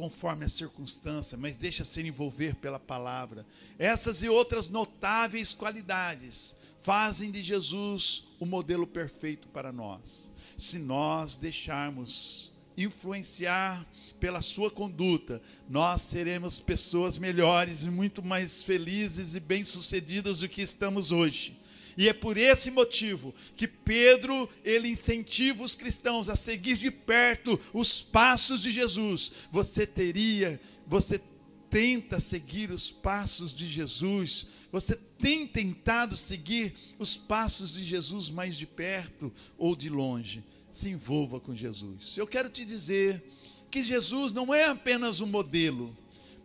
conforme 0.02 0.46
a 0.46 0.50
circunstância, 0.50 1.38
mas 1.38 1.56
deixa 1.56 1.86
se 1.86 2.02
envolver 2.02 2.56
pela 2.56 2.80
palavra. 2.80 3.46
Essas 3.78 4.24
e 4.24 4.28
outras 4.28 4.68
notáveis 4.68 5.54
qualidades 5.54 6.56
fazem 6.82 7.30
de 7.30 7.44
Jesus 7.44 8.24
o 8.40 8.46
modelo 8.48 8.88
perfeito 8.88 9.48
para 9.50 9.72
nós. 9.72 10.32
Se 10.58 10.80
nós 10.80 11.36
deixarmos 11.36 12.52
influenciar 12.76 13.86
pela 14.20 14.42
sua 14.42 14.72
conduta, 14.72 15.40
nós 15.70 16.02
seremos 16.02 16.58
pessoas 16.58 17.20
melhores 17.20 17.84
e 17.84 17.92
muito 17.92 18.24
mais 18.24 18.64
felizes 18.64 19.36
e 19.36 19.40
bem-sucedidas 19.40 20.40
do 20.40 20.50
que 20.50 20.64
estamos 20.64 21.12
hoje. 21.12 21.61
E 21.98 22.08
é 22.08 22.14
por 22.14 22.38
esse 22.38 22.72
motivo 22.72 23.34
que 23.56 23.68
Pedro 23.68 24.48
ele 24.64 24.90
incentiva 24.90 25.64
os 25.64 25.76
cristãos 25.76 26.30
a 26.30 26.36
seguir 26.36 26.78
de 26.78 26.92
perto 26.92 27.60
os 27.74 28.02
passos 28.02 28.62
de 28.62 28.72
Jesus. 28.72 29.32
Você 29.52 29.86
teria, 29.86 30.60
você 30.88 31.22
tenta 31.70 32.20
seguir 32.20 32.72
os 32.72 32.92
passos 32.92 33.54
de 33.54 33.68
Jesus? 33.68 34.48
Você 34.72 34.96
tem 34.96 35.48
tentado 35.48 36.16
seguir 36.16 36.74
os 36.98 37.16
passos 37.16 37.74
de 37.74 37.84
Jesus 37.84 38.30
mais 38.30 38.58
de 38.58 38.66
perto 38.66 39.32
ou 39.58 39.76
de 39.76 39.90
longe? 39.90 40.44
Se 40.72 40.90
envolva 40.90 41.40
com 41.40 41.56
Jesus. 41.56 42.18
Eu 42.18 42.28
quero 42.28 42.50
te 42.50 42.64
dizer 42.66 43.24
que 43.70 43.84
Jesus 43.84 44.32
não 44.32 44.54
é 44.54 44.66
apenas 44.66 45.22
um 45.22 45.26
modelo, 45.26 45.98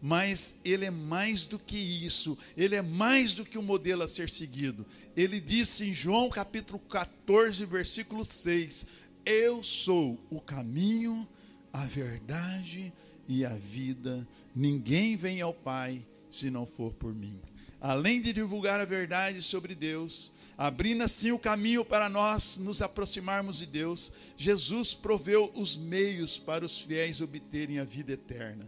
mas 0.06 0.60
ele 0.64 0.84
é 0.84 0.90
mais 0.90 1.46
do 1.46 1.58
que 1.58 1.76
isso, 1.76 2.38
ele 2.56 2.76
é 2.76 2.82
mais 2.82 3.34
do 3.34 3.44
que 3.44 3.58
um 3.58 3.62
modelo 3.62 4.04
a 4.04 4.08
ser 4.08 4.30
seguido. 4.30 4.86
Ele 5.16 5.40
disse 5.40 5.82
em 5.82 5.92
João 5.92 6.30
capítulo 6.30 6.78
14, 6.78 7.66
versículo 7.66 8.24
6: 8.24 8.86
Eu 9.24 9.64
sou 9.64 10.16
o 10.30 10.40
caminho, 10.40 11.26
a 11.72 11.84
verdade 11.86 12.92
e 13.26 13.44
a 13.44 13.54
vida. 13.54 14.24
Ninguém 14.54 15.16
vem 15.16 15.40
ao 15.40 15.52
Pai 15.52 16.06
se 16.30 16.50
não 16.50 16.66
for 16.66 16.92
por 16.92 17.12
mim. 17.12 17.42
Além 17.80 18.20
de 18.20 18.32
divulgar 18.32 18.78
a 18.78 18.84
verdade 18.84 19.42
sobre 19.42 19.74
Deus, 19.74 20.30
abrindo 20.56 21.02
assim 21.02 21.32
o 21.32 21.38
caminho 21.38 21.84
para 21.84 22.08
nós 22.08 22.58
nos 22.58 22.80
aproximarmos 22.80 23.58
de 23.58 23.66
Deus, 23.66 24.12
Jesus 24.36 24.94
proveu 24.94 25.50
os 25.56 25.76
meios 25.76 26.38
para 26.38 26.64
os 26.64 26.80
fiéis 26.80 27.20
obterem 27.20 27.80
a 27.80 27.84
vida 27.84 28.12
eterna. 28.12 28.64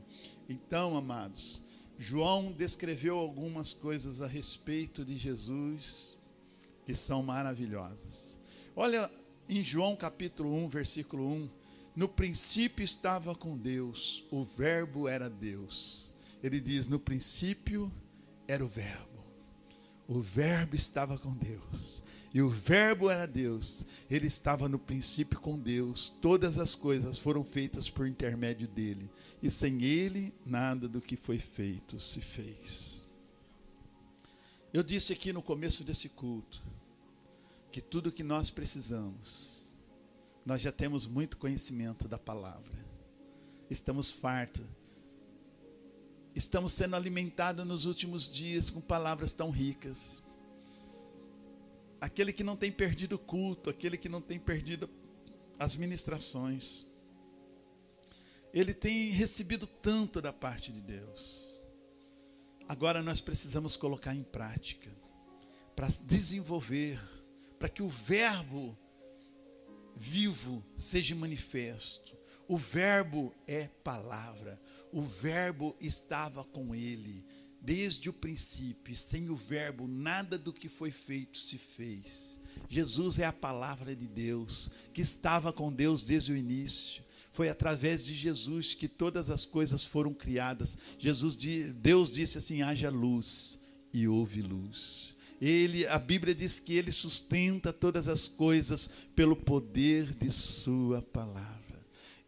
Então, 0.49 0.97
amados, 0.97 1.63
João 1.99 2.53
descreveu 2.53 3.19
algumas 3.19 3.75
coisas 3.75 4.23
a 4.23 4.27
respeito 4.27 5.05
de 5.05 5.19
Jesus 5.19 6.17
que 6.87 6.95
são 6.95 7.23
maravilhosas. 7.23 8.39
Olha 8.75 9.11
em 9.49 9.63
João 9.63 9.95
capítulo 9.95 10.55
1, 10.65 10.69
versículo 10.69 11.27
1, 11.27 11.51
no 11.95 12.09
princípio 12.09 12.85
estava 12.85 13.35
com 13.35 13.57
Deus, 13.57 14.25
o 14.31 14.45
Verbo 14.45 15.09
era 15.09 15.29
Deus. 15.29 16.15
Ele 16.43 16.61
diz: 16.61 16.87
no 16.87 17.01
princípio 17.01 17.93
era 18.47 18.65
o 18.65 18.69
Verbo, 18.69 19.18
o 20.09 20.21
Verbo 20.21 20.75
estava 20.75 21.19
com 21.19 21.37
Deus, 21.37 22.03
e 22.33 22.41
o 22.41 22.49
Verbo 22.49 23.11
era 23.11 23.27
Deus, 23.27 23.85
ele 24.11 24.27
estava 24.27 24.67
no 24.69 24.79
princípio 24.79 25.39
com 25.39 25.59
Deus, 25.59 26.11
todas 26.23 26.59
as 26.59 26.75
coisas 26.75 27.19
foram 27.19 27.45
feitas 27.45 27.91
por 27.91 28.09
intermédio 28.09 28.67
dele, 28.67 29.11
e 29.43 29.51
sem 29.51 29.85
ele, 29.85 30.35
nada 30.47 30.89
do 30.89 31.01
que 31.01 31.15
foi 31.15 31.39
feito 31.39 32.01
se 32.01 32.23
fez. 32.23 33.05
Eu 34.73 34.83
disse 34.83 35.13
aqui 35.13 35.33
no 35.33 35.43
começo 35.43 35.85
desse 35.85 36.09
culto, 36.09 36.63
que 37.71 37.83
tudo 37.83 38.11
que 38.11 38.25
nós 38.25 38.51
precisamos, 38.51 39.75
nós 40.45 40.63
já 40.63 40.73
temos 40.73 41.07
muito 41.07 41.37
conhecimento 41.37 42.09
da 42.09 42.19
palavra. 42.19 42.79
Estamos 43.69 44.11
fartos. 44.11 44.67
Estamos 46.39 46.73
sendo 46.73 46.95
alimentados 46.95 47.67
nos 47.67 47.85
últimos 47.85 48.33
dias 48.33 48.71
com 48.71 48.81
palavras 48.81 49.33
tão 49.33 49.51
ricas. 49.51 50.23
Aquele 52.01 52.33
que 52.33 52.45
não 52.45 52.55
tem 52.55 52.71
perdido 52.71 53.17
o 53.17 53.19
culto, 53.19 53.69
aquele 53.69 53.97
que 53.97 54.09
não 54.09 54.21
tem 54.21 54.39
perdido 54.39 54.89
as 55.59 55.75
ministrações. 55.75 56.87
Ele 58.55 58.73
tem 58.73 59.11
recebido 59.11 59.67
tanto 59.67 60.23
da 60.23 60.33
parte 60.33 60.71
de 60.71 60.81
Deus. 60.81 61.61
Agora 62.69 63.03
nós 63.03 63.21
precisamos 63.21 63.77
colocar 63.77 64.15
em 64.15 64.23
prática 64.23 64.97
para 65.75 65.89
desenvolver, 66.05 67.01
para 67.59 67.69
que 67.69 67.83
o 67.83 67.89
verbo 67.89 68.79
vivo 69.97 70.65
seja 70.77 71.17
manifesto. 71.17 72.17
O 72.49 72.57
Verbo 72.57 73.35
é 73.47 73.69
palavra. 73.85 74.59
O 74.93 75.03
Verbo 75.03 75.77
estava 75.81 76.45
com 76.45 76.75
ele 76.75 77.27
desde 77.61 78.09
o 78.09 78.13
princípio. 78.13 78.97
Sem 78.97 79.31
o 79.31 79.37
Verbo, 79.37 79.87
nada 79.87 80.39
do 80.39 80.53
que 80.53 80.69
foi 80.69 80.91
feito 80.91 81.39
se 81.39 81.59
fez. 81.59 82.41
Jesus 82.69 83.19
é 83.19 83.25
a 83.25 83.33
palavra 83.33 83.95
de 83.95 84.07
Deus, 84.07 84.71
que 84.93 85.03
estava 85.03 85.53
com 85.53 85.73
Deus 85.73 86.03
desde 86.03 86.33
o 86.33 86.37
início. 86.37 87.03
Foi 87.31 87.49
através 87.49 88.05
de 88.05 88.15
Jesus 88.15 88.75
que 88.75 88.89
todas 88.89 89.31
as 89.31 89.47
coisas 89.47 89.85
foram 89.85 90.13
criadas. 90.13 90.79
Jesus, 90.99 91.37
Deus 91.37 92.11
disse 92.11 92.39
assim: 92.39 92.63
haja 92.63 92.91
luz 92.91 93.61
e 93.93 94.09
houve 94.09 94.43
luz. 94.43 95.15
Ele, 95.41 95.87
a 95.87 95.99
Bíblia 95.99 96.35
diz 96.35 96.59
que 96.59 96.75
ele 96.75 96.91
sustenta 96.91 97.73
todas 97.73 98.09
as 98.09 98.27
coisas 98.27 98.91
pelo 99.15 99.37
poder 99.37 100.13
de 100.15 100.33
sua 100.33 101.01
palavra. 101.01 101.58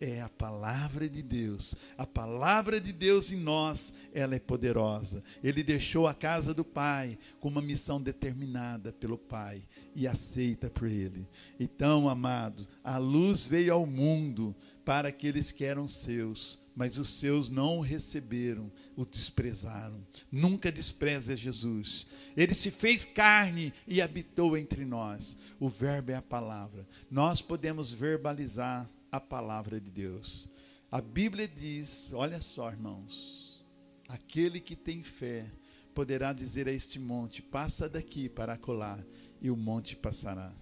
É 0.03 0.23
a 0.23 0.31
palavra 0.31 1.07
de 1.07 1.23
Deus. 1.23 1.75
A 1.99 2.07
palavra 2.07 2.81
de 2.81 2.91
Deus 2.91 3.31
em 3.31 3.37
nós, 3.37 3.93
ela 4.15 4.35
é 4.35 4.39
poderosa. 4.39 5.23
Ele 5.45 5.63
deixou 5.63 6.07
a 6.07 6.15
casa 6.15 6.55
do 6.55 6.65
Pai 6.65 7.19
com 7.39 7.51
uma 7.51 7.61
missão 7.61 8.01
determinada 8.01 8.95
pelo 8.95 9.19
Pai 9.19 9.63
e 9.95 10.09
aceita 10.09 10.71
por 10.71 10.89
ele. 10.89 11.29
Então, 11.59 12.09
amado, 12.09 12.67
a 12.83 12.97
luz 12.97 13.47
veio 13.47 13.75
ao 13.75 13.85
mundo 13.85 14.57
para 14.87 15.11
aqueles 15.11 15.53
que 15.53 15.67
eram 15.67 15.87
seus, 15.87 16.61
mas 16.75 16.97
os 16.97 17.11
seus 17.11 17.51
não 17.51 17.77
o 17.77 17.83
receberam, 17.83 18.73
o 18.97 19.05
desprezaram. 19.05 20.01
Nunca 20.33 20.73
despreza 20.73 21.37
Jesus. 21.37 22.07
Ele 22.35 22.55
se 22.55 22.71
fez 22.71 23.05
carne 23.05 23.71
e 23.87 24.01
habitou 24.01 24.57
entre 24.57 24.87
nós. 24.87 25.37
O 25.61 25.69
verbo 25.69 26.11
é 26.11 26.15
a 26.15 26.23
palavra. 26.23 26.89
Nós 27.11 27.43
podemos 27.43 27.93
verbalizar 27.93 28.91
a 29.11 29.21
palavra 29.21 29.81
de 29.81 29.91
Deus. 29.91 30.49
A 30.91 31.01
Bíblia 31.01 31.47
diz, 31.47 32.13
olha 32.13 32.41
só, 32.41 32.71
irmãos, 32.71 33.65
aquele 34.09 34.61
que 34.61 34.75
tem 34.75 35.03
fé 35.03 35.51
poderá 35.95 36.33
dizer 36.33 36.69
a 36.69 36.73
este 36.73 36.99
monte: 36.99 37.43
passa 37.43 37.89
daqui 37.89 38.29
para 38.29 38.57
colar, 38.57 39.05
e 39.41 39.51
o 39.51 39.57
monte 39.57 39.97
passará. 39.97 40.53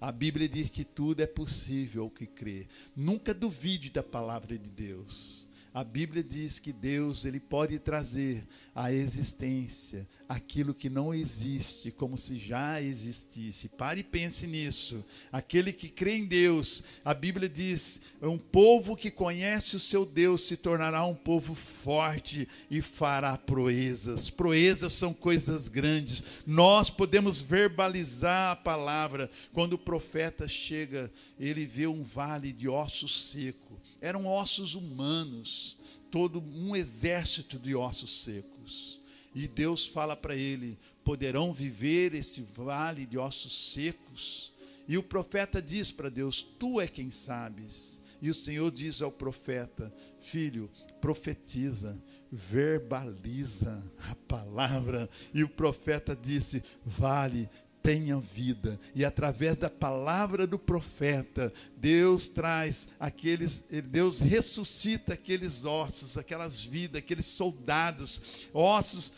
A 0.00 0.10
Bíblia 0.10 0.48
diz 0.48 0.70
que 0.70 0.84
tudo 0.84 1.20
é 1.20 1.26
possível 1.26 2.04
ao 2.04 2.10
que 2.10 2.26
crê. 2.26 2.66
Nunca 2.94 3.32
duvide 3.32 3.90
da 3.90 4.02
palavra 4.02 4.58
de 4.58 4.70
Deus. 4.70 5.48
A 5.76 5.84
Bíblia 5.84 6.24
diz 6.24 6.58
que 6.58 6.72
Deus 6.72 7.26
ele 7.26 7.38
pode 7.38 7.78
trazer 7.78 8.42
à 8.74 8.90
existência 8.90 10.08
aquilo 10.26 10.72
que 10.72 10.88
não 10.88 11.12
existe, 11.12 11.90
como 11.90 12.16
se 12.16 12.38
já 12.38 12.80
existisse. 12.80 13.68
Pare 13.68 14.00
e 14.00 14.02
pense 14.02 14.46
nisso. 14.46 15.04
Aquele 15.30 15.74
que 15.74 15.90
crê 15.90 16.16
em 16.16 16.24
Deus, 16.24 16.82
a 17.04 17.12
Bíblia 17.12 17.46
diz: 17.46 18.00
um 18.22 18.38
povo 18.38 18.96
que 18.96 19.10
conhece 19.10 19.76
o 19.76 19.80
seu 19.80 20.06
Deus 20.06 20.46
se 20.46 20.56
tornará 20.56 21.04
um 21.04 21.14
povo 21.14 21.54
forte 21.54 22.48
e 22.70 22.80
fará 22.80 23.36
proezas. 23.36 24.30
Proezas 24.30 24.94
são 24.94 25.12
coisas 25.12 25.68
grandes. 25.68 26.22
Nós 26.46 26.88
podemos 26.88 27.42
verbalizar 27.42 28.52
a 28.52 28.56
palavra. 28.56 29.30
Quando 29.52 29.74
o 29.74 29.78
profeta 29.78 30.48
chega, 30.48 31.12
ele 31.38 31.66
vê 31.66 31.86
um 31.86 32.02
vale 32.02 32.50
de 32.50 32.66
ossos 32.66 33.30
secos 33.30 33.85
eram 34.00 34.26
ossos 34.26 34.74
humanos, 34.74 35.76
todo 36.10 36.40
um 36.40 36.74
exército 36.74 37.58
de 37.58 37.74
ossos 37.74 38.24
secos. 38.24 39.00
E 39.34 39.46
Deus 39.46 39.86
fala 39.86 40.16
para 40.16 40.34
ele: 40.34 40.78
poderão 41.04 41.52
viver 41.52 42.14
esse 42.14 42.42
vale 42.42 43.06
de 43.06 43.18
ossos 43.18 43.72
secos? 43.72 44.52
E 44.88 44.96
o 44.96 45.02
profeta 45.02 45.60
diz 45.60 45.90
para 45.90 46.08
Deus: 46.08 46.42
Tu 46.58 46.80
é 46.80 46.88
quem 46.88 47.10
sabes. 47.10 48.00
E 48.22 48.30
o 48.30 48.34
Senhor 48.34 48.70
diz 48.70 49.02
ao 49.02 49.12
profeta: 49.12 49.92
Filho, 50.18 50.70
profetiza, 51.00 52.02
verbaliza 52.30 53.82
a 54.10 54.14
palavra. 54.26 55.08
E 55.34 55.44
o 55.44 55.48
profeta 55.48 56.16
disse: 56.16 56.62
Vale 56.84 57.48
tenha 57.86 58.18
vida. 58.18 58.80
E 58.96 59.04
através 59.04 59.56
da 59.56 59.70
palavra 59.70 60.44
do 60.44 60.58
profeta, 60.58 61.52
Deus 61.76 62.26
traz 62.26 62.88
aqueles, 62.98 63.64
Deus 63.84 64.18
ressuscita 64.18 65.14
aqueles 65.14 65.64
ossos, 65.64 66.18
aquelas 66.18 66.64
vidas, 66.64 66.98
aqueles 66.98 67.26
soldados, 67.26 68.48
ossos 68.52 69.12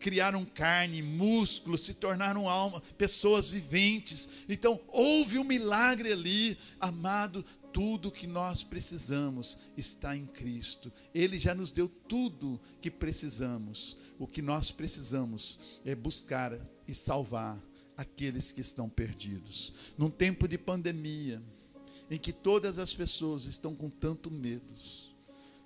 criaram 0.00 0.42
carne, 0.46 1.02
músculo, 1.02 1.76
se 1.76 1.92
tornaram 1.92 2.48
alma, 2.48 2.80
pessoas 2.96 3.50
viventes. 3.50 4.26
Então, 4.48 4.80
houve 4.88 5.38
um 5.38 5.44
milagre 5.44 6.10
ali, 6.10 6.56
amado, 6.80 7.44
tudo 7.74 8.10
que 8.10 8.26
nós 8.26 8.62
precisamos 8.62 9.58
está 9.76 10.16
em 10.16 10.24
Cristo. 10.24 10.90
Ele 11.14 11.38
já 11.38 11.54
nos 11.54 11.72
deu 11.72 11.88
tudo 12.08 12.58
que 12.80 12.90
precisamos. 12.90 13.98
O 14.18 14.26
que 14.26 14.40
nós 14.40 14.70
precisamos 14.70 15.58
é 15.84 15.94
buscar 15.94 16.58
e 16.88 16.94
salvar 16.94 17.62
aqueles 17.96 18.52
que 18.52 18.60
estão 18.60 18.88
perdidos. 18.88 19.72
Num 19.96 20.10
tempo 20.10 20.48
de 20.48 20.58
pandemia, 20.58 21.40
em 22.10 22.18
que 22.18 22.32
todas 22.32 22.78
as 22.78 22.94
pessoas 22.94 23.46
estão 23.46 23.74
com 23.74 23.88
tanto 23.88 24.30
medo, 24.30 24.74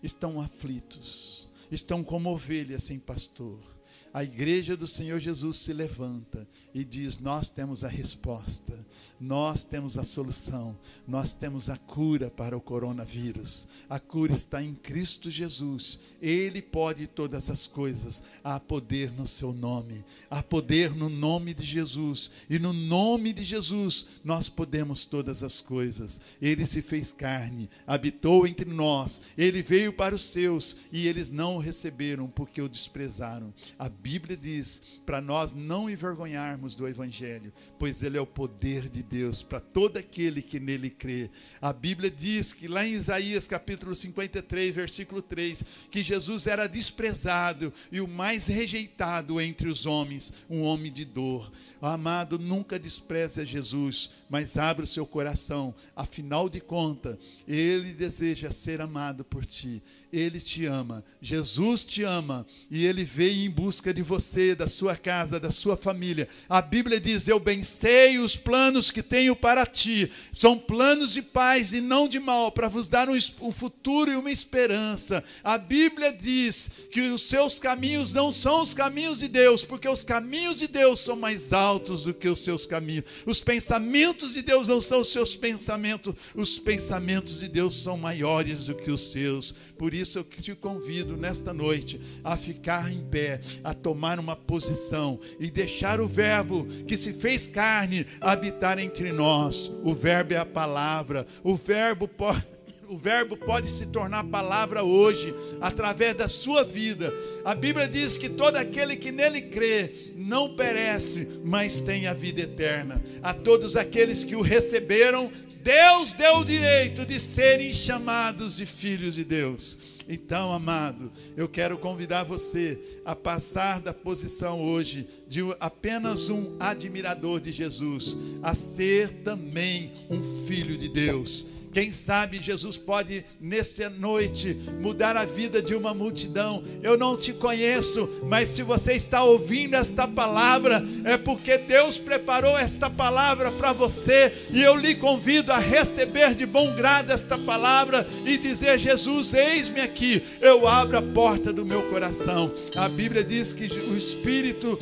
estão 0.03 0.41
aflitos, 0.41 1.49
estão 1.71 2.05
como 2.05 2.31
ovelhas 2.31 2.85
sem 2.85 2.99
pastor. 2.99 3.78
A 4.13 4.25
igreja 4.25 4.77
do 4.77 4.87
Senhor 4.87 5.21
Jesus 5.21 5.59
se 5.59 5.73
levanta 5.73 6.47
e 6.75 6.85
diz: 6.85 7.19
Nós 7.19 7.49
temos 7.49 7.85
a 7.85 7.89
resposta, 7.89 8.73
nós 9.21 9.65
temos 9.65 9.99
a 9.99 10.05
solução, 10.05 10.79
nós 11.07 11.33
temos 11.33 11.69
a 11.69 11.77
cura 11.77 12.31
para 12.31 12.57
o 12.57 12.61
coronavírus. 12.61 13.69
A 13.89 13.99
cura 13.99 14.33
está 14.33 14.63
em 14.63 14.75
Cristo 14.75 15.31
Jesus, 15.31 16.01
Ele 16.21 16.63
pode 16.63 17.07
todas 17.07 17.51
as 17.51 17.67
coisas. 17.67 18.23
Há 18.43 18.59
poder 18.59 19.13
no 19.13 19.27
Seu 19.27 19.53
nome, 19.53 20.05
há 20.31 20.43
poder 20.43 20.95
no 20.95 21.09
nome 21.09 21.53
de 21.53 21.65
Jesus, 21.65 22.31
e 22.49 22.59
no 22.59 22.73
nome 22.73 23.33
de 23.33 23.45
Jesus 23.45 24.07
nós 24.25 24.49
podemos 24.49 25.05
todas 25.05 25.43
as 25.43 25.61
coisas. 25.61 26.21
Ele 26.41 26.65
se 26.65 26.81
fez 26.81 27.13
carne, 27.13 27.69
habitou 27.87 28.47
entre 28.47 28.71
nós, 28.71 29.21
Ele 29.37 29.63
veio 29.63 29.93
para 29.93 30.15
os 30.15 30.23
seus 30.23 30.77
e 30.93 31.07
eles 31.07 31.31
não 31.31 31.57
o 31.57 31.61
receberam 31.61 32.29
porque 32.29 32.61
o 32.61 32.69
desprezaram. 32.69 33.53
A 33.79 33.89
Bíblia 34.09 34.39
diz 34.39 35.01
para 35.05 35.21
nós 35.21 35.53
não 35.53 35.91
envergonharmos 35.91 36.75
do 36.75 36.89
Evangelho, 36.89 37.53
pois 37.79 38.03
ele 38.03 38.17
é 38.17 38.21
o 38.21 38.27
poder 38.27 38.89
de 38.89 39.03
Deus 39.03 39.43
para 39.43 39.61
todo 39.61 39.99
aquele 39.99 40.41
que 40.41 40.59
nele 40.59 40.89
crê. 40.89 41.29
A 41.61 41.75
Bíblia 41.75 42.11
diz 42.11 42.55
que 42.55 42.67
lá 42.67 42.87
em 42.87 42.93
Isaías 42.93 43.47
capítulo 43.47 43.95
53, 43.95 44.75
versículo 44.75 45.21
3, 45.21 45.63
que 45.91 46.03
Jesus 46.03 46.47
era 46.47 46.67
desprezado 46.67 47.71
e 47.93 48.01
o 48.01 48.09
mais 48.09 48.47
rejeitado 48.47 49.39
entre 49.43 49.69
os 49.69 49.85
homens, 49.85 50.33
um 50.49 50.63
homem 50.63 50.91
de 50.91 51.05
dor. 51.05 51.53
Amado, 51.83 52.39
nunca 52.39 52.79
despreze 52.79 53.43
a 53.43 53.45
Jesus, 53.45 54.11
mas 54.31 54.57
abra 54.57 54.85
o 54.85 54.89
seu 54.89 55.07
coração. 55.07 55.75
Afinal 55.95 56.49
de 56.49 56.63
contas, 56.63 57.19
ele 57.47 57.93
deseja 57.93 58.51
ser 58.51 58.81
amado 58.81 59.23
por 59.23 59.45
ti. 59.45 59.83
Ele 60.11 60.41
te 60.41 60.65
ama. 60.65 61.05
Jesus 61.21 61.85
te 61.85 62.03
ama 62.03 62.47
e 62.71 62.87
ele 62.87 63.05
veio 63.05 63.45
em 63.47 63.51
busca 63.51 63.88
de 63.93 64.03
você, 64.03 64.55
da 64.55 64.69
sua 64.69 64.97
casa, 64.97 65.41
da 65.41 65.51
sua 65.51 65.77
família. 65.77 66.29
A 66.49 66.61
Bíblia 66.63 67.01
diz: 67.01 67.29
"Eu 67.29 67.39
bem 67.39 67.63
sei 67.63 68.19
os 68.19 68.37
planos 68.37 68.91
que 68.91 69.03
tenho 69.03 69.35
para 69.35 69.67
ti. 69.67 70.11
São 70.33 70.59
planos 70.59 71.13
de 71.13 71.23
paz 71.23 71.73
e 71.73 71.81
não 71.81 72.09
de 72.09 72.19
mal, 72.19 72.53
para 72.53 72.69
vos 72.69 72.89
dar 72.89 73.09
um, 73.09 73.17
um 73.41 73.53
futuro 73.53 74.13
e 74.13 74.17
uma 74.17 74.31
esperança." 74.31 75.23
A 75.43 75.59
Bíblia 75.59 76.13
diz 76.13 76.71
que 76.93 77.01
os 77.11 77.23
seus 77.23 77.59
caminhos 77.59 78.13
não 78.13 78.33
são 78.33 78.63
os 78.63 78.75
caminhos 78.75 79.19
de 79.19 79.29
Deus, 79.29 79.65
porque 79.65 79.89
os 79.89 80.05
caminhos 80.05 80.59
de 80.59 80.67
Deus 80.67 81.01
são 81.01 81.17
mais 81.17 81.53
altos 81.53 82.05
do 82.05 82.15
que 82.15 82.29
os 82.29 82.41
seus 82.41 82.67
caminhos. 82.67 83.05
Os 83.27 83.41
pensamentos 83.41 84.33
de 84.33 84.43
Deus 84.43 84.67
não 84.67 84.81
são 84.81 85.01
os 85.01 85.13
seus 85.13 85.37
pensamentos, 85.37 86.15
os 86.35 86.59
pensamentos 86.59 87.41
de 87.41 87.49
Deus 87.49 87.83
são 87.83 87.97
maiores 87.97 88.67
do 88.67 88.75
que 88.75 88.91
os 88.91 89.13
seus. 89.13 89.55
Por 89.77 89.95
isso 89.95 90.19
eu 90.19 90.25
te 90.25 90.55
convido 90.55 91.17
nesta 91.17 91.53
noite 91.53 92.01
a 92.25 92.37
ficar 92.37 92.91
em 92.91 93.01
pé, 93.01 93.41
a 93.63 93.75
tomar 93.83 94.19
uma 94.19 94.37
posição 94.37 95.19
e 95.41 95.51
deixar 95.51 96.01
o 96.01 96.07
Verbo 96.07 96.67
que 96.87 96.97
se 96.97 97.13
fez 97.13 97.49
carne 97.49 98.07
habitar 98.21 98.79
entre 98.79 99.13
nós. 99.13 99.71
O 99.83 99.95
Verbo 99.95 100.35
é 100.35 100.37
a 100.37 100.47
palavra, 100.47 101.27
o 101.43 101.57
Verbo 101.57 102.07
pode 102.07 102.59
o 102.89 102.97
verbo 102.97 103.37
pode 103.37 103.69
se 103.69 103.85
tornar 103.87 104.25
palavra 104.25 104.83
hoje, 104.83 105.35
através 105.61 106.17
da 106.17 106.27
sua 106.27 106.65
vida. 106.65 107.13
A 107.45 107.55
Bíblia 107.55 107.87
diz 107.87 108.17
que 108.17 108.31
todo 108.31 108.57
aquele 108.57 108.97
que 108.97 109.13
nele 109.13 109.43
crê 109.43 109.93
não 110.17 110.57
perece, 110.57 111.43
mas 111.45 111.81
tem 111.81 112.07
a 112.07 112.15
vida 112.15 112.41
eterna. 112.41 113.01
A 113.23 113.35
todos 113.35 113.77
aqueles 113.77 114.25
que 114.25 114.35
o 114.35 114.41
receberam, 114.41 115.31
Deus 115.63 116.13
deu 116.13 116.39
o 116.39 116.45
direito 116.47 117.05
de 117.05 117.21
serem 117.21 117.75
chamados 117.75 118.57
de 118.57 118.65
filhos 118.65 119.15
de 119.15 119.23
Deus. 119.23 119.98
Então, 120.09 120.53
amado, 120.53 121.13
eu 121.37 121.47
quero 121.47 121.77
convidar 121.77 122.25
você 122.25 122.81
a 123.05 123.15
passar 123.15 123.81
da 123.81 123.93
posição 123.93 124.65
hoje 124.65 125.07
de 125.29 125.41
apenas 125.61 126.31
um 126.31 126.57
admirador 126.59 127.41
de 127.41 127.53
Jesus, 127.53 128.17
a 128.43 128.55
ser 128.55 129.23
também 129.23 129.93
um 130.09 130.47
filho 130.47 130.79
de 130.79 130.89
Deus 130.89 131.58
quem 131.73 131.93
sabe 131.93 132.43
Jesus 132.43 132.77
pode, 132.77 133.25
nesta 133.41 133.91
noite, 133.91 134.57
mudar 134.81 135.17
a 135.17 135.25
vida 135.25 135.61
de 135.61 135.75
uma 135.75 135.95
multidão. 135.95 136.63
Eu 136.83 136.97
não 136.97 137.17
te 137.17 137.33
conheço, 137.33 138.09
mas 138.25 138.49
se 138.49 138.63
você 138.63 138.95
está 138.95 139.23
ouvindo 139.23 139.75
esta 139.75 140.07
palavra, 140.07 140.83
é 141.05 141.17
porque 141.17 141.59
Deus 141.59 141.99
preparou 141.99 142.57
esta 142.59 142.89
palavra 142.89 143.51
para 143.53 143.73
você. 143.73 144.33
E 144.51 144.63
eu 144.63 144.77
lhe 144.77 144.95
convido 144.95 145.53
a 145.53 145.59
receber 145.59 146.35
de 146.35 146.47
bom 146.47 146.75
grado 146.75 147.11
esta 147.11 147.37
palavra 147.39 148.07
e 148.25 148.39
dizer: 148.39 148.79
Jesus, 148.79 149.35
eis-me 149.35 149.81
aqui, 149.81 150.23
eu 150.41 150.67
abro 150.67 150.99
a 150.99 151.03
porta 151.03 151.53
do 151.53 151.65
meu 151.65 151.83
coração. 151.85 152.51
A 152.77 152.89
Bíblia 152.89 153.23
diz 153.23 153.53
que 153.53 153.65
o 153.65 153.97
Espírito 153.97 154.79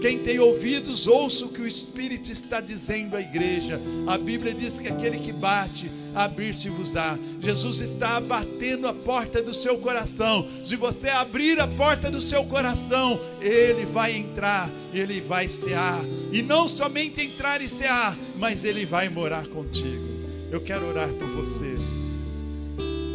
quem 0.00 0.18
tem 0.18 0.38
ouvidos, 0.38 1.08
ouça 1.08 1.44
o 1.44 1.48
que 1.48 1.60
o 1.60 1.66
Espírito 1.66 2.30
está 2.30 2.60
dizendo 2.60 3.16
à 3.16 3.20
igreja. 3.20 3.80
A 4.06 4.16
Bíblia 4.16 4.54
diz 4.54 4.78
que 4.78 4.86
aquele 4.86 5.18
que 5.18 5.32
bate, 5.32 5.90
abrir-se-vos-á. 6.14 7.18
Jesus 7.40 7.80
está 7.80 8.20
batendo 8.20 8.86
a 8.86 8.94
porta 8.94 9.42
do 9.42 9.52
seu 9.52 9.78
coração. 9.78 10.46
Se 10.62 10.76
você 10.76 11.08
abrir 11.08 11.58
a 11.60 11.66
porta 11.66 12.10
do 12.10 12.20
seu 12.20 12.44
coração, 12.44 13.20
ele 13.40 13.84
vai 13.86 14.16
entrar, 14.16 14.70
ele 14.94 15.20
vai 15.20 15.48
cear. 15.48 16.00
E 16.32 16.42
não 16.42 16.68
somente 16.68 17.20
entrar 17.20 17.60
e 17.60 17.68
cear, 17.68 18.16
mas 18.36 18.64
ele 18.64 18.86
vai 18.86 19.08
morar 19.08 19.46
contigo. 19.48 20.06
Eu 20.50 20.60
quero 20.60 20.86
orar 20.86 21.08
por 21.14 21.26
você. 21.26 21.74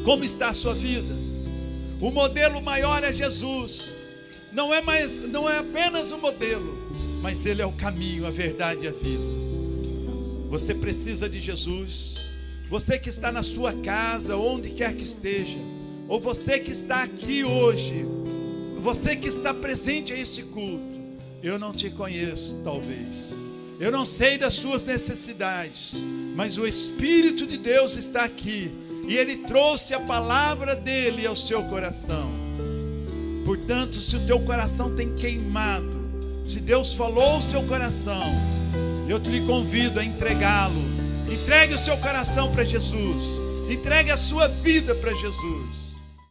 Como 0.04 0.26
está 0.26 0.50
a 0.50 0.54
sua 0.54 0.74
vida? 0.74 1.16
O 2.02 2.12
modelo 2.12 2.62
maior 2.62 3.06
é 3.06 3.14
Jesus 3.14 3.93
não 4.54 4.74
é 4.74 4.82
mais, 4.82 5.28
não 5.28 5.50
é 5.50 5.58
apenas 5.58 6.12
o 6.12 6.16
um 6.16 6.22
modelo, 6.22 6.78
mas 7.22 7.46
ele 7.46 7.62
é 7.62 7.66
o 7.66 7.72
caminho, 7.72 8.26
a 8.26 8.32
verdade 8.32 8.86
e 8.86 8.88
a 8.88 8.92
vida. 8.92 9.24
Você 10.50 10.76
precisa 10.76 11.28
de 11.28 11.40
Jesus. 11.40 12.18
Você 12.70 12.98
que 12.98 13.10
está 13.10 13.32
na 13.32 13.44
sua 13.44 13.74
casa, 13.74 14.38
onde 14.38 14.70
quer 14.70 14.96
que 14.96 15.04
esteja, 15.04 15.58
ou 16.08 16.20
você 16.20 16.60
que 16.60 16.72
está 16.72 17.04
aqui 17.04 17.44
hoje, 17.44 18.06
você 18.78 19.16
que 19.16 19.28
está 19.28 19.54
presente 19.54 20.14
a 20.14 20.18
esse 20.18 20.44
culto, 20.44 20.94
eu 21.42 21.58
não 21.58 21.74
te 21.74 21.90
conheço, 21.90 22.62
talvez. 22.64 23.34
Eu 23.80 23.92
não 23.92 24.06
sei 24.06 24.38
das 24.38 24.54
suas 24.54 24.86
necessidades, 24.86 25.94
mas 26.36 26.58
o 26.58 26.68
Espírito 26.68 27.46
de 27.46 27.58
Deus 27.58 27.96
está 27.96 28.24
aqui 28.24 28.72
e 29.08 29.18
ele 29.18 29.38
trouxe 29.38 29.94
a 29.94 30.00
palavra 30.00 30.76
dele 30.76 31.26
ao 31.26 31.36
seu 31.36 31.64
coração. 31.64 32.43
Portanto, 33.46 34.00
se 34.00 34.16
o 34.16 34.26
teu 34.26 34.40
coração 34.40 34.96
tem 34.96 35.14
queimado, 35.16 35.92
se 36.46 36.60
Deus 36.60 36.94
falou 36.94 37.38
o 37.38 37.42
seu 37.42 37.64
coração, 37.64 38.24
eu 39.08 39.20
te 39.20 39.42
convido 39.42 40.00
a 40.00 40.04
entregá-lo. 40.04 40.82
Entregue 41.32 41.74
o 41.74 41.78
seu 41.78 41.98
coração 41.98 42.52
para 42.52 42.64
Jesus. 42.64 43.42
Entregue 43.70 44.12
a 44.12 44.18
sua 44.18 44.48
vida 44.48 44.94
para 44.96 45.14
Jesus. 45.14 45.83